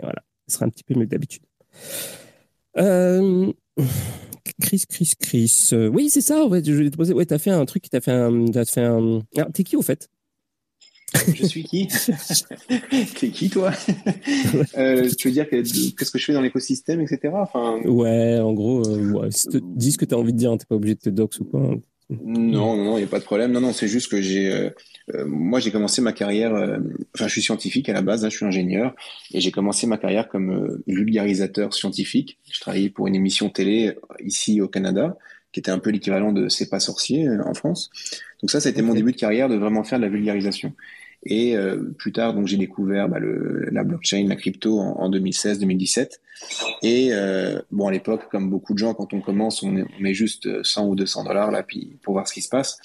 voilà, 0.01 0.23
ce 0.47 0.56
sera 0.56 0.67
un 0.67 0.69
petit 0.69 0.86
peu 0.86 0.93
mieux 0.95 1.03
que 1.03 1.12
d'habitude. 1.12 1.43
Chris, 4.61 4.83
Chris, 4.89 5.13
Chris. 5.19 5.69
Euh, 5.73 5.87
oui, 5.87 6.09
c'est 6.09 6.21
ça, 6.21 6.45
ouais, 6.45 6.61
je 6.63 6.71
voulais 6.71 6.89
te 6.89 6.97
poser. 6.97 7.13
Ouais, 7.13 7.25
t'as 7.25 7.37
fait 7.37 7.51
un 7.51 7.65
truc, 7.65 7.89
t'as 7.89 8.01
fait 8.01 8.11
un. 8.11 8.45
As 8.55 8.65
fait 8.65 8.81
un... 8.81 9.21
Ah, 9.37 9.47
t'es 9.53 9.63
qui 9.63 9.75
au 9.75 9.81
fait? 9.81 10.09
Je 11.33 11.45
suis 11.45 11.63
qui? 11.63 11.87
T'es 13.19 13.29
qui 13.29 13.49
toi? 13.49 13.71
Euh, 14.77 15.09
Tu 15.17 15.27
veux 15.27 15.33
dire 15.33 15.47
qu'est-ce 15.47 16.11
que 16.11 16.17
je 16.17 16.25
fais 16.25 16.33
dans 16.33 16.41
l'écosystème, 16.41 17.01
etc. 17.01 17.33
Enfin... 17.33 17.79
Ouais, 17.85 18.39
en 18.39 18.53
gros, 18.53 18.81
euh, 18.87 19.29
dis 19.75 19.91
ce 19.91 19.97
que 19.97 20.05
t'as 20.05 20.15
envie 20.15 20.33
de 20.33 20.37
dire, 20.37 20.51
hein, 20.51 20.57
t'es 20.57 20.65
pas 20.65 20.75
obligé 20.75 20.95
de 20.95 20.99
te 20.99 21.09
dox 21.09 21.39
ou 21.39 21.45
quoi. 21.45 21.75
Non, 22.09 22.75
non, 22.75 22.97
il 22.97 23.01
n'y 23.01 23.05
a 23.05 23.09
pas 23.09 23.19
de 23.19 23.23
problème. 23.23 23.51
Non, 23.51 23.61
non, 23.61 23.73
c'est 23.73 23.87
juste 23.87 24.11
que 24.11 24.21
j'ai, 24.21 24.51
euh, 24.51 24.69
euh, 25.15 25.25
moi, 25.25 25.59
j'ai 25.59 25.71
commencé 25.71 26.01
ma 26.01 26.13
carrière. 26.13 26.53
Euh, 26.53 26.77
enfin, 27.15 27.27
je 27.27 27.31
suis 27.31 27.41
scientifique 27.41 27.89
à 27.89 27.93
la 27.93 28.01
base, 28.01 28.25
hein, 28.25 28.29
je 28.29 28.35
suis 28.35 28.45
ingénieur, 28.45 28.93
et 29.33 29.39
j'ai 29.41 29.51
commencé 29.51 29.87
ma 29.87 29.97
carrière 29.97 30.27
comme 30.27 30.81
vulgarisateur 30.87 31.73
scientifique. 31.73 32.37
Je 32.51 32.59
travaillais 32.59 32.89
pour 32.89 33.07
une 33.07 33.15
émission 33.15 33.49
télé 33.49 33.95
ici 34.23 34.61
au 34.61 34.67
Canada, 34.67 35.17
qui 35.51 35.59
était 35.59 35.71
un 35.71 35.79
peu 35.79 35.91
l'équivalent 35.91 36.31
de 36.31 36.49
C'est 36.49 36.69
pas 36.69 36.79
sorcier 36.79 37.29
en 37.29 37.53
France. 37.53 37.89
Donc 38.41 38.51
ça, 38.51 38.59
ça 38.59 38.69
a 38.69 38.71
été 38.71 38.81
mon 38.81 38.93
début 38.93 39.13
de 39.13 39.17
carrière 39.17 39.47
de 39.49 39.55
vraiment 39.55 39.83
faire 39.83 39.99
de 39.99 40.03
la 40.03 40.09
vulgarisation. 40.09 40.73
Et 41.25 41.55
plus 41.97 42.12
tard, 42.12 42.33
donc 42.33 42.47
j'ai 42.47 42.57
découvert 42.57 43.07
bah, 43.07 43.19
le, 43.19 43.69
la 43.71 43.83
blockchain, 43.83 44.25
la 44.27 44.36
crypto 44.36 44.79
en, 44.79 45.09
2016-2017. 45.09 46.19
Et 46.81 47.12
bon, 47.71 47.88
à 47.88 47.91
l'époque, 47.91 48.29
comme 48.29 48.49
beaucoup 48.49 48.73
de 48.73 48.79
gens, 48.79 48.93
quand 48.93 49.13
on 49.13 49.21
commence, 49.21 49.63
on, 49.63 49.86
met 49.99 50.13
juste 50.13 50.63
100 50.63 50.88
ou 50.88 50.95
200 50.95 51.23
dollars 51.23 51.51
là, 51.51 51.63
puis 51.63 51.97
pour 52.01 52.13
voir 52.13 52.27
ce 52.27 52.33
qui 52.33 52.41
se 52.41 52.49
passe. 52.49 52.77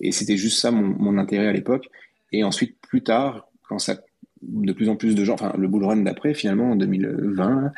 Et 0.00 0.10
c'était 0.10 0.36
juste 0.36 0.60
ça 0.60 0.70
mon, 0.70 0.82
mon 0.82 1.18
intérêt 1.18 1.46
à 1.46 1.52
l'époque. 1.52 1.88
Et 2.32 2.42
ensuite, 2.42 2.76
plus 2.80 3.02
tard, 3.02 3.48
quand 3.68 3.78
ça 3.78 3.96
de 4.46 4.72
plus 4.72 4.88
en 4.88 4.96
plus 4.96 5.14
de 5.14 5.24
gens, 5.24 5.34
enfin 5.34 5.52
le 5.58 5.68
bull 5.68 5.84
run 5.84 5.98
d'après 5.98 6.34
finalement 6.34 6.72
en 6.72 6.76
2020, 6.76 7.72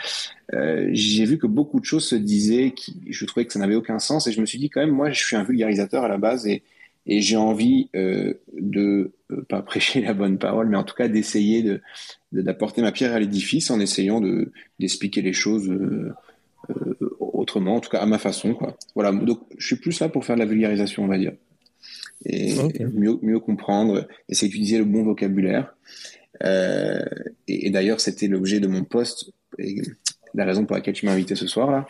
euh, 0.54 0.88
j'ai 0.92 1.24
vu 1.24 1.38
que 1.38 1.46
beaucoup 1.46 1.80
de 1.80 1.84
choses 1.84 2.06
se 2.06 2.16
disaient 2.16 2.72
qui 2.72 3.00
je 3.08 3.24
trouvais 3.24 3.46
que 3.46 3.52
ça 3.52 3.58
n'avait 3.58 3.74
aucun 3.74 3.98
sens 3.98 4.26
et 4.26 4.32
je 4.32 4.40
me 4.40 4.46
suis 4.46 4.58
dit 4.58 4.70
quand 4.70 4.80
même 4.80 4.90
moi 4.90 5.10
je 5.10 5.24
suis 5.24 5.36
un 5.36 5.44
vulgarisateur 5.44 6.04
à 6.04 6.08
la 6.08 6.18
base 6.18 6.46
et, 6.46 6.62
et 7.06 7.20
j'ai 7.20 7.36
envie 7.36 7.88
euh, 7.94 8.34
de 8.58 9.12
euh, 9.30 9.42
pas 9.48 9.62
prêcher 9.62 10.00
la 10.02 10.14
bonne 10.14 10.38
parole 10.38 10.68
mais 10.68 10.76
en 10.76 10.84
tout 10.84 10.94
cas 10.94 11.08
d'essayer 11.08 11.62
de 11.62 11.80
d'apporter 12.32 12.82
ma 12.82 12.92
pierre 12.92 13.12
à 13.12 13.20
l'édifice 13.20 13.70
en 13.70 13.80
essayant 13.80 14.20
de 14.20 14.52
d'expliquer 14.78 15.22
les 15.22 15.32
choses 15.32 15.70
euh, 15.70 16.14
autrement 17.20 17.76
en 17.76 17.80
tout 17.80 17.90
cas 17.90 18.00
à 18.00 18.06
ma 18.06 18.18
façon 18.18 18.54
quoi. 18.54 18.76
Voilà 18.94 19.12
donc 19.12 19.40
je 19.56 19.66
suis 19.66 19.76
plus 19.76 20.00
là 20.00 20.08
pour 20.08 20.24
faire 20.24 20.36
de 20.36 20.40
la 20.40 20.46
vulgarisation 20.46 21.04
on 21.04 21.08
va 21.08 21.18
dire 21.18 21.32
et 22.24 22.54
mieux 22.92 23.18
mieux 23.22 23.40
comprendre 23.40 24.08
essayer 24.28 24.48
d'utiliser 24.48 24.78
le 24.78 24.84
bon 24.84 25.02
vocabulaire 25.02 25.76
euh, 26.44 27.04
et, 27.48 27.70
d'ailleurs, 27.70 28.00
c'était 28.00 28.28
l'objet 28.28 28.60
de 28.60 28.66
mon 28.66 28.84
poste. 28.84 29.30
Et 29.58 29.80
la 30.34 30.44
raison 30.44 30.66
pour 30.66 30.76
laquelle 30.76 30.94
tu 30.94 31.06
m'as 31.06 31.12
invité 31.12 31.34
ce 31.34 31.46
soir 31.46 31.70
là, 31.70 31.86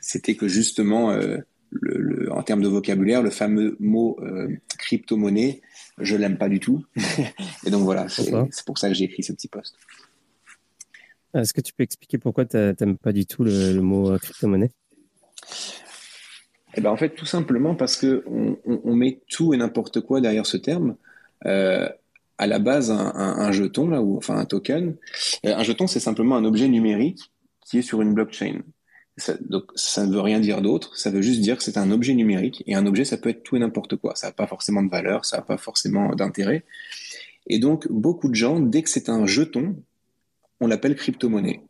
c'était 0.00 0.34
que 0.34 0.48
justement, 0.48 1.10
euh, 1.10 1.38
le, 1.80 2.32
en 2.32 2.42
termes 2.42 2.62
de 2.62 2.68
vocabulaire, 2.68 3.22
le 3.22 3.30
fameux 3.30 3.76
mot 3.80 4.18
euh, 4.22 4.48
crypto-monnaie, 4.78 5.60
je 5.98 6.16
l'aime 6.16 6.38
pas 6.38 6.48
du 6.48 6.60
tout. 6.60 6.84
et 7.66 7.70
donc 7.70 7.82
voilà, 7.82 8.08
c'est 8.08 8.64
pour 8.64 8.78
ça 8.78 8.88
que 8.88 8.94
j'ai 8.94 9.04
écrit 9.04 9.22
ce 9.22 9.32
petit 9.32 9.48
poste. 9.48 9.76
Est-ce 11.34 11.52
que 11.52 11.60
tu 11.60 11.72
peux 11.72 11.82
expliquer 11.82 12.18
pourquoi 12.18 12.44
tu 12.44 12.56
n'aimes 12.56 12.96
pas 12.96 13.12
du 13.12 13.26
tout 13.26 13.44
le, 13.44 13.80
mot 13.80 14.16
crypto-monnaie? 14.18 14.70
Eh 16.76 16.80
ben 16.80 16.90
en 16.90 16.96
fait, 16.96 17.10
tout 17.10 17.26
simplement 17.26 17.74
parce 17.74 17.96
que 17.96 18.24
on, 18.26 18.58
on, 18.66 18.94
met 18.94 19.20
tout 19.28 19.54
et 19.54 19.56
n'importe 19.56 20.00
quoi 20.00 20.20
derrière 20.20 20.46
ce 20.46 20.56
terme. 20.56 20.96
Euh, 21.46 21.88
à 22.38 22.46
la 22.46 22.58
base 22.58 22.90
un, 22.90 23.12
un, 23.14 23.52
jeton 23.52 23.88
là 23.88 24.02
ou 24.02 24.16
enfin 24.16 24.36
un 24.36 24.44
token. 24.44 24.96
Euh, 25.46 25.54
un 25.54 25.62
jeton 25.62 25.86
c'est 25.86 26.00
simplement 26.00 26.36
un 26.36 26.44
objet 26.44 26.68
numérique 26.68 27.32
qui 27.64 27.78
est 27.78 27.82
sur 27.82 28.02
une 28.02 28.14
blockchain. 28.14 28.60
Ça, 29.16 29.34
donc 29.48 29.70
ça 29.76 30.06
ne 30.06 30.12
veut 30.12 30.20
rien 30.20 30.40
dire 30.40 30.60
d'autre, 30.60 30.96
ça 30.96 31.10
veut 31.10 31.22
juste 31.22 31.40
dire 31.40 31.56
que 31.56 31.62
c'est 31.62 31.78
un 31.78 31.92
objet 31.92 32.14
numérique 32.14 32.64
et 32.66 32.74
un 32.74 32.84
objet 32.84 33.04
ça 33.04 33.16
peut 33.16 33.28
être 33.28 33.44
tout 33.44 33.54
et 33.54 33.60
n'importe 33.60 33.94
quoi, 33.94 34.16
ça 34.16 34.26
n'a 34.26 34.32
pas 34.32 34.48
forcément 34.48 34.82
de 34.82 34.90
valeur, 34.90 35.24
ça 35.24 35.36
n'a 35.36 35.42
pas 35.44 35.56
forcément 35.56 36.14
d'intérêt. 36.16 36.64
Et 37.46 37.60
donc 37.60 37.86
beaucoup 37.90 38.28
de 38.28 38.34
gens 38.34 38.58
dès 38.58 38.82
que 38.82 38.90
c'est 38.90 39.08
un 39.08 39.24
jeton, 39.24 39.76
on 40.60 40.66
l'appelle 40.66 40.96
crypto-monnaie. 40.96 41.60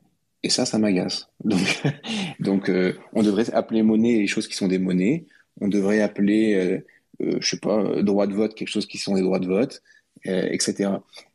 Et 0.44 0.50
ça, 0.50 0.66
ça 0.66 0.78
m'agace. 0.78 1.30
Donc, 2.38 2.68
euh, 2.68 2.92
on 3.14 3.22
devrait 3.22 3.50
appeler 3.54 3.82
monnaie 3.82 4.18
les 4.18 4.26
choses 4.26 4.46
qui 4.46 4.54
sont 4.54 4.68
des 4.68 4.78
monnaies. 4.78 5.24
On 5.60 5.68
devrait 5.68 6.02
appeler, 6.02 6.54
euh, 6.54 6.78
euh, 7.22 7.38
je 7.40 7.48
sais 7.48 7.58
pas, 7.58 8.02
droit 8.02 8.26
de 8.26 8.34
vote 8.34 8.54
quelque 8.54 8.68
chose 8.68 8.86
qui 8.86 8.98
sont 8.98 9.14
des 9.14 9.22
droits 9.22 9.38
de 9.38 9.46
vote. 9.46 9.82
Euh, 10.26 10.48
etc. 10.50 10.90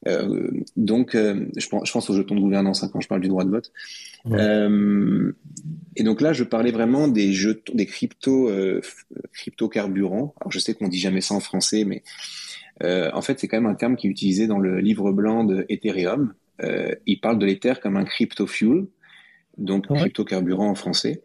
Euh, 0.08 0.50
donc, 0.76 1.14
euh, 1.14 1.46
je 1.56 1.70
pense, 1.70 1.88
je, 1.88 1.92
pense, 1.92 2.10
aux 2.10 2.16
jetons 2.16 2.34
de 2.34 2.40
gouvernance 2.40 2.82
hein, 2.82 2.90
quand 2.92 3.00
je 3.00 3.08
parle 3.08 3.22
du 3.22 3.28
droit 3.28 3.44
de 3.44 3.52
vote. 3.52 3.72
et 5.96 6.04
donc 6.04 6.22
là, 6.22 6.34
je 6.34 6.44
parlais 6.44 6.72
vraiment 6.72 7.08
des 7.08 7.32
jetons, 7.32 7.72
des 7.76 7.86
crypto, 7.86 8.50
crypto 9.32 9.70
carburants. 9.70 10.34
Alors, 10.42 10.52
je 10.52 10.58
sais 10.58 10.74
qu'on 10.74 10.88
dit 10.88 10.98
jamais 10.98 11.22
ça 11.22 11.36
en 11.36 11.40
français, 11.40 11.86
mais 11.86 12.02
en 12.82 13.22
fait, 13.22 13.40
c'est 13.40 13.48
quand 13.48 13.58
même 13.58 13.70
un 13.70 13.76
terme 13.76 13.96
qui 13.96 14.08
est 14.08 14.10
utilisé 14.10 14.48
dans 14.48 14.58
le 14.58 14.80
livre 14.80 15.12
blanc 15.12 15.44
de 15.44 15.68
Ethereum. 15.70 16.34
il 17.06 17.20
parle 17.22 17.38
de 17.38 17.46
l'Ether 17.46 17.74
comme 17.84 17.96
un 17.96 18.06
crypto 18.06 18.48
fuel, 18.48 18.88
donc 19.60 19.86
crypto 19.88 20.26
carburant 20.26 20.68
en 20.68 20.76
français. 20.76 21.22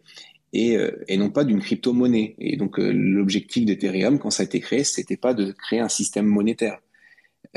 Et, 0.53 0.77
et, 1.07 1.17
non 1.17 1.31
pas 1.31 1.43
d'une 1.45 1.59
crypto-monnaie. 1.61 2.35
Et 2.37 2.57
donc 2.57 2.77
l'objectif 2.77 3.65
d'Ethereum, 3.65 4.19
quand 4.19 4.29
ça 4.29 4.43
a 4.43 4.45
été 4.45 4.59
créé, 4.59 4.83
c'était 4.83 5.17
pas 5.17 5.33
de 5.33 5.51
créer 5.51 5.79
un 5.79 5.89
système 5.89 6.27
monétaire. 6.27 6.79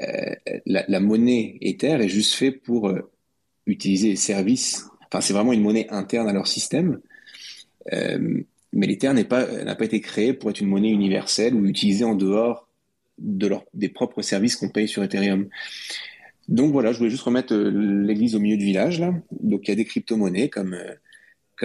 Euh, 0.00 0.34
la, 0.66 1.00
monnaie 1.00 1.58
Ether 1.60 1.98
est 2.00 2.08
juste 2.08 2.34
fait 2.34 2.52
pour 2.52 2.88
euh, 2.88 3.10
utiliser 3.66 4.10
les 4.10 4.16
services. 4.16 4.86
Enfin, 5.06 5.20
c'est 5.20 5.32
vraiment 5.32 5.52
une 5.52 5.62
monnaie 5.62 5.86
interne 5.90 6.28
à 6.28 6.32
leur 6.32 6.46
système. 6.46 7.00
Euh, 7.92 8.42
mais 8.72 8.86
l'Ether 8.86 9.12
n'a 9.12 9.24
pas, 9.24 9.84
été 9.84 10.00
créé 10.00 10.34
pour 10.34 10.50
être 10.50 10.60
une 10.60 10.68
monnaie 10.68 10.90
universelle 10.90 11.54
ou 11.54 11.64
utilisée 11.66 12.04
en 12.04 12.14
dehors 12.14 12.68
des 13.18 13.88
propres 13.88 14.22
services 14.22 14.56
qu'on 14.56 14.68
paye 14.68 14.86
sur 14.86 15.02
Ethereum. 15.02 15.48
Donc 16.48 16.72
voilà, 16.72 16.92
je 16.92 16.98
voulais 16.98 17.10
juste 17.10 17.22
remettre 17.22 17.54
l'église 17.54 18.36
au 18.36 18.40
milieu 18.40 18.58
du 18.58 18.66
village. 18.66 19.00
Là. 19.00 19.14
Donc 19.40 19.66
il 19.66 19.70
y 19.70 19.72
a 19.72 19.76
des 19.76 19.86
crypto-monnaies 19.86 20.50
comme, 20.50 20.76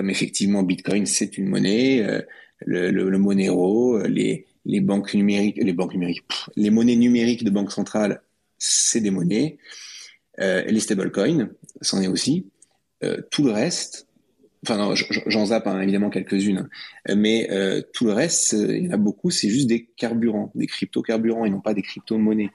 effectivement 0.10 0.64
Bitcoin, 0.64 1.06
c'est 1.06 1.38
une 1.38 1.50
monnaie, 1.50 2.24
le 2.66 3.18
Monero, 3.18 4.02
les, 4.08 4.48
les 4.66 4.82
banques 4.82 5.14
numériques, 5.14 5.58
les 5.58 5.74
banques 5.74 5.94
numériques, 5.94 6.24
les 6.56 6.70
monnaies 6.70 6.96
numériques 6.96 7.44
de 7.44 7.50
banque 7.50 7.72
centrale, 7.72 8.22
c'est 8.58 9.02
des 9.02 9.12
monnaies. 9.12 9.58
Euh, 10.40 10.64
les 10.64 10.80
stablecoins, 10.80 11.50
c'en 11.82 12.02
est 12.02 12.08
aussi. 12.08 12.48
Euh, 13.04 13.22
tout 13.30 13.44
le 13.44 13.52
reste, 13.52 14.08
enfin 14.66 14.94
j'en 15.28 15.46
zappe 15.48 15.68
hein, 15.68 15.82
évidemment 15.82 16.10
quelques-unes, 16.10 16.70
hein. 17.06 17.16
mais 17.16 17.52
euh, 17.52 17.82
tout 17.94 18.06
le 18.06 18.14
reste, 18.14 18.54
il 18.54 18.86
y 18.86 18.90
en 18.90 18.94
a 18.94 18.98
beaucoup, 18.98 19.30
c'est 19.30 19.50
juste 19.50 19.68
des 19.68 19.86
carburants, 19.98 20.52
des 20.56 20.68
crypto-carburants 20.68 21.46
et 21.46 21.50
non 21.50 21.60
pas 21.60 21.74
des 21.74 21.82
crypto-monnaies. 21.82 22.52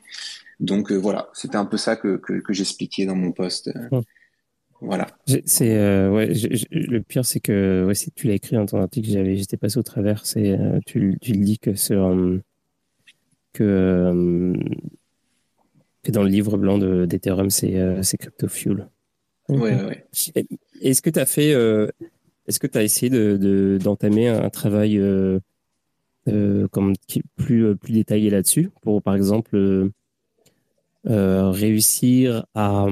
Donc 0.59 0.91
voilà, 0.91 1.29
c'était 1.35 1.57
un 1.57 1.67
peu 1.67 1.77
ça 1.77 1.95
que, 1.95 2.17
que, 2.17 2.53
j'expliquais 2.53 3.05
dans 3.07 3.15
mon 3.15 3.31
poste. 3.31 3.71
Voilà. 4.81 5.07
C'est 5.45 5.77
ouais, 6.09 6.33
le 6.71 7.01
pire 7.01 7.25
c'est 7.25 7.41
que 7.41 7.85
ouais, 7.87 7.95
tu 8.15 8.29
l'as 8.29 8.35
écrit 8.35 8.57
dans 8.57 8.67
ton 8.67 8.81
article, 8.81 9.09
j'avais 9.11 9.37
j'étais 9.37 9.57
passé 9.57 9.79
au 9.79 9.83
travers. 9.83 10.25
C'est 10.25 10.57
tu, 10.87 11.19
tu 11.21 11.33
le 11.33 11.45
dis 11.45 11.59
que 11.59 11.75
sur 11.75 12.15
que 13.53 14.53
dans 16.13 16.23
le 16.23 16.29
livre 16.29 16.57
blanc 16.57 16.79
d'Ethereum, 16.79 17.51
c'est 17.51 17.77
euh, 17.77 18.03
Crypto 18.19 18.49
Fuel. 18.49 18.89
Oui, 19.49 19.71
Est-ce 20.83 21.01
que 21.01 21.11
tu 21.11 21.19
as 21.19 21.27
fait, 21.27 21.55
euh, 21.55 21.89
est-ce 22.47 22.61
que 22.61 22.67
tu 22.67 22.77
as 22.77 22.83
essayé 22.83 23.09
d'entamer 23.79 24.27
de, 24.27 24.35
un 24.35 24.51
travail 24.51 24.99
euh, 24.99 25.41
comme, 26.71 26.95
plus, 27.37 27.75
plus 27.77 27.93
détaillé 27.93 28.29
là-dessus 28.31 28.71
pour, 28.83 29.03
par 29.03 29.15
exemple, 29.15 29.91
réussir 31.05 32.45
à, 32.55 32.87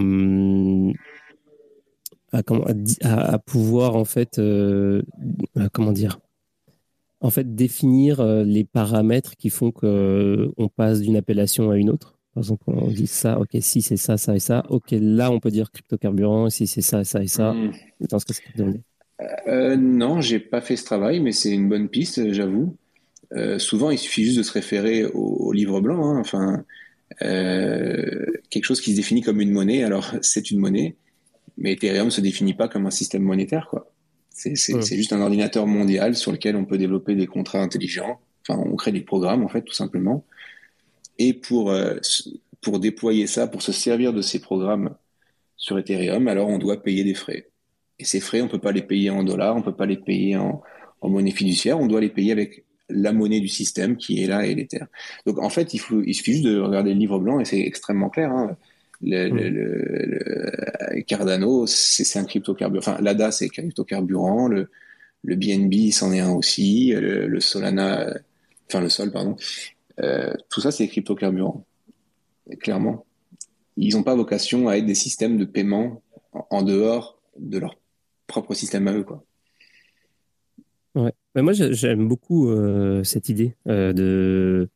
à, 2.32 2.42
à, 3.02 3.38
pouvoir, 3.38 3.96
en 3.96 4.04
fait, 4.04 4.40
comment 5.72 5.92
dire, 5.92 6.18
en 7.20 7.30
fait, 7.30 7.54
définir 7.54 8.22
les 8.44 8.64
paramètres 8.64 9.36
qui 9.36 9.50
font 9.50 9.72
qu'on 9.72 10.68
passe 10.74 11.00
d'une 11.00 11.16
appellation 11.16 11.70
à 11.70 11.76
une 11.76 11.90
autre 11.90 12.16
par 12.36 12.42
exemple, 12.42 12.64
on 12.66 12.88
dit 12.88 13.06
ça, 13.06 13.40
ok, 13.40 13.48
si 13.60 13.80
c'est 13.80 13.96
ça, 13.96 14.18
ça 14.18 14.36
et 14.36 14.40
ça, 14.40 14.62
ok, 14.68 14.88
là 14.90 15.30
on 15.30 15.40
peut 15.40 15.50
dire 15.50 15.70
crypto-carburant, 15.70 16.50
si 16.50 16.66
c'est 16.66 16.82
ça, 16.82 17.02
ça 17.02 17.22
et 17.22 17.28
ça. 17.28 17.54
Hmm. 17.54 17.72
ce 18.02 18.26
que 18.26 18.34
c'est 18.34 19.48
euh, 19.48 19.76
Non, 19.76 20.20
j'ai 20.20 20.38
pas 20.38 20.60
fait 20.60 20.76
ce 20.76 20.84
travail, 20.84 21.20
mais 21.20 21.32
c'est 21.32 21.50
une 21.50 21.66
bonne 21.66 21.88
piste, 21.88 22.30
j'avoue. 22.34 22.76
Euh, 23.32 23.58
souvent, 23.58 23.90
il 23.90 23.96
suffit 23.96 24.22
juste 24.22 24.36
de 24.36 24.42
se 24.42 24.52
référer 24.52 25.06
au, 25.06 25.50
livre 25.54 25.80
blanc, 25.80 26.04
hein. 26.04 26.18
enfin, 26.20 26.62
euh, 27.22 28.26
quelque 28.50 28.64
chose 28.64 28.82
qui 28.82 28.90
se 28.90 28.96
définit 28.96 29.22
comme 29.22 29.40
une 29.40 29.52
monnaie, 29.52 29.82
alors 29.82 30.14
c'est 30.20 30.50
une 30.50 30.60
monnaie, 30.60 30.94
mais 31.56 31.72
Ethereum 31.72 32.06
ne 32.06 32.10
se 32.10 32.20
définit 32.20 32.54
pas 32.54 32.68
comme 32.68 32.86
un 32.86 32.90
système 32.90 33.22
monétaire, 33.22 33.68
quoi. 33.68 33.90
C'est 34.30 34.54
juste 34.96 35.14
un 35.14 35.22
ordinateur 35.22 35.66
mondial 35.66 36.14
sur 36.14 36.30
lequel 36.30 36.56
on 36.56 36.66
peut 36.66 36.76
développer 36.76 37.14
des 37.14 37.26
contrats 37.26 37.62
intelligents. 37.62 38.20
Enfin, 38.46 38.60
on 38.62 38.76
crée 38.76 38.92
des 38.92 39.00
programmes, 39.00 39.42
en 39.42 39.48
fait, 39.48 39.62
tout 39.62 39.72
simplement. 39.72 40.26
Et 41.18 41.32
pour, 41.32 41.70
euh, 41.70 41.96
pour 42.60 42.78
déployer 42.78 43.26
ça, 43.26 43.46
pour 43.46 43.62
se 43.62 43.72
servir 43.72 44.12
de 44.12 44.20
ces 44.20 44.40
programmes 44.40 44.94
sur 45.56 45.78
Ethereum, 45.78 46.28
alors 46.28 46.48
on 46.48 46.58
doit 46.58 46.82
payer 46.82 47.02
des 47.02 47.14
frais. 47.14 47.48
Et 47.98 48.04
ces 48.04 48.20
frais, 48.20 48.42
on 48.42 48.48
peut 48.48 48.58
pas 48.58 48.72
les 48.72 48.82
payer 48.82 49.08
en 49.08 49.24
dollars, 49.24 49.56
on 49.56 49.62
peut 49.62 49.74
pas 49.74 49.86
les 49.86 49.96
payer 49.96 50.36
en, 50.36 50.62
en 51.00 51.08
monnaie 51.08 51.30
fiduciaire, 51.30 51.80
on 51.80 51.86
doit 51.86 52.02
les 52.02 52.10
payer 52.10 52.32
avec 52.32 52.66
la 52.88 53.12
monnaie 53.12 53.40
du 53.40 53.48
système 53.48 53.96
qui 53.96 54.22
est 54.22 54.26
là 54.26 54.46
et 54.46 54.54
l'Ether. 54.54 54.84
Donc 55.24 55.38
en 55.38 55.48
fait, 55.48 55.74
il, 55.74 55.78
faut, 55.78 56.02
il 56.02 56.14
suffit 56.14 56.32
juste 56.34 56.44
de 56.44 56.60
regarder 56.60 56.92
le 56.92 57.00
livre 57.00 57.18
blanc 57.18 57.40
et 57.40 57.44
c'est 57.44 57.60
extrêmement 57.60 58.10
clair. 58.10 58.30
Hein. 58.30 58.56
Le, 59.02 59.28
le, 59.28 59.48
le, 59.48 61.02
Cardano, 61.02 61.66
c'est 61.66 62.18
un 62.18 62.24
cryptocarburant. 62.24 62.78
Enfin, 62.78 62.98
l'ADA, 63.00 63.30
c'est 63.30 63.48
cryptocarburant. 63.48 64.48
Le, 64.48 64.68
le 65.24 65.36
BNB, 65.36 65.90
c'en 65.92 66.12
est 66.12 66.20
un 66.20 66.32
aussi. 66.32 66.92
Le, 66.92 67.40
Solana, 67.40 68.14
enfin 68.68 68.80
le 68.80 68.88
Sol, 68.88 69.10
pardon, 69.12 69.36
euh, 70.00 70.32
tout 70.48 70.60
ça, 70.60 70.70
c'est 70.70 70.84
des 70.84 70.90
cryptocarburants, 70.90 71.66
clairement. 72.60 73.04
Ils 73.76 73.94
n'ont 73.94 74.02
pas 74.02 74.14
vocation 74.14 74.68
à 74.68 74.76
être 74.76 74.86
des 74.86 74.94
systèmes 74.94 75.36
de 75.36 75.44
paiement 75.44 76.02
en 76.32 76.62
dehors 76.62 77.20
de 77.38 77.58
leur 77.58 77.78
propre 78.26 78.54
système 78.54 78.88
à 78.88 78.92
eux. 78.92 79.04
Quoi. 79.04 79.24
Ouais. 80.94 81.12
Mais 81.34 81.42
moi, 81.42 81.52
j'aime 81.52 82.08
beaucoup 82.08 82.48
euh, 82.48 83.04
cette 83.04 83.28
idée 83.28 83.54
euh, 83.68 83.92
de, 83.92 84.70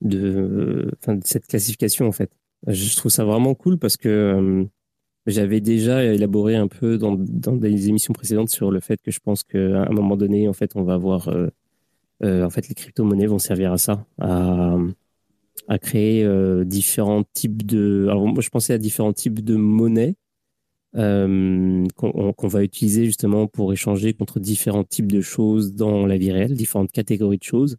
de, 0.00 0.90
de, 1.06 1.20
cette 1.24 1.46
classification, 1.46 2.06
en 2.06 2.12
fait. 2.12 2.30
Je 2.66 2.96
trouve 2.96 3.10
ça 3.10 3.24
vraiment 3.24 3.54
cool 3.54 3.78
parce 3.78 3.96
que 3.96 4.68
j'avais 5.26 5.60
déjà 5.60 6.04
élaboré 6.04 6.56
un 6.56 6.68
peu 6.68 6.98
dans, 6.98 7.16
dans, 7.16 7.56
des 7.56 7.88
émissions 7.88 8.12
précédentes 8.12 8.50
sur 8.50 8.70
le 8.70 8.80
fait 8.80 9.00
que 9.02 9.10
je 9.10 9.20
pense 9.20 9.42
qu'à 9.44 9.58
un 9.58 9.92
moment 9.92 10.16
donné, 10.16 10.48
en 10.48 10.52
fait, 10.52 10.72
on 10.76 10.82
va 10.82 10.94
avoir, 10.94 11.28
euh, 11.28 11.48
euh, 12.24 12.44
en 12.44 12.50
fait, 12.50 12.68
les 12.68 12.74
crypto-monnaies 12.74 13.26
vont 13.26 13.38
servir 13.38 13.72
à 13.72 13.78
ça, 13.78 14.04
à, 14.18 14.76
créer 15.82 16.24
euh, 16.24 16.64
différents 16.64 17.24
types 17.32 17.64
de. 17.64 18.06
Alors 18.10 18.26
moi, 18.26 18.42
je 18.42 18.50
pensais 18.50 18.72
à 18.72 18.78
différents 18.78 19.12
types 19.12 19.44
de 19.44 19.56
monnaies 19.56 20.16
qu'on 20.94 22.48
va 22.48 22.64
utiliser 22.64 23.04
justement 23.04 23.46
pour 23.46 23.72
échanger 23.72 24.12
contre 24.12 24.40
différents 24.40 24.84
types 24.84 25.12
de 25.12 25.20
choses 25.20 25.74
dans 25.74 26.06
la 26.06 26.18
vie 26.18 26.32
réelle, 26.32 26.54
différentes 26.54 26.90
catégories 26.90 27.38
de 27.38 27.44
choses. 27.44 27.76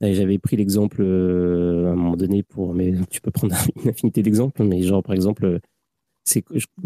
J'avais 0.00 0.38
pris 0.38 0.56
l'exemple 0.56 1.02
à 1.02 1.90
un 1.90 1.94
moment 1.94 2.16
donné 2.16 2.42
pour, 2.42 2.74
mais 2.74 2.94
tu 3.10 3.20
peux 3.20 3.30
prendre 3.30 3.54
une 3.82 3.90
infinité 3.90 4.22
d'exemples, 4.22 4.62
mais 4.64 4.82
genre 4.82 5.02
par 5.02 5.14
exemple 5.14 5.60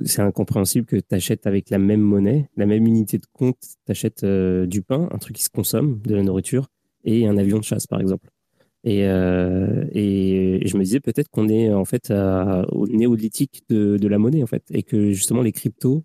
c'est 0.05 0.21
incompréhensible 0.21 0.87
que 0.87 0.97
tu 0.97 1.15
achètes 1.15 1.47
avec 1.47 1.71
la 1.71 1.79
même 1.79 2.01
monnaie, 2.01 2.49
la 2.57 2.67
même 2.67 2.87
unité 2.87 3.19
de 3.19 3.27
compte, 3.33 3.59
tu 3.61 3.91
achètes 3.91 4.25
euh, 4.25 4.67
du 4.67 4.83
pain, 4.83 5.09
un 5.11 5.19
truc 5.19 5.37
qui 5.37 5.43
se 5.43 5.51
consomme, 5.51 6.01
de 6.05 6.15
la 6.15 6.23
nourriture, 6.23 6.69
et 7.05 7.27
un 7.27 7.37
avion 7.37 7.59
de 7.59 7.65
chasse, 7.65 7.87
par 7.87 8.01
exemple. 8.01 8.29
Et, 8.85 9.07
euh, 9.07 9.85
et, 9.93 10.63
je 10.67 10.77
me 10.77 10.83
disais 10.83 11.01
peut-être 11.01 11.29
qu'on 11.29 11.49
est 11.49 11.73
en 11.73 11.85
fait 11.85 12.11
au 12.11 12.87
néolithique 12.89 13.63
de, 13.69 14.09
la 14.09 14.19
monnaie, 14.19 14.43
en 14.43 14.47
fait, 14.47 14.65
et 14.71 14.83
que 14.83 15.13
justement 15.13 15.43
les 15.43 15.53
cryptos 15.53 16.05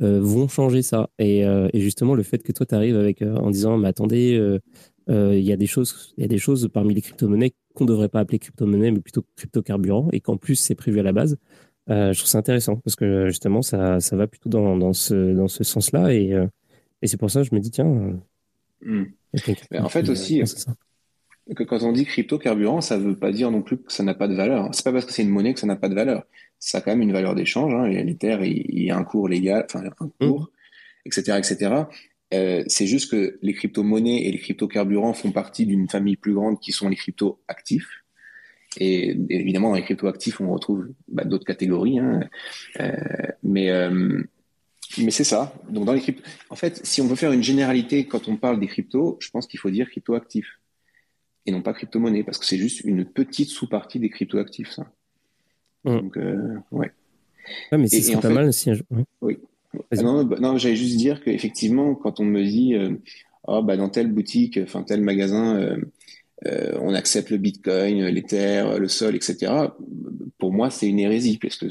euh, 0.00 0.20
vont 0.20 0.48
changer 0.48 0.82
ça. 0.82 1.10
Et, 1.18 1.40
et, 1.40 1.80
justement, 1.80 2.14
le 2.14 2.22
fait 2.22 2.42
que 2.42 2.52
toi, 2.52 2.66
tu 2.66 2.74
arrives 2.74 2.96
avec, 2.96 3.22
en 3.22 3.50
disant, 3.50 3.76
mais 3.78 3.88
attendez, 3.88 4.58
il 5.08 5.40
y, 5.40 5.52
a 5.52 5.56
des 5.56 5.66
choses, 5.66 6.14
il 6.16 6.22
y 6.22 6.24
a 6.24 6.28
des 6.28 6.38
choses 6.38 6.68
parmi 6.72 6.94
les 6.94 7.02
crypto-monnaies 7.02 7.54
qu'on 7.74 7.84
ne 7.84 7.88
devrait 7.88 8.08
pas 8.08 8.20
appeler 8.20 8.38
crypto-monnaie, 8.38 8.90
mais 8.90 9.00
plutôt 9.00 9.24
crypto-carburant, 9.36 10.08
et 10.12 10.20
qu'en 10.20 10.36
plus, 10.36 10.56
c'est 10.56 10.74
prévu 10.74 11.00
à 11.00 11.02
la 11.02 11.12
base. 11.12 11.36
Euh, 11.90 12.12
je 12.12 12.18
trouve 12.18 12.28
ça 12.28 12.38
intéressant 12.38 12.76
parce 12.76 12.94
que 12.94 13.28
justement, 13.28 13.62
ça, 13.62 13.98
ça 13.98 14.16
va 14.16 14.26
plutôt 14.26 14.48
dans, 14.48 14.76
dans 14.76 14.92
ce, 14.92 15.34
dans 15.34 15.48
ce 15.48 15.64
sens-là. 15.64 16.12
Et, 16.12 16.32
euh, 16.32 16.46
et 17.02 17.06
c'est 17.06 17.16
pour 17.16 17.30
ça 17.30 17.42
que 17.42 17.48
je 17.48 17.54
me 17.54 17.60
dis, 17.60 17.70
tiens. 17.70 18.20
Hmm. 18.82 19.04
En 19.78 19.88
fait, 19.88 20.08
aussi, 20.08 20.42
que 21.56 21.64
quand 21.64 21.82
on 21.82 21.92
dit 21.92 22.04
crypto-carburant, 22.04 22.80
ça 22.80 22.98
ne 22.98 23.02
veut 23.02 23.16
pas 23.16 23.32
dire 23.32 23.50
non 23.50 23.62
plus 23.62 23.78
que 23.78 23.92
ça 23.92 24.02
n'a 24.02 24.14
pas 24.14 24.28
de 24.28 24.34
valeur. 24.34 24.68
C'est 24.72 24.84
pas 24.84 24.92
parce 24.92 25.06
que 25.06 25.12
c'est 25.12 25.22
une 25.22 25.30
monnaie 25.30 25.54
que 25.54 25.60
ça 25.60 25.66
n'a 25.66 25.76
pas 25.76 25.88
de 25.88 25.94
valeur. 25.94 26.24
Ça 26.58 26.78
a 26.78 26.80
quand 26.80 26.92
même 26.92 27.02
une 27.02 27.12
valeur 27.12 27.34
d'échange. 27.34 27.74
Hein. 27.74 27.88
L'Ether, 27.88 28.38
il, 28.42 28.64
il, 28.68 28.84
y 28.84 28.90
a 28.90 28.96
un 28.96 29.04
cours 29.04 29.28
légal, 29.28 29.64
enfin, 29.64 29.82
un 30.00 30.06
hmm. 30.06 30.10
cours, 30.20 30.50
etc., 31.04 31.38
etc. 31.38 31.84
Euh, 32.32 32.64
c'est 32.66 32.86
juste 32.86 33.10
que 33.10 33.38
les 33.42 33.52
crypto-monnaies 33.52 34.26
et 34.26 34.32
les 34.32 34.38
crypto-carburants 34.38 35.12
font 35.12 35.32
partie 35.32 35.66
d'une 35.66 35.88
famille 35.88 36.16
plus 36.16 36.34
grande 36.34 36.60
qui 36.60 36.72
sont 36.72 36.88
les 36.88 36.96
crypto-actifs. 36.96 38.04
Et 38.78 39.16
évidemment, 39.28 39.70
dans 39.70 39.76
les 39.76 39.82
cryptoactifs, 39.82 40.40
on 40.40 40.50
retrouve 40.50 40.88
bah, 41.08 41.24
d'autres 41.24 41.44
catégories. 41.44 41.98
Hein. 41.98 42.20
Euh, 42.80 42.92
mais 43.42 43.70
euh, 43.70 44.22
mais 44.98 45.10
c'est 45.10 45.24
ça. 45.24 45.54
Donc 45.68 45.84
dans 45.84 45.92
les 45.92 46.00
cryptos, 46.00 46.22
en 46.48 46.56
fait, 46.56 46.84
si 46.84 47.00
on 47.02 47.06
veut 47.06 47.16
faire 47.16 47.32
une 47.32 47.42
généralité 47.42 48.06
quand 48.06 48.28
on 48.28 48.36
parle 48.36 48.60
des 48.60 48.66
cryptos, 48.66 49.18
je 49.20 49.30
pense 49.30 49.46
qu'il 49.46 49.60
faut 49.60 49.70
dire 49.70 49.90
cryptoactifs 49.90 50.58
et 51.44 51.50
non 51.50 51.60
pas 51.60 51.74
crypto-monnaie 51.74 52.22
parce 52.22 52.38
que 52.38 52.46
c'est 52.46 52.58
juste 52.58 52.80
une 52.84 53.04
petite 53.04 53.48
sous-partie 53.48 53.98
des 53.98 54.08
cryptoactifs, 54.08 54.70
ça. 54.70 54.90
Mmh. 55.84 55.96
Donc 55.96 56.16
ouais. 56.16 56.90
ouais. 57.72 57.78
mais 57.78 57.88
c'est 57.88 58.20
pas 58.20 58.30
mal 58.30 58.48
aussi. 58.48 58.70
Oui. 59.20 59.38
Non, 59.92 60.24
bah, 60.24 60.36
non 60.40 60.58
j'allais 60.58 60.76
juste 60.76 60.96
dire 60.96 61.22
qu'effectivement, 61.22 61.94
quand 61.94 62.20
on 62.20 62.24
me 62.24 62.42
dit, 62.42 62.74
oh, 63.46 63.62
bah, 63.62 63.76
dans 63.76 63.88
telle 63.88 64.12
boutique, 64.12 64.58
enfin 64.62 64.82
tel 64.82 65.02
magasin 65.02 65.76
euh, 66.46 66.76
on 66.80 66.94
accepte 66.94 67.30
le 67.30 67.36
Bitcoin, 67.36 68.04
l'Ether, 68.06 68.64
le 68.78 68.88
Sol, 68.88 69.14
etc. 69.14 69.52
Pour 70.38 70.52
moi, 70.52 70.70
c'est 70.70 70.88
une 70.88 70.98
hérésie, 70.98 71.38
parce 71.38 71.56
que 71.56 71.66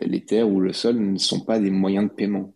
l'Ether 0.00 0.42
ou 0.42 0.60
le 0.60 0.72
Sol 0.72 0.98
ne 0.98 1.18
sont 1.18 1.40
pas 1.40 1.58
des 1.58 1.70
moyens 1.70 2.04
de 2.04 2.14
paiement. 2.14 2.54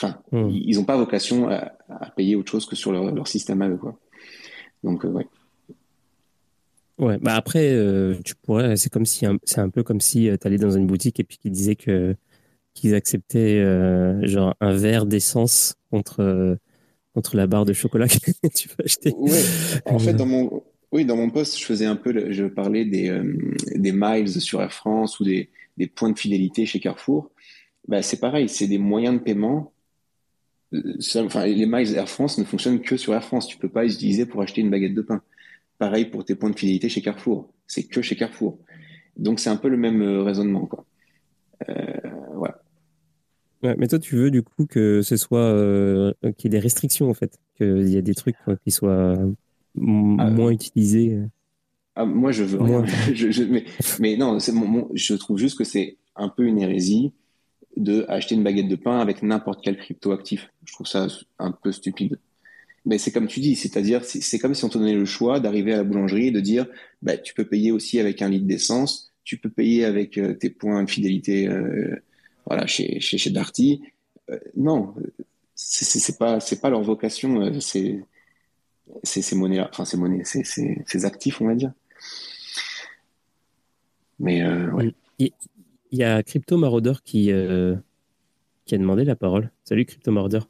Enfin, 0.00 0.22
hmm. 0.32 0.48
ils 0.50 0.76
n'ont 0.76 0.84
pas 0.84 0.96
vocation 0.96 1.48
à, 1.48 1.72
payer 2.16 2.36
autre 2.36 2.50
chose 2.50 2.66
que 2.66 2.76
sur 2.76 2.92
leur, 2.92 3.26
système 3.26 3.60
à 3.62 3.68
eux. 3.68 3.76
Quoi. 3.76 3.98
Donc, 4.84 5.04
euh, 5.04 5.08
ouais. 5.08 5.26
Ouais, 6.98 7.16
bah 7.18 7.34
après, 7.34 7.72
euh, 7.72 8.14
tu 8.24 8.34
pourrais, 8.34 8.76
c'est 8.76 8.90
comme 8.90 9.06
si, 9.06 9.24
c'est 9.44 9.60
un 9.60 9.70
peu 9.70 9.82
comme 9.82 10.00
si 10.00 10.28
tu 10.38 10.46
allais 10.46 10.58
dans 10.58 10.70
une 10.70 10.86
boutique 10.86 11.18
et 11.18 11.24
puis 11.24 11.38
qu'ils 11.38 11.50
disaient 11.50 11.76
que 11.76 12.14
qu'ils 12.74 12.94
acceptaient 12.94 13.62
genre 14.26 14.54
un 14.60 14.72
verre 14.72 15.06
d'essence 15.06 15.74
contre 15.90 16.58
entre 17.14 17.36
la 17.36 17.46
barre 17.46 17.64
de 17.64 17.72
chocolat 17.72 18.08
que 18.08 18.48
tu 18.54 18.68
vas 18.68 18.84
acheter. 18.84 19.14
En 19.86 19.98
fait, 19.98 20.14
dans 20.14 20.26
mon, 20.26 20.62
oui, 20.92 21.04
dans 21.04 21.16
mon 21.16 21.30
poste, 21.30 21.58
je 21.58 21.64
faisais 21.64 21.86
un 21.86 21.96
peu, 21.96 22.32
je 22.32 22.44
parlais 22.44 22.84
des, 22.84 23.08
euh, 23.08 23.34
des 23.74 23.92
miles 23.92 24.28
sur 24.40 24.60
Air 24.60 24.72
France 24.72 25.20
ou 25.20 25.24
des, 25.24 25.50
des 25.76 25.86
points 25.86 26.10
de 26.10 26.18
fidélité 26.18 26.66
chez 26.66 26.80
Carrefour. 26.80 27.30
Bah, 27.88 28.02
c'est 28.02 28.20
pareil, 28.20 28.48
c'est 28.48 28.66
des 28.66 28.78
moyens 28.78 29.14
de 29.14 29.20
paiement. 29.20 29.72
Euh, 30.72 30.98
enfin, 31.16 31.46
les 31.46 31.66
miles 31.66 31.94
Air 31.96 32.08
France 32.08 32.38
ne 32.38 32.44
fonctionnent 32.44 32.80
que 32.80 32.96
sur 32.96 33.14
Air 33.14 33.24
France. 33.24 33.46
Tu 33.46 33.56
peux 33.56 33.68
pas 33.68 33.84
les 33.84 33.94
utiliser 33.94 34.26
pour 34.26 34.42
acheter 34.42 34.60
une 34.60 34.70
baguette 34.70 34.94
de 34.94 35.02
pain. 35.02 35.22
Pareil 35.78 36.06
pour 36.06 36.24
tes 36.24 36.34
points 36.34 36.50
de 36.50 36.58
fidélité 36.58 36.88
chez 36.88 37.02
Carrefour. 37.02 37.52
C'est 37.66 37.84
que 37.84 38.02
chez 38.02 38.16
Carrefour. 38.16 38.58
Donc, 39.16 39.40
c'est 39.40 39.50
un 39.50 39.56
peu 39.56 39.68
le 39.68 39.76
même 39.76 40.02
euh, 40.02 40.22
raisonnement, 40.22 40.66
quoi. 40.66 40.86
Mais 43.62 43.88
toi, 43.88 43.98
tu 43.98 44.16
veux 44.16 44.30
du 44.30 44.42
coup 44.42 44.66
que 44.66 45.02
ce 45.02 45.16
soit 45.16 45.38
euh, 45.40 46.12
qu'il 46.36 46.44
y 46.44 46.46
ait 46.46 46.58
des 46.58 46.62
restrictions 46.62 47.10
en 47.10 47.14
fait, 47.14 47.38
qu'il 47.56 47.88
y 47.88 47.96
ait 47.96 48.02
des 48.02 48.14
trucs 48.14 48.36
qui 48.64 48.70
soient 48.70 49.16
ah, 49.76 50.30
moins 50.30 50.50
utilisés. 50.50 51.14
Euh. 51.14 51.26
Ah, 51.96 52.04
moi, 52.04 52.32
je 52.32 52.44
veux 52.44 52.60
rien. 52.60 52.84
mais, 54.00 54.16
non, 54.16 54.38
je 54.94 55.14
trouve 55.14 55.38
juste 55.38 55.58
que 55.58 55.64
c'est 55.64 55.96
un 56.16 56.28
peu 56.28 56.44
une 56.44 56.58
hérésie 56.58 57.12
de 57.76 58.04
acheter 58.08 58.34
une 58.34 58.42
baguette 58.42 58.68
de 58.68 58.76
pain 58.76 58.98
avec 58.98 59.22
n'importe 59.22 59.60
quel 59.62 59.76
crypto 59.76 60.12
actif. 60.12 60.50
Je 60.64 60.72
trouve 60.72 60.86
ça 60.86 61.06
un 61.38 61.52
peu 61.52 61.72
stupide. 61.72 62.18
Mais 62.86 62.98
c'est 62.98 63.12
comme 63.12 63.26
tu 63.26 63.40
dis, 63.40 63.56
c'est-à-dire, 63.56 64.04
c'est 64.04 64.38
comme 64.38 64.54
si 64.54 64.64
on 64.64 64.70
te 64.70 64.78
donnait 64.78 64.94
le 64.94 65.04
choix 65.04 65.38
d'arriver 65.38 65.74
à 65.74 65.78
la 65.78 65.84
boulangerie 65.84 66.28
et 66.28 66.30
de 66.30 66.40
dire, 66.40 66.66
bah, 67.02 67.16
tu 67.16 67.34
peux 67.34 67.44
payer 67.44 67.72
aussi 67.72 68.00
avec 68.00 68.22
un 68.22 68.30
litre 68.30 68.46
d'essence, 68.46 69.12
tu 69.22 69.36
peux 69.36 69.50
payer 69.50 69.84
avec 69.84 70.16
euh, 70.16 70.34
tes 70.34 70.48
points 70.48 70.82
de 70.82 70.90
fidélité 70.90 71.46
voilà, 72.50 72.66
chez, 72.66 72.98
chez, 72.98 73.16
chez 73.16 73.30
Darty. 73.30 73.80
Euh, 74.28 74.38
non, 74.56 74.92
c'est 75.54 76.18
pas, 76.18 76.40
c'est 76.40 76.60
pas 76.60 76.68
leur 76.68 76.82
vocation, 76.82 77.42
euh, 77.42 77.60
c'est 77.60 78.02
ces 79.04 79.36
monnaies-là, 79.36 79.68
enfin 79.70 79.84
ces 79.84 79.96
monnaies, 79.96 80.24
ces 80.24 81.04
actifs, 81.04 81.40
on 81.40 81.46
va 81.46 81.54
dire. 81.54 81.72
Mais 84.18 84.42
euh, 84.42 84.68
ouais. 84.72 84.92
Il 85.20 85.98
y 85.98 86.02
a 86.02 86.22
Crypto 86.24 86.56
Maraudeur 86.56 87.02
qui, 87.04 87.30
qui 88.64 88.74
a 88.74 88.78
demandé 88.78 89.04
la 89.04 89.16
parole. 89.16 89.50
Salut 89.64 89.84
Crypto 89.84 90.10
Maraudeur. 90.10 90.48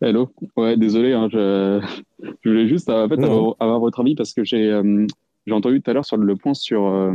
Hello. 0.00 0.32
Ouais, 0.56 0.76
désolé, 0.76 1.14
hein, 1.14 1.28
je... 1.32 1.80
je... 2.42 2.48
voulais 2.48 2.68
juste 2.68 2.88
en 2.90 3.08
fait, 3.08 3.22
avoir, 3.22 3.80
votre 3.80 4.00
avis 4.00 4.14
parce 4.14 4.32
que 4.32 4.44
j'ai 4.44 4.80
j'ai 5.46 5.52
entendu 5.52 5.80
tout 5.80 5.90
à 5.90 5.94
l'heure 5.94 6.04
sur 6.04 6.16
le 6.16 6.36
point 6.36 6.54
sur 6.54 7.12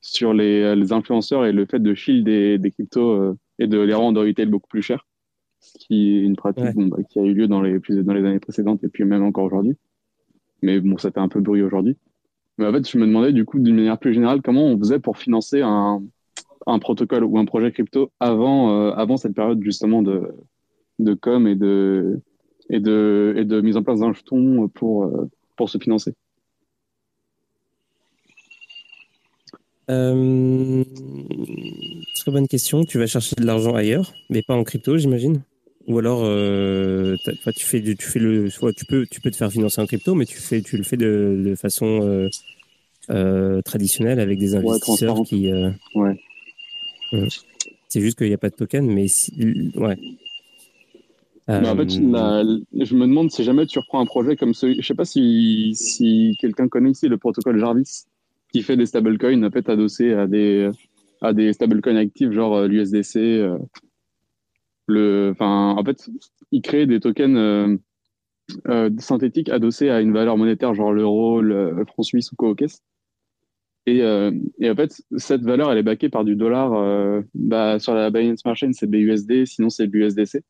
sur 0.00 0.32
les, 0.32 0.74
les, 0.76 0.92
influenceurs 0.92 1.44
et 1.44 1.52
le 1.52 1.66
fait 1.66 1.80
de 1.80 1.94
shield 1.94 2.24
des, 2.24 2.58
des 2.58 2.70
cryptos 2.70 3.12
euh, 3.12 3.38
et 3.58 3.66
de 3.66 3.78
les 3.78 3.94
rendre 3.94 4.20
en 4.20 4.24
retail 4.24 4.46
beaucoup 4.46 4.68
plus 4.68 4.82
cher, 4.82 5.06
ce 5.60 5.78
qui 5.78 6.16
est 6.16 6.22
une 6.22 6.36
pratique 6.36 6.76
bah, 6.76 6.98
qui 7.08 7.18
a 7.18 7.22
eu 7.22 7.34
lieu 7.34 7.48
dans 7.48 7.62
les, 7.62 7.78
dans 7.78 8.12
les 8.12 8.24
années 8.24 8.40
précédentes 8.40 8.84
et 8.84 8.88
puis 8.88 9.04
même 9.04 9.24
encore 9.24 9.44
aujourd'hui. 9.44 9.76
Mais 10.62 10.80
bon, 10.80 10.96
ça 10.98 11.10
fait 11.10 11.20
un 11.20 11.28
peu 11.28 11.40
bruit 11.40 11.62
aujourd'hui. 11.62 11.96
Mais 12.58 12.66
en 12.66 12.72
fait, 12.72 12.88
je 12.88 12.98
me 12.98 13.06
demandais 13.06 13.32
du 13.32 13.44
coup, 13.44 13.58
d'une 13.58 13.76
manière 13.76 13.98
plus 13.98 14.14
générale, 14.14 14.40
comment 14.42 14.64
on 14.64 14.78
faisait 14.78 14.98
pour 14.98 15.18
financer 15.18 15.60
un, 15.62 16.02
un 16.66 16.78
protocole 16.78 17.24
ou 17.24 17.38
un 17.38 17.44
projet 17.44 17.70
crypto 17.72 18.10
avant, 18.20 18.70
euh, 18.70 18.92
avant 18.92 19.16
cette 19.16 19.34
période 19.34 19.62
justement 19.62 20.02
de, 20.02 20.32
de 20.98 21.14
com 21.14 21.46
et 21.46 21.54
de, 21.54 22.20
et 22.70 22.80
de, 22.80 23.34
et 23.36 23.44
de 23.44 23.60
mise 23.60 23.76
en 23.76 23.82
place 23.82 24.00
d'un 24.00 24.12
jeton 24.12 24.68
pour, 24.68 25.04
euh, 25.04 25.28
pour 25.56 25.68
se 25.68 25.78
financer? 25.78 26.14
Euh, 29.88 30.84
très 32.16 32.32
bonne 32.32 32.48
question. 32.48 32.84
Tu 32.84 32.98
vas 32.98 33.06
chercher 33.06 33.36
de 33.36 33.44
l'argent 33.44 33.74
ailleurs, 33.74 34.12
mais 34.30 34.42
pas 34.42 34.54
en 34.54 34.64
crypto, 34.64 34.96
j'imagine. 34.98 35.42
Ou 35.86 35.98
alors, 35.98 36.22
euh, 36.24 37.16
tu 37.24 37.64
fais, 37.64 37.80
tu 37.80 38.06
fais 38.06 38.18
le, 38.18 38.50
soit 38.50 38.72
tu 38.72 38.84
peux, 38.86 39.06
tu 39.06 39.20
peux 39.20 39.30
te 39.30 39.36
faire 39.36 39.52
financer 39.52 39.80
en 39.80 39.86
crypto, 39.86 40.16
mais 40.16 40.26
tu 40.26 40.38
fais, 40.38 40.60
tu 40.60 40.76
le 40.76 40.82
fais 40.82 40.96
de, 40.96 41.40
de 41.44 41.54
façon 41.54 42.00
euh, 42.02 42.28
euh 43.10 43.62
traditionnelle 43.62 44.18
avec 44.18 44.38
des 44.38 44.56
investisseurs 44.56 45.22
qui. 45.24 45.52
Euh, 45.52 45.70
ouais. 45.94 46.18
C'est 47.88 48.00
juste 48.00 48.18
qu'il 48.18 48.26
n'y 48.26 48.34
a 48.34 48.38
pas 48.38 48.50
de 48.50 48.56
token, 48.56 48.84
mais 48.84 49.06
si, 49.06 49.32
ouais. 49.76 49.96
en 51.46 51.76
fait, 51.76 51.90
je 51.90 52.00
me 52.94 53.06
demande 53.06 53.30
si 53.30 53.44
jamais 53.44 53.66
tu 53.66 53.78
reprends 53.78 54.00
un 54.00 54.06
projet 54.06 54.34
comme 54.34 54.54
celui, 54.54 54.82
je 54.82 54.86
sais 54.86 54.96
pas 54.96 55.04
si, 55.04 55.70
si 55.76 56.36
quelqu'un 56.40 56.66
connaît 56.66 56.90
ici 56.90 57.06
le 57.06 57.16
protocole 57.16 57.60
Jarvis 57.60 58.06
qui 58.52 58.62
fait 58.62 58.76
des 58.76 58.86
stablecoins 58.86 59.42
en 59.42 59.50
fait 59.50 59.68
adossés 59.68 60.12
à 60.12 60.26
des 60.26 60.70
à 61.20 61.32
des 61.32 61.52
stablecoins 61.52 61.96
actifs 61.96 62.30
genre 62.30 62.56
euh, 62.56 62.68
l'USDC. 62.68 63.16
Euh, 63.16 63.58
le, 64.88 65.34
en 65.40 65.82
fait, 65.84 66.08
il 66.52 66.62
crée 66.62 66.86
des 66.86 67.00
tokens 67.00 67.36
euh, 68.68 68.90
synthétiques 68.98 69.48
adossés 69.48 69.90
à 69.90 70.00
une 70.00 70.12
valeur 70.12 70.36
monétaire 70.36 70.74
genre 70.74 70.92
l'euro, 70.92 71.40
le 71.40 71.84
franc 71.86 72.04
suisse 72.04 72.30
ou 72.30 72.36
quoi 72.36 72.54
Et, 73.86 73.98
et, 73.98 74.70
en 74.70 74.76
fait, 74.76 75.02
cette 75.16 75.42
valeur, 75.42 75.72
elle 75.72 75.78
est 75.78 75.82
backée 75.82 76.08
par 76.08 76.24
du 76.24 76.36
dollar. 76.36 77.24
bah, 77.34 77.80
sur 77.80 77.94
la 77.94 78.10
Binance 78.10 78.42
Smart 78.42 78.54
Chain, 78.54 78.70
c'est 78.72 78.88
BUSD, 78.88 79.44
sinon 79.44 79.70
c'est 79.70 79.88
BUSDC 79.88 80.44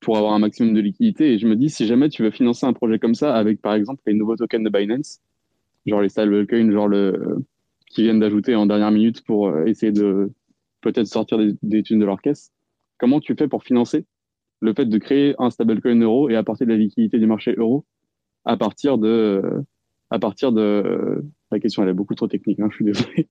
pour 0.00 0.16
avoir 0.16 0.32
un 0.32 0.40
maximum 0.40 0.74
de 0.74 0.80
liquidité. 0.80 1.34
Et 1.34 1.38
je 1.38 1.46
me 1.46 1.54
dis, 1.54 1.70
si 1.70 1.86
jamais 1.86 2.08
tu 2.08 2.24
veux 2.24 2.32
financer 2.32 2.66
un 2.66 2.72
projet 2.72 2.98
comme 2.98 3.14
ça 3.14 3.36
avec, 3.36 3.60
par 3.62 3.74
exemple, 3.74 4.02
les 4.06 4.14
nouveaux 4.14 4.34
tokens 4.34 4.64
de 4.64 4.70
Binance, 4.70 5.20
genre 5.86 6.02
les 6.02 6.08
stablecoins, 6.08 6.70
genre 6.70 6.88
le, 6.88 7.44
qui 7.88 8.02
viennent 8.02 8.20
d'ajouter 8.20 8.54
en 8.54 8.66
dernière 8.66 8.90
minute 8.90 9.22
pour 9.24 9.48
euh, 9.48 9.64
essayer 9.64 9.92
de 9.92 10.30
peut-être 10.80 11.06
sortir 11.06 11.38
des, 11.38 11.54
des, 11.62 11.82
thunes 11.82 11.98
de 11.98 12.04
leur 12.04 12.20
caisse, 12.20 12.52
comment 12.98 13.20
tu 13.20 13.34
fais 13.34 13.48
pour 13.48 13.64
financer 13.64 14.06
le 14.60 14.74
fait 14.74 14.86
de 14.86 14.98
créer 14.98 15.34
un 15.38 15.50
stablecoin 15.50 16.00
euro 16.00 16.28
et 16.28 16.36
apporter 16.36 16.64
de 16.64 16.70
la 16.70 16.76
liquidité 16.76 17.18
du 17.18 17.26
marché 17.26 17.54
euro 17.56 17.84
à 18.44 18.56
partir 18.56 18.98
de, 18.98 19.42
à 20.10 20.18
partir 20.18 20.52
de, 20.52 21.22
la 21.50 21.60
question 21.60 21.82
elle 21.82 21.90
est 21.90 21.94
beaucoup 21.94 22.14
trop 22.14 22.28
technique, 22.28 22.60
hein, 22.60 22.68
je 22.70 22.76
suis 22.76 22.84
désolé. 22.84 23.28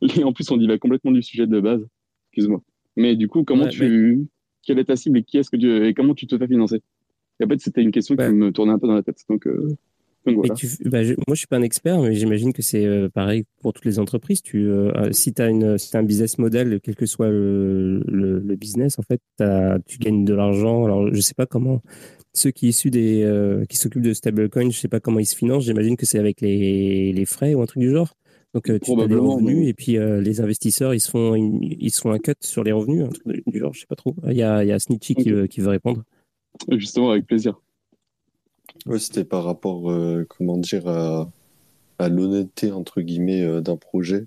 Et 0.16 0.24
en 0.24 0.32
plus 0.32 0.50
on 0.50 0.58
y 0.58 0.66
va 0.66 0.78
complètement 0.78 1.12
du 1.12 1.22
sujet 1.22 1.46
de 1.46 1.60
base, 1.60 1.86
excuse-moi. 2.28 2.62
Mais 2.96 3.16
du 3.16 3.28
coup, 3.28 3.44
comment 3.44 3.68
tu, 3.68 4.26
quelle 4.62 4.78
est 4.78 4.84
ta 4.84 4.96
cible 4.96 5.18
et 5.18 5.22
qui 5.22 5.38
est-ce 5.38 5.50
que 5.50 5.56
tu, 5.56 5.86
et 5.86 5.94
comment 5.94 6.14
tu 6.14 6.26
te 6.26 6.36
fais 6.36 6.46
financer? 6.46 6.82
Et 7.38 7.44
en 7.44 7.48
fait, 7.48 7.60
c'était 7.60 7.82
une 7.82 7.92
question 7.92 8.16
qui 8.16 8.28
me 8.28 8.52
tournait 8.52 8.72
un 8.72 8.78
peu 8.78 8.86
dans 8.86 8.94
la 8.94 9.02
tête. 9.02 9.18
Donc, 9.28 9.46
euh, 9.46 9.76
voilà. 10.26 10.54
tu, 10.54 10.68
bah, 10.84 11.02
je, 11.02 11.14
moi, 11.14 11.34
je 11.34 11.36
suis 11.36 11.46
pas 11.46 11.56
un 11.56 11.62
expert, 11.62 12.00
mais 12.00 12.14
j'imagine 12.14 12.52
que 12.52 12.62
c'est 12.62 12.84
euh, 12.84 13.08
pareil 13.08 13.44
pour 13.60 13.72
toutes 13.72 13.84
les 13.84 13.98
entreprises. 13.98 14.42
Tu, 14.42 14.68
euh, 14.68 15.12
si 15.12 15.32
tu 15.32 15.42
as 15.42 15.48
une, 15.48 15.78
si 15.78 15.96
as 15.96 16.00
un 16.00 16.02
business 16.02 16.38
model, 16.38 16.80
quel 16.82 16.94
que 16.96 17.06
soit 17.06 17.28
le, 17.28 18.02
le, 18.06 18.38
le 18.38 18.56
business, 18.56 18.98
en 18.98 19.02
fait, 19.02 19.20
tu 19.86 19.98
gagnes 19.98 20.24
de 20.24 20.34
l'argent. 20.34 20.84
Alors, 20.84 21.12
je 21.12 21.20
sais 21.20 21.34
pas 21.34 21.46
comment 21.46 21.82
ceux 22.32 22.52
qui 22.52 22.68
issus 22.68 22.90
des, 22.90 23.28
qui 23.68 23.76
s'occupent 23.76 24.02
de 24.02 24.12
stablecoin, 24.12 24.70
je 24.70 24.78
sais 24.78 24.88
pas 24.88 25.00
comment 25.00 25.18
ils 25.18 25.26
se 25.26 25.36
financent. 25.36 25.64
J'imagine 25.64 25.96
que 25.96 26.06
c'est 26.06 26.18
avec 26.18 26.40
les, 26.40 27.12
les 27.12 27.24
frais 27.24 27.54
ou 27.54 27.62
un 27.62 27.66
truc 27.66 27.80
du 27.80 27.90
genre. 27.90 28.14
Donc 28.54 28.68
euh, 28.68 28.78
tu 28.80 29.00
as 29.00 29.06
des 29.06 29.14
revenus 29.14 29.68
et 29.68 29.74
puis 29.74 29.96
euh, 29.96 30.20
les 30.20 30.40
investisseurs 30.40 30.92
ils 30.92 31.00
se 31.00 31.08
font 31.10 31.36
ils 31.36 31.90
se 31.90 32.00
font 32.00 32.10
un 32.10 32.18
cut 32.18 32.34
sur 32.40 32.64
les 32.64 32.72
revenus, 32.72 33.04
un 33.04 33.08
truc 33.08 33.42
du 33.46 33.58
genre, 33.58 33.72
je 33.72 33.80
sais 33.80 33.86
pas 33.86 33.94
trop. 33.94 34.16
Il 34.26 34.36
y 34.36 34.42
a, 34.42 34.64
il 34.64 34.68
y 34.68 34.72
a 34.72 34.78
Snitchy 34.78 35.14
qui, 35.14 35.32
qui, 35.48 35.60
veut 35.60 35.68
répondre. 35.68 36.02
Justement 36.68 37.12
avec 37.12 37.26
plaisir. 37.26 37.60
Ouais, 38.86 38.98
c'était 38.98 39.24
par 39.24 39.44
rapport 39.44 39.90
euh, 39.90 40.26
comment 40.28 40.56
dire 40.56 40.88
à, 40.88 41.30
à 41.98 42.08
l'honnêteté 42.08 42.72
entre 42.72 43.00
guillemets 43.00 43.60
d'un 43.60 43.76
projet. 43.76 44.26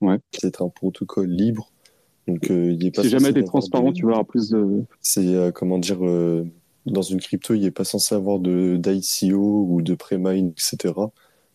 Ouais. 0.00 0.18
C'est 0.32 0.60
un 0.60 0.68
protocole 0.68 1.30
libre. 1.30 1.70
Donc 2.26 2.48
il 2.48 2.86
est 2.86 2.90
pas 2.90 3.02
si 3.02 3.10
jamais 3.10 3.32
tu 3.32 3.40
es 3.40 3.44
transparent, 3.44 3.92
tu 3.92 4.04
vas 4.04 4.12
avoir 4.12 4.26
plus 4.26 4.50
de 4.50 4.84
C'est 5.00 5.52
comment 5.54 5.78
dire 5.78 5.98
dans 6.86 7.02
une 7.02 7.20
crypto, 7.20 7.54
il 7.54 7.62
n'est 7.62 7.70
pas 7.70 7.84
censé 7.84 8.14
avoir 8.14 8.38
de 8.38 8.76
d'ICO 8.76 9.66
ou 9.68 9.82
de 9.82 9.94
pré-mine, 9.94 10.50
etc. 10.50 10.92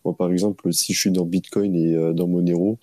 Moi, 0.05 0.15
par 0.15 0.31
exemple, 0.31 0.71
si 0.73 0.93
je 0.93 0.99
suis 0.99 1.11
dans 1.11 1.25
Bitcoin 1.25 1.75
et 1.75 1.95
euh, 1.95 2.13
dans 2.13 2.27
Monero, 2.27 2.79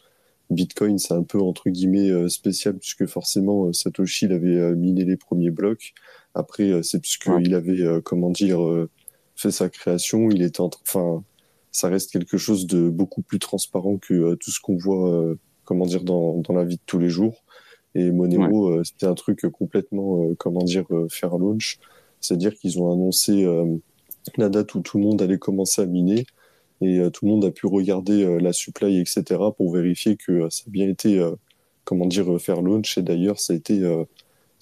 Bitcoin, 0.50 0.98
c'est 0.98 1.14
un 1.14 1.24
peu 1.24 1.40
entre 1.40 1.70
guillemets 1.70 2.10
euh, 2.10 2.28
spécial 2.28 2.76
puisque 2.78 3.06
forcément 3.06 3.66
euh, 3.66 3.72
Satoshi 3.72 4.26
il 4.26 4.32
avait 4.32 4.74
miné 4.76 5.04
les 5.04 5.16
premiers 5.16 5.50
blocs. 5.50 5.92
Après, 6.38 6.82
c'est 6.82 7.00
puisqu'il 7.00 7.54
avait, 7.54 8.00
comment 8.04 8.30
dire, 8.30 8.60
fait 9.34 9.50
sa 9.50 9.68
création. 9.68 10.30
Il 10.30 10.42
était, 10.42 10.60
enfin, 10.60 11.24
ça 11.72 11.88
reste 11.88 12.10
quelque 12.10 12.36
chose 12.36 12.66
de 12.66 12.90
beaucoup 12.90 13.22
plus 13.22 13.38
transparent 13.38 13.96
que 13.96 14.34
tout 14.34 14.50
ce 14.50 14.60
qu'on 14.60 14.76
voit, 14.76 15.34
comment 15.64 15.86
dire, 15.86 16.04
dans, 16.04 16.36
dans 16.42 16.52
la 16.52 16.64
vie 16.64 16.76
de 16.76 16.82
tous 16.84 16.98
les 16.98 17.08
jours. 17.08 17.42
Et 17.94 18.10
Monero, 18.10 18.84
c'était 18.84 19.06
un 19.06 19.14
truc 19.14 19.46
complètement, 19.50 20.34
comment 20.38 20.62
dire, 20.62 20.86
faire 21.08 21.38
launch. 21.38 21.78
C'est-à-dire 22.20 22.54
qu'ils 22.54 22.80
ont 22.80 22.92
annoncé 22.92 23.46
la 24.36 24.48
date 24.48 24.74
où 24.74 24.80
tout 24.80 24.98
le 24.98 25.04
monde 25.04 25.22
allait 25.22 25.38
commencer 25.38 25.82
à 25.82 25.86
miner 25.86 26.26
et 26.80 26.98
euh, 26.98 27.10
tout 27.10 27.24
le 27.24 27.30
monde 27.30 27.44
a 27.44 27.50
pu 27.50 27.66
regarder 27.66 28.24
euh, 28.24 28.38
la 28.38 28.52
supply, 28.52 29.00
etc. 29.00 29.24
pour 29.56 29.72
vérifier 29.72 30.16
que 30.16 30.32
euh, 30.32 30.50
ça 30.50 30.64
a 30.66 30.70
bien 30.70 30.88
été, 30.88 31.22
comment 31.84 32.06
dire, 32.06 32.40
faire 32.40 32.62
launch. 32.62 32.98
Et 32.98 33.02
d'ailleurs, 33.02 33.38
ça 33.38 33.52
a 33.52 33.56
été 33.56 33.82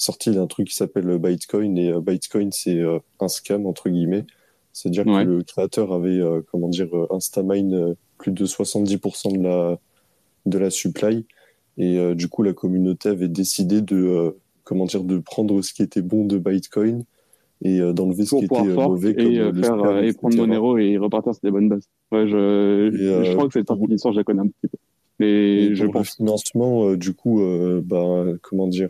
sorti 0.05 0.31
d'un 0.31 0.47
truc 0.47 0.69
qui 0.69 0.75
s'appelle 0.75 1.19
Bitcoin. 1.19 1.77
Et 1.79 1.93
Bitcoin, 2.01 2.53
c'est 2.53 2.81
un 3.21 3.29
scam, 3.29 3.67
entre 3.67 3.89
guillemets. 3.89 4.25
C'est-à-dire 4.73 5.05
que 5.05 5.25
le 5.25 5.43
créateur 5.43 5.93
avait, 5.93 6.21
comment 6.51 6.69
dire, 6.69 6.89
instamine 7.11 7.95
plus 8.19 8.33
de 8.33 8.47
70% 8.47 9.39
de 9.39 9.43
la, 9.43 9.79
de 10.47 10.59
la 10.59 10.71
supply. 10.71 11.27
Et 11.79 12.15
du 12.15 12.29
coup, 12.29 12.43
la 12.43 12.53
communauté 12.53 13.09
avait 13.09 13.29
décidé 13.29 13.81
de, 13.81 14.37
comment 14.65 14.85
dire, 14.85 15.05
de 15.05 15.19
prendre 15.19 15.63
ce 15.63 15.73
qui 15.73 15.83
était 15.83 16.03
bon 16.03 16.25
de 16.25 16.39
Bitcoin 16.39 17.05
et 17.63 17.79
d'enlever 17.93 18.27
ce 18.27 18.37
qui 18.37 18.45
était 18.45 18.63
mauvais 18.63 19.11
et, 19.11 19.39
comme 19.39 19.63
faire, 19.63 20.03
et 20.03 20.13
prendre 20.13 20.37
Monero 20.37 20.77
et 20.77 20.99
repartir 20.99 21.35
sur 21.35 21.41
des 21.43 21.51
bonnes 21.51 21.69
bases. 21.69 21.89
Ouais, 22.13 22.27
je, 22.27 22.91
je 22.93 23.33
crois 23.33 23.49
que 23.49 23.53
cette 23.55 23.71
histoire, 23.91 24.13
je 24.13 24.19
la 24.19 24.25
connais 24.25 24.43
un 24.43 24.49
petit 24.49 24.69
peu. 24.69 25.25
Et, 25.25 25.71
je 25.75 25.87
pense... 25.87 26.19
le 26.19 26.25
financement, 26.25 26.95
du 26.95 27.15
coup, 27.15 27.41
bah, 27.85 28.25
comment 28.43 28.67
dire 28.67 28.89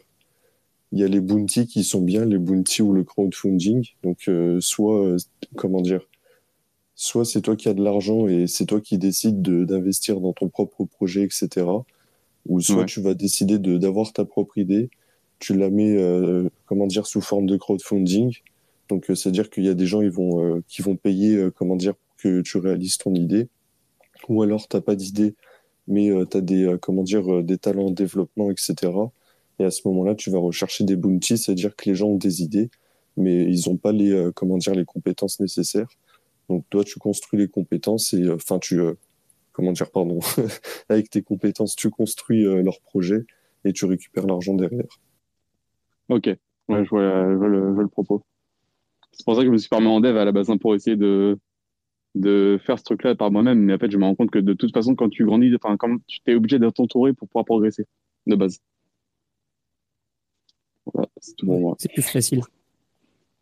il 0.94 1.00
y 1.00 1.04
a 1.04 1.08
les 1.08 1.20
bounty 1.20 1.66
qui 1.66 1.84
sont 1.84 2.00
bien, 2.00 2.24
les 2.24 2.38
bounty 2.38 2.80
ou 2.80 2.92
le 2.92 3.04
crowdfunding. 3.04 3.84
Donc, 4.02 4.30
soit, 4.60 5.16
comment 5.56 5.80
dire, 5.80 6.08
soit 6.94 7.24
c'est 7.24 7.42
toi 7.42 7.56
qui 7.56 7.68
as 7.68 7.74
de 7.74 7.82
l'argent 7.82 8.28
et 8.28 8.46
c'est 8.46 8.64
toi 8.64 8.80
qui 8.80 8.96
décides 8.96 9.42
d'investir 9.42 10.20
dans 10.20 10.32
ton 10.32 10.48
propre 10.48 10.84
projet, 10.84 11.22
etc. 11.24 11.66
Ou 12.46 12.60
soit 12.60 12.84
tu 12.84 13.00
vas 13.00 13.14
décider 13.14 13.58
d'avoir 13.58 14.12
ta 14.12 14.24
propre 14.24 14.56
idée, 14.56 14.88
tu 15.40 15.54
la 15.54 15.68
mets, 15.68 15.98
comment 16.66 16.86
dire, 16.86 17.06
sous 17.06 17.20
forme 17.20 17.46
de 17.46 17.56
crowdfunding 17.56 18.32
donc, 18.88 19.10
euh, 19.10 19.14
c'est-à-dire 19.14 19.50
qu'il 19.50 19.64
y 19.64 19.68
a 19.68 19.74
des 19.74 19.86
gens 19.86 20.02
ils 20.02 20.10
vont, 20.10 20.44
euh, 20.44 20.62
qui 20.68 20.82
vont 20.82 20.96
payer, 20.96 21.36
euh, 21.36 21.50
comment 21.50 21.76
dire, 21.76 21.94
pour 21.94 22.16
que 22.18 22.40
tu 22.42 22.58
réalises 22.58 22.98
ton 22.98 23.14
idée. 23.14 23.48
Ou 24.28 24.42
alors, 24.42 24.68
tu 24.68 24.76
n'as 24.76 24.82
pas 24.82 24.96
d'idée, 24.96 25.34
mais 25.88 26.10
tu 26.30 26.36
as 26.36 26.40
des, 26.40 26.76
comment 26.80 27.02
dire, 27.02 27.42
des 27.42 27.58
talents 27.58 27.86
en 27.86 27.90
développement, 27.90 28.50
etc. 28.50 28.92
Et 29.58 29.64
à 29.64 29.70
ce 29.70 29.86
moment-là, 29.88 30.14
tu 30.14 30.30
vas 30.30 30.38
rechercher 30.38 30.84
des 30.84 30.96
bounties, 30.96 31.38
c'est-à-dire 31.38 31.74
que 31.76 31.88
les 31.88 31.94
gens 31.94 32.08
ont 32.08 32.16
des 32.16 32.42
idées, 32.42 32.70
mais 33.16 33.44
ils 33.44 33.68
n'ont 33.68 33.76
pas 33.76 33.92
les, 33.92 34.30
comment 34.34 34.58
dire, 34.58 34.74
les 34.74 34.84
compétences 34.84 35.40
nécessaires. 35.40 35.88
Donc, 36.48 36.64
toi, 36.70 36.84
tu 36.84 36.98
construis 36.98 37.38
les 37.38 37.48
compétences 37.48 38.12
et, 38.12 38.28
enfin, 38.30 38.58
tu, 38.58 38.80
comment 39.52 39.72
dire, 39.72 39.90
pardon, 39.90 40.18
avec 40.88 41.08
tes 41.10 41.22
compétences, 41.22 41.76
tu 41.76 41.90
construis 41.90 42.42
leur 42.42 42.80
projet 42.80 43.24
et 43.64 43.72
tu 43.72 43.84
récupères 43.84 44.26
l'argent 44.26 44.54
derrière. 44.54 45.00
Ok, 46.08 46.26
ouais, 46.26 46.84
je 46.84 46.90
vois, 46.90 47.02
je 47.02 47.44
le, 47.44 47.76
je 47.80 47.86
propos. 47.86 48.24
C'est 49.12 49.24
pour 49.24 49.36
ça 49.36 49.40
que 49.40 49.46
je 49.46 49.52
me 49.52 49.58
suis 49.58 49.68
formé 49.68 49.86
en 49.86 50.00
dev 50.00 50.16
à 50.16 50.24
la 50.24 50.32
base 50.32 50.50
hein, 50.50 50.58
pour 50.58 50.74
essayer 50.74 50.96
de, 50.96 51.38
de 52.14 52.58
faire 52.64 52.78
ce 52.78 52.84
truc-là 52.84 53.14
par 53.14 53.30
moi-même. 53.30 53.60
Mais 53.60 53.74
en 53.74 53.78
fait, 53.78 53.90
je 53.90 53.96
me 53.96 54.04
rends 54.04 54.14
compte 54.14 54.30
que 54.30 54.38
de 54.38 54.52
toute 54.52 54.72
façon, 54.72 54.94
quand 54.94 55.08
tu 55.08 55.24
grandis, 55.24 55.54
enfin, 55.54 55.76
quand 55.76 55.96
tu 56.06 56.20
es 56.26 56.34
obligé 56.34 56.58
d'être 56.58 56.80
entouré 56.80 57.12
pour 57.12 57.28
pouvoir 57.28 57.44
progresser 57.44 57.86
de 58.26 58.36
base. 58.36 58.60
C'est 61.20 61.36
tout 61.36 61.46
moi. 61.46 61.76
C'est 61.78 61.92
plus 61.92 62.02
facile. 62.02 62.42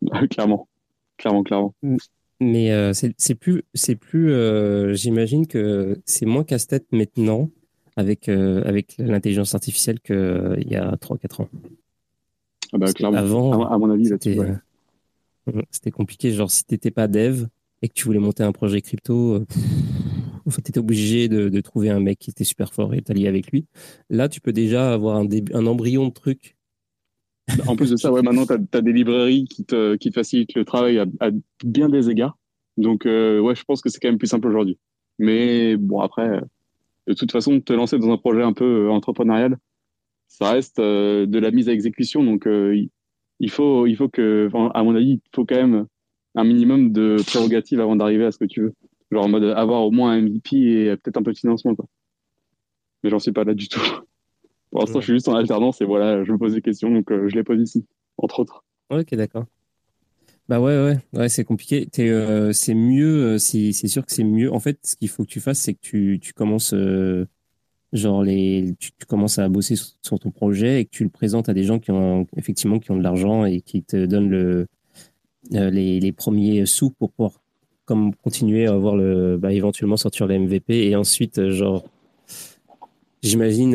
clairement, 0.29 0.67
clairement, 1.17 1.43
clairement. 1.43 1.73
Mais 2.39 2.71
euh, 2.71 2.93
c'est 2.93 3.35
plus, 3.35 3.63
c'est 3.73 3.95
plus. 3.95 4.31
Euh, 4.31 4.93
j'imagine 4.93 5.47
que 5.47 5.99
c'est 6.05 6.25
moins 6.25 6.43
casse-tête 6.43 6.85
maintenant 6.91 7.49
avec 7.95 8.27
euh, 8.27 8.61
avec 8.65 8.95
l'intelligence 8.97 9.55
artificielle 9.55 9.99
qu'il 9.99 10.67
y 10.69 10.75
a 10.75 10.95
3-4 10.95 11.43
ans. 11.43 11.49
Ah 12.73 12.77
bah, 12.77 12.91
clairement. 12.91 13.17
Avant, 13.17 13.65
à, 13.65 13.77
mon 13.77 13.89
avis, 13.91 14.07
c'était 15.71 15.91
compliqué. 15.91 16.31
Genre, 16.31 16.49
si 16.49 16.65
t'étais 16.65 16.91
pas 16.91 17.07
dev 17.07 17.45
et 17.81 17.87
que 17.87 17.93
tu 17.93 18.05
voulais 18.05 18.19
monter 18.19 18.43
un 18.43 18.51
projet 18.51 18.81
crypto, 18.81 19.33
euh, 19.35 19.45
tu 20.51 20.59
étais 20.59 20.79
obligé 20.79 21.29
de, 21.29 21.61
trouver 21.61 21.89
un 21.89 21.99
mec 21.99 22.19
qui 22.19 22.31
était 22.31 22.43
super 22.43 22.73
fort 22.73 22.93
et 22.93 23.01
t'allier 23.01 23.27
avec 23.27 23.51
lui. 23.51 23.65
Là, 24.09 24.27
tu 24.27 24.41
peux 24.41 24.53
déjà 24.53 24.93
avoir 24.93 25.17
un, 25.17 25.27
un 25.53 25.65
embryon 25.67 26.07
de 26.07 26.13
truc. 26.13 26.55
En 27.67 27.75
plus 27.75 27.91
de 27.91 27.97
ça, 27.97 28.11
ouais, 28.11 28.21
maintenant, 28.21 28.45
tu 28.45 28.53
as, 28.53 28.81
des 28.81 28.93
librairies 28.93 29.45
qui 29.45 29.65
te, 29.65 29.97
facilitent 30.13 30.55
le 30.55 30.65
travail 30.65 30.97
à, 30.99 31.05
bien 31.63 31.89
des 31.89 32.09
égards. 32.09 32.37
Donc, 32.77 33.05
euh, 33.05 33.53
je 33.53 33.63
pense 33.63 33.81
que 33.81 33.89
c'est 33.89 33.99
quand 33.99 34.07
même 34.07 34.17
plus 34.17 34.27
simple 34.27 34.47
aujourd'hui. 34.47 34.79
Mais 35.19 35.75
bon, 35.77 35.99
après, 35.99 36.41
de 37.07 37.13
toute 37.13 37.31
façon, 37.31 37.59
te 37.59 37.73
lancer 37.73 37.99
dans 37.99 38.11
un 38.11 38.17
projet 38.17 38.43
un 38.43 38.53
peu 38.53 38.85
euh, 38.85 38.91
entrepreneurial, 38.91 39.57
ça 40.27 40.51
reste 40.51 40.79
de 40.79 41.39
la 41.39 41.51
mise 41.51 41.69
à 41.69 41.73
exécution. 41.73 42.23
Donc, 42.23 42.47
il 42.47 43.49
faut, 43.51 43.85
il 43.85 43.95
faut 43.95 44.09
que, 44.09 44.49
à 44.73 44.83
mon 44.83 44.95
avis, 44.95 45.11
il 45.11 45.21
faut 45.35 45.45
quand 45.45 45.55
même 45.55 45.85
un 46.35 46.43
minimum 46.43 46.91
de 46.91 47.17
prérogatives 47.27 47.79
avant 47.79 47.95
d'arriver 47.95 48.25
à 48.25 48.31
ce 48.31 48.37
que 48.37 48.45
tu 48.45 48.61
veux. 48.61 48.73
Genre 49.11 49.25
en 49.25 49.29
mode 49.29 49.43
avoir 49.43 49.83
au 49.83 49.91
moins 49.91 50.13
un 50.13 50.21
MVP 50.21 50.55
et 50.55 50.97
peut-être 50.97 51.17
un 51.17 51.23
peu 51.23 51.33
de 51.33 51.37
financement. 51.37 51.75
Quoi. 51.75 51.85
Mais 53.03 53.09
j'en 53.09 53.19
suis 53.19 53.31
pas 53.31 53.43
là 53.43 53.53
du 53.53 53.67
tout. 53.67 53.81
Pour 54.73 54.81
l'instant, 54.81 55.01
je 55.01 55.05
suis 55.05 55.13
juste 55.13 55.27
en 55.27 55.35
alternance 55.35 55.81
et 55.81 55.85
voilà, 55.85 56.23
je 56.23 56.31
me 56.31 56.37
pose 56.39 56.55
des 56.55 56.61
questions, 56.61 56.89
donc 56.89 57.11
euh, 57.11 57.29
je 57.29 57.35
les 57.35 57.43
pose 57.43 57.61
ici, 57.61 57.85
entre 58.17 58.39
autres. 58.39 58.65
Ok, 58.89 59.13
d'accord. 59.13 59.45
Bah 60.49 60.59
ouais, 60.59 60.75
ouais, 60.83 60.97
ouais, 61.13 61.29
c'est 61.29 61.43
compliqué. 61.43 61.87
Euh, 61.99 62.51
c'est 62.53 62.73
mieux, 62.73 63.35
euh, 63.35 63.37
c'est 63.37 63.71
sûr 63.71 64.03
que 64.03 64.11
c'est 64.11 64.23
mieux. 64.23 64.51
En 64.51 64.59
fait, 64.59 64.79
ce 64.83 64.95
qu'il 64.95 65.09
faut 65.09 65.25
que 65.25 65.29
tu 65.29 65.39
fasses, 65.39 65.59
c'est 65.59 65.75
que 65.75 65.79
tu, 65.79 66.19
tu 66.19 66.33
commences 66.33 66.73
genre 67.93 68.23
les, 68.23 68.73
tu, 68.79 68.89
commences 69.07 69.37
à 69.37 69.47
bosser 69.47 69.75
sur, 69.75 70.19
ton 70.19 70.31
projet 70.31 70.81
et 70.81 70.85
que 70.85 70.89
tu 70.89 71.03
le 71.03 71.11
présentes 71.11 71.49
à 71.49 71.53
des 71.53 71.65
gens 71.65 71.77
qui 71.77 71.91
ont 71.91 72.25
effectivement 72.35 72.79
qui 72.79 72.89
ont 72.89 72.97
de 72.97 73.03
l'argent 73.03 73.45
et 73.45 73.61
qui 73.61 73.83
te 73.83 74.07
donnent 74.07 74.31
le, 74.31 74.65
euh, 75.53 75.69
les, 75.69 75.99
les, 75.99 76.11
premiers 76.11 76.65
sous 76.65 76.89
pour 76.89 77.11
pouvoir 77.11 77.43
comme 77.85 78.15
continuer 78.15 78.65
à 78.65 78.73
avoir 78.73 78.95
le, 78.95 79.37
bah, 79.37 79.53
éventuellement 79.53 79.97
sortir 79.97 80.25
le 80.25 80.39
MVP 80.39 80.87
et 80.87 80.95
ensuite, 80.95 81.49
genre, 81.49 81.85
j'imagine, 83.23 83.73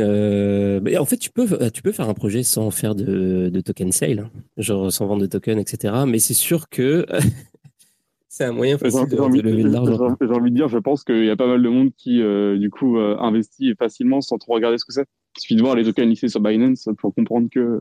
bah, 0.80 0.90
en 1.00 1.04
fait, 1.04 1.16
tu 1.16 1.30
peux, 1.30 1.46
tu 1.70 1.82
peux 1.82 1.92
faire 1.92 2.08
un 2.08 2.14
projet 2.14 2.42
sans 2.42 2.70
faire 2.70 2.94
de, 2.94 3.50
de 3.52 3.60
token 3.60 3.90
sale, 3.90 4.20
hein. 4.20 4.30
genre 4.56 4.92
sans 4.92 5.06
vendre 5.06 5.22
de 5.22 5.26
tokens, 5.26 5.60
etc. 5.60 6.04
Mais 6.06 6.18
c'est 6.20 6.34
sûr 6.34 6.68
que 6.68 7.06
c'est 8.28 8.44
un 8.44 8.52
moyen 8.52 8.78
facile 8.78 9.08
de, 9.08 9.40
lever 9.40 9.64
de 9.64 9.70
l'argent. 9.70 10.16
J'ai 10.20 10.28
envie 10.28 10.50
de 10.50 10.56
dire, 10.56 10.68
je 10.68 10.78
pense 10.78 11.02
qu'il 11.02 11.24
y 11.24 11.30
a 11.30 11.36
pas 11.36 11.48
mal 11.48 11.62
de 11.62 11.68
monde 11.68 11.90
qui, 11.96 12.22
du 12.58 12.70
coup, 12.70 12.98
investit 12.98 13.74
facilement 13.76 14.20
sans 14.20 14.38
trop 14.38 14.54
regarder 14.54 14.78
ce 14.78 14.84
que 14.84 14.92
c'est. 14.92 15.06
Il 15.36 15.40
suffit 15.40 15.56
de 15.56 15.62
voir 15.62 15.74
les 15.74 15.84
tokens 15.84 16.08
listés 16.08 16.28
sur 16.28 16.40
Binance 16.40 16.88
pour 16.98 17.14
comprendre 17.14 17.48
que 17.50 17.80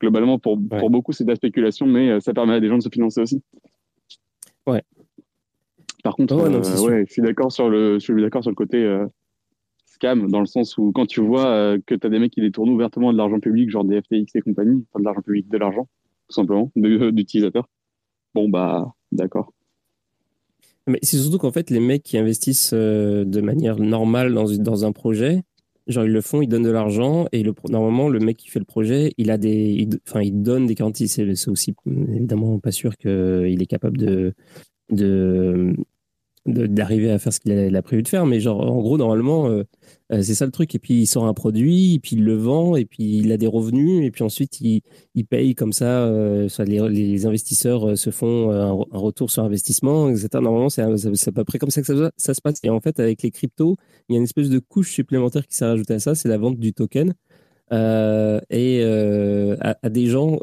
globalement, 0.00 0.38
pour, 0.38 0.58
pour 0.68 0.90
beaucoup, 0.90 1.12
c'est 1.12 1.24
de 1.24 1.30
la 1.30 1.36
spéculation, 1.36 1.86
mais 1.86 2.10
euh, 2.10 2.20
ça 2.20 2.34
permet 2.34 2.54
à 2.54 2.60
des 2.60 2.68
gens 2.68 2.78
de 2.78 2.82
se 2.82 2.88
financer 2.88 3.20
aussi. 3.20 3.42
Ouais. 4.66 4.82
Par 6.02 6.16
contre, 6.16 6.34
euh, 6.34 6.80
ouais, 6.86 7.04
je 7.08 7.12
suis 7.12 7.22
d'accord 7.22 7.50
sur 7.50 7.70
le, 7.70 7.94
je 7.94 8.04
suis 8.04 8.20
d'accord 8.20 8.42
sur 8.42 8.50
le 8.50 8.56
côté 8.56 8.82
euh, 8.82 9.06
dans 10.04 10.40
le 10.40 10.46
sens 10.46 10.78
où 10.78 10.92
quand 10.92 11.06
tu 11.06 11.20
vois 11.20 11.76
que 11.86 11.94
tu 11.94 12.06
as 12.06 12.10
des 12.10 12.18
mecs 12.18 12.32
qui 12.32 12.40
détournent 12.40 12.70
ouvertement 12.70 13.12
de 13.12 13.18
l'argent 13.18 13.40
public, 13.40 13.70
genre 13.70 13.84
des 13.84 14.00
FTX 14.00 14.26
et 14.36 14.40
compagnie, 14.40 14.84
enfin 14.90 15.00
de 15.00 15.04
l'argent 15.04 15.22
public, 15.22 15.48
de 15.48 15.58
l'argent, 15.58 15.88
tout 16.28 16.34
simplement, 16.34 16.70
d'utilisateurs, 16.76 17.68
bon, 18.34 18.48
bah, 18.48 18.94
d'accord. 19.12 19.52
Mais 20.86 20.98
c'est 21.02 21.16
surtout 21.16 21.38
qu'en 21.38 21.52
fait, 21.52 21.70
les 21.70 21.80
mecs 21.80 22.02
qui 22.02 22.18
investissent 22.18 22.74
de 22.74 23.40
manière 23.40 23.78
normale 23.78 24.34
dans, 24.34 24.44
dans 24.58 24.84
un 24.84 24.92
projet, 24.92 25.42
Genre, 25.86 26.06
ils 26.06 26.12
le 26.12 26.20
font, 26.22 26.40
ils 26.40 26.48
donnent 26.48 26.62
de 26.62 26.70
l'argent 26.70 27.26
et 27.30 27.42
le, 27.42 27.52
normalement, 27.68 28.08
le 28.08 28.18
mec 28.18 28.38
qui 28.38 28.48
fait 28.48 28.58
le 28.58 28.64
projet, 28.64 29.12
il 29.18 29.30
a 29.30 29.36
des, 29.36 29.86
enfin, 30.08 30.22
il 30.22 30.42
donne 30.42 30.66
des 30.66 30.74
garanties. 30.74 31.08
C'est 31.08 31.48
aussi 31.48 31.74
évidemment 31.86 32.58
pas 32.58 32.72
sûr 32.72 32.96
qu'il 32.96 33.60
est 33.60 33.66
capable 33.66 33.98
de, 33.98 34.34
d'arriver 36.46 37.10
à 37.10 37.18
faire 37.18 37.32
ce 37.32 37.40
qu'il 37.40 37.76
a, 37.76 37.82
prévu 37.82 38.02
de 38.02 38.08
faire. 38.08 38.26
Mais 38.26 38.40
genre, 38.40 38.60
en 38.60 38.80
gros, 38.82 38.98
normalement, 38.98 39.48
euh, 39.48 39.64
euh, 40.12 40.22
c'est 40.22 40.34
ça 40.34 40.44
le 40.44 40.52
truc. 40.52 40.74
Et 40.74 40.78
puis, 40.78 40.94
il 40.94 41.06
sort 41.06 41.26
un 41.26 41.34
produit, 41.34 41.94
et 41.94 41.98
puis 41.98 42.16
il 42.16 42.24
le 42.24 42.34
vend, 42.34 42.76
et 42.76 42.84
puis 42.84 43.18
il 43.18 43.32
a 43.32 43.36
des 43.36 43.46
revenus, 43.46 44.04
et 44.04 44.10
puis 44.10 44.24
ensuite, 44.24 44.60
il, 44.60 44.82
il 45.14 45.24
paye 45.24 45.54
comme 45.54 45.72
ça. 45.72 46.04
Euh, 46.04 46.48
les, 46.58 46.88
les, 46.88 47.26
investisseurs 47.26 47.96
se 47.96 48.10
font 48.10 48.50
un, 48.50 48.72
retour 48.92 49.30
sur 49.30 49.42
investissement, 49.42 50.10
etc. 50.10 50.28
Normalement, 50.34 50.68
c'est 50.68 50.82
à 50.82 51.32
peu 51.32 51.44
près 51.44 51.58
comme 51.58 51.70
ça 51.70 51.80
que 51.80 51.86
ça, 51.86 52.10
ça, 52.16 52.34
se 52.34 52.40
passe. 52.40 52.58
Et 52.62 52.70
en 52.70 52.80
fait, 52.80 53.00
avec 53.00 53.22
les 53.22 53.30
cryptos, 53.30 53.76
il 54.08 54.14
y 54.14 54.16
a 54.16 54.18
une 54.18 54.24
espèce 54.24 54.50
de 54.50 54.58
couche 54.58 54.92
supplémentaire 54.92 55.46
qui 55.46 55.56
s'est 55.56 55.64
rajoutée 55.64 55.94
à 55.94 56.00
ça, 56.00 56.14
c'est 56.14 56.28
la 56.28 56.38
vente 56.38 56.58
du 56.58 56.74
token. 56.74 57.14
et 57.72 58.82
à, 59.60 59.78
à, 59.82 59.88
des 59.88 60.06
gens 60.06 60.38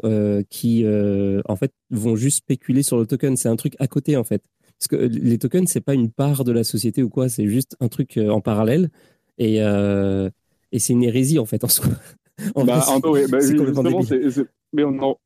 qui 0.50 0.84
en 0.84 1.56
fait 1.56 1.72
vont 1.90 2.16
juste 2.16 2.38
spéculer 2.38 2.82
sur 2.82 2.98
le 2.98 3.06
token. 3.06 3.36
C'est 3.36 3.48
un 3.48 3.56
truc 3.56 3.74
à 3.78 3.86
côté 3.86 4.16
en 4.16 4.24
fait. 4.24 4.42
Parce 4.82 5.00
que 5.00 5.06
les 5.06 5.38
tokens, 5.38 5.70
c'est 5.70 5.80
pas 5.80 5.94
une 5.94 6.10
part 6.10 6.42
de 6.42 6.50
la 6.50 6.64
société 6.64 7.04
ou 7.04 7.08
quoi, 7.08 7.28
c'est 7.28 7.46
juste 7.46 7.76
un 7.78 7.86
truc 7.86 8.16
euh, 8.16 8.30
en 8.30 8.40
parallèle. 8.40 8.90
Et, 9.38 9.62
euh, 9.62 10.28
et 10.72 10.80
c'est 10.80 10.92
une 10.92 11.04
hérésie, 11.04 11.38
en 11.38 11.46
fait, 11.46 11.62
en 11.62 11.68
soi. 11.68 11.84
en 12.56 12.64
bah, 12.64 12.80
c'est 12.80 13.56
complètement 13.56 13.84
débile. 13.84 14.48
Mais 14.72 14.82
on 14.82 14.98
en... 14.98 15.20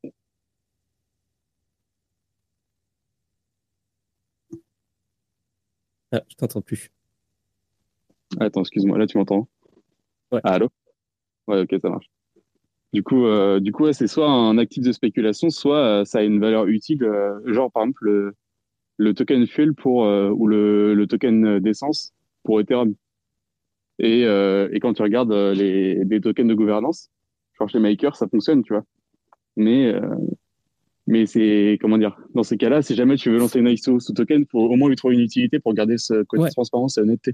Ah, 6.11 6.21
je 6.29 6.35
t'entends 6.35 6.61
plus. 6.61 6.91
Attends, 8.39 8.61
excuse-moi, 8.61 8.99
là 8.99 9.07
tu 9.07 9.17
m'entends? 9.17 9.47
Ouais. 10.31 10.41
Ah, 10.43 10.53
allô? 10.53 10.69
Ouais, 11.47 11.61
ok, 11.61 11.79
ça 11.81 11.89
marche. 11.89 12.05
Du 12.93 13.01
coup, 13.01 13.25
euh, 13.25 13.59
du 13.59 13.71
coup 13.71 13.91
c'est 13.91 14.05
soit 14.05 14.29
un 14.29 14.59
actif 14.59 14.83
de 14.83 14.91
spéculation, 14.91 15.49
soit 15.49 16.05
ça 16.05 16.19
a 16.19 16.23
une 16.23 16.39
valeur 16.39 16.67
utile, 16.67 17.09
genre 17.45 17.71
par 17.71 17.83
exemple 17.83 18.05
le, 18.05 18.35
le 18.97 19.13
token 19.13 19.45
fuel 19.47 19.73
pour 19.73 20.05
euh, 20.05 20.29
ou 20.29 20.47
le, 20.47 20.93
le 20.93 21.07
token 21.07 21.59
d'essence 21.59 22.13
pour 22.43 22.59
Ethereum. 22.59 22.95
Et, 23.99 24.25
euh, 24.25 24.69
et 24.71 24.79
quand 24.79 24.93
tu 24.93 25.01
regardes 25.01 25.31
euh, 25.31 25.53
les, 25.53 26.03
les 26.03 26.21
tokens 26.21 26.47
de 26.47 26.53
gouvernance, 26.53 27.09
genre 27.57 27.69
chez 27.69 27.79
Maker, 27.79 28.15
ça 28.15 28.27
fonctionne, 28.27 28.63
tu 28.63 28.73
vois. 28.73 28.83
Mais 29.55 29.91
mais 31.07 31.25
c'est 31.25 31.79
comment 31.81 31.97
dire 31.97 32.15
dans 32.35 32.43
ces 32.43 32.57
cas-là, 32.57 32.83
si 32.83 32.93
jamais 32.93 33.15
tu 33.15 33.31
veux 33.31 33.39
lancer 33.39 33.59
une 33.59 33.67
ISO 33.67 33.99
sous 33.99 34.13
token, 34.13 34.45
faut 34.51 34.59
au 34.59 34.75
moins 34.75 34.89
lui 34.89 34.95
trouver 34.95 35.15
une 35.15 35.21
utilité 35.21 35.57
pour 35.59 35.73
garder 35.73 35.97
ce 35.97 36.21
côté 36.23 36.43
de 36.43 36.49
transparence 36.49 36.97
et 36.97 37.01
honnêteté. 37.01 37.33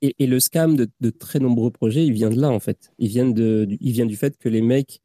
Et, 0.00 0.14
et 0.18 0.26
le 0.28 0.38
scam 0.38 0.76
de, 0.76 0.88
de, 1.00 1.10
très 1.10 1.40
nombreux 1.40 1.70
projets, 1.70 2.04
il 2.06 2.12
vient 2.12 2.30
de 2.30 2.38
là 2.40 2.50
en 2.50 2.60
fait. 2.60 2.92
Il 2.98 3.08
vient 3.08 3.28
de, 3.28 3.66
il 3.80 3.92
vient 3.92 4.06
du 4.06 4.16
fait 4.16 4.36
que 4.38 4.48
les 4.48 4.60
mecs 4.60 5.00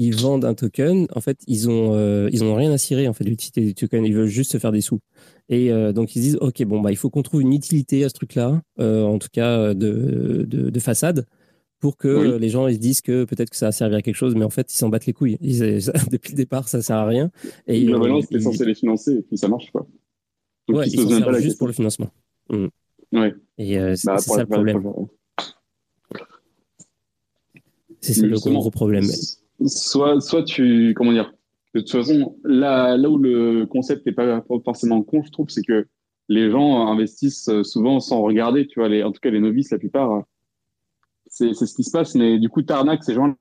ils 0.00 0.16
vendent 0.16 0.46
un 0.46 0.54
token, 0.54 1.06
en 1.14 1.20
fait, 1.20 1.38
ils 1.46 1.68
ont, 1.68 1.92
euh, 1.92 2.30
ils 2.32 2.42
ont 2.42 2.54
rien 2.54 2.72
à 2.72 2.78
cirer 2.78 3.06
en 3.06 3.12
fait 3.12 3.22
de 3.22 3.28
l'utilité 3.28 3.60
du 3.60 3.74
token, 3.74 4.02
ils 4.06 4.14
veulent 4.14 4.28
juste 4.28 4.52
se 4.52 4.56
faire 4.56 4.72
des 4.72 4.80
sous. 4.80 5.00
Et 5.50 5.70
euh, 5.70 5.92
donc 5.92 6.16
ils 6.16 6.22
disent, 6.22 6.38
ok, 6.40 6.64
bon 6.64 6.80
bah 6.80 6.90
il 6.90 6.96
faut 6.96 7.10
qu'on 7.10 7.22
trouve 7.22 7.42
une 7.42 7.52
utilité 7.52 8.02
à 8.02 8.08
ce 8.08 8.14
truc-là, 8.14 8.62
euh, 8.78 9.04
en 9.04 9.18
tout 9.18 9.28
cas 9.30 9.74
de, 9.74 10.46
de, 10.48 10.70
de 10.70 10.80
façade, 10.80 11.26
pour 11.80 11.98
que 11.98 12.38
les 12.38 12.48
gens 12.48 12.66
ils 12.66 12.76
se 12.76 12.80
disent 12.80 13.02
que 13.02 13.24
peut-être 13.24 13.50
que 13.50 13.56
ça 13.56 13.66
va 13.66 13.72
servir 13.72 13.98
à 13.98 14.02
quelque 14.02 14.14
chose, 14.14 14.34
mais 14.34 14.44
en 14.44 14.50
fait 14.50 14.72
ils 14.72 14.76
s'en 14.78 14.88
battent 14.88 15.04
les 15.04 15.12
couilles. 15.12 15.36
Ils, 15.42 15.58
depuis 16.10 16.32
le 16.32 16.36
départ, 16.36 16.66
ça 16.66 16.80
sert 16.80 16.96
à 16.96 17.04
rien. 17.04 17.30
Et 17.66 17.84
globalement, 17.84 18.22
c'était 18.22 18.40
censé 18.40 18.64
les 18.64 18.74
financer, 18.74 19.16
et 19.16 19.22
puis 19.22 19.36
ça 19.36 19.48
marche 19.48 19.70
pas. 19.70 19.86
Donc, 20.66 20.78
ouais, 20.78 20.88
ils 20.88 20.98
s'en 20.98 21.08
servent 21.10 21.40
juste 21.40 21.58
pour 21.58 21.66
le 21.66 21.74
financement. 21.74 22.08
Mmh. 22.48 22.66
Ouais. 23.12 23.34
Et 23.58 23.74
c'est 23.96 24.06
bah, 24.06 24.16
ça 24.16 24.40
le 24.40 24.46
problème. 24.46 24.82
C'est 28.00 28.14
ça 28.14 28.26
le 28.26 28.38
gros 28.38 28.70
problème 28.70 29.04
soit, 29.66 30.20
soit 30.20 30.44
tu, 30.44 30.94
comment 30.96 31.12
dire, 31.12 31.32
de 31.74 31.80
toute 31.80 31.90
façon, 31.90 32.36
là, 32.44 32.96
là 32.96 33.08
où 33.08 33.18
le 33.18 33.66
concept 33.66 34.06
n'est 34.06 34.12
pas 34.12 34.44
forcément 34.64 35.02
con, 35.02 35.22
je 35.22 35.30
trouve, 35.30 35.48
c'est 35.48 35.62
que 35.62 35.86
les 36.28 36.50
gens 36.50 36.86
investissent 36.86 37.50
souvent 37.62 38.00
sans 38.00 38.22
regarder, 38.22 38.66
tu 38.66 38.80
vois, 38.80 38.88
les, 38.88 39.02
en 39.02 39.12
tout 39.12 39.20
cas 39.20 39.30
les 39.30 39.40
novices, 39.40 39.70
la 39.70 39.78
plupart, 39.78 40.24
c'est 41.26 41.54
ce 41.54 41.74
qui 41.74 41.84
se 41.84 41.90
passe, 41.90 42.14
mais 42.14 42.38
du 42.38 42.48
coup, 42.48 42.62
t'arnaques 42.62 43.04
ces 43.04 43.14
gens 43.14 43.34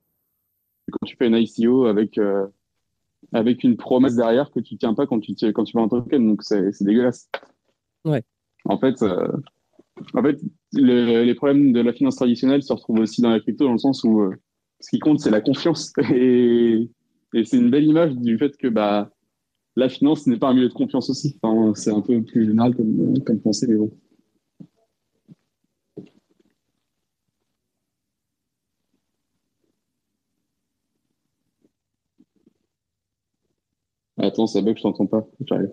quand 0.91 1.05
tu 1.05 1.15
fais 1.15 1.27
une 1.27 1.35
ICO 1.35 1.85
avec, 1.85 2.17
euh, 2.17 2.47
avec 3.31 3.63
une 3.63 3.77
promesse 3.77 4.15
derrière 4.15 4.51
que 4.51 4.59
tu 4.59 4.77
tiens 4.77 4.93
pas 4.93 5.07
quand 5.07 5.19
tu, 5.19 5.33
quand 5.53 5.63
tu 5.63 5.77
vends 5.77 5.85
un 5.85 5.89
token, 5.89 6.27
donc 6.27 6.43
c'est 6.43 6.71
dégueulasse. 6.81 7.29
Ouais. 8.05 8.23
En 8.65 8.79
fait, 8.79 9.01
euh, 9.01 9.31
en 10.13 10.23
fait 10.23 10.39
les 10.73 11.35
problèmes 11.35 11.73
de 11.73 11.81
la 11.81 11.93
finance 11.93 12.15
traditionnelle 12.15 12.63
se 12.63 12.73
retrouvent 12.73 12.99
aussi 12.99 13.21
dans 13.21 13.29
la 13.29 13.39
crypto 13.39 13.65
dans 13.65 13.73
le 13.73 13.77
sens 13.77 14.03
où 14.03 14.21
euh, 14.21 14.35
ce 14.79 14.89
qui 14.89 14.99
compte, 14.99 15.19
c'est 15.19 15.31
la 15.31 15.41
confiance. 15.41 15.93
Et, 16.13 16.89
c'est 17.33 17.57
une 17.57 17.69
belle 17.69 17.85
image 17.85 18.15
du 18.15 18.37
fait 18.37 18.57
que 18.57 18.67
bah, 18.67 19.11
la 19.75 19.89
finance 19.89 20.25
n'est 20.27 20.37
pas 20.37 20.49
un 20.49 20.53
milieu 20.53 20.69
de 20.69 20.73
confiance 20.73 21.09
aussi. 21.09 21.37
C'est 21.75 21.91
un 21.91 22.01
peu 22.01 22.23
plus 22.23 22.47
général 22.47 22.75
comme, 22.75 23.21
comme 23.23 23.39
pensée, 23.39 23.67
mais 23.67 23.75
bon. 23.75 23.91
Attends, 34.17 34.47
ça 34.47 34.61
bug, 34.61 34.77
je 34.77 34.81
t'entends 34.81 35.07
pas. 35.07 35.25
J'arrive. 35.47 35.71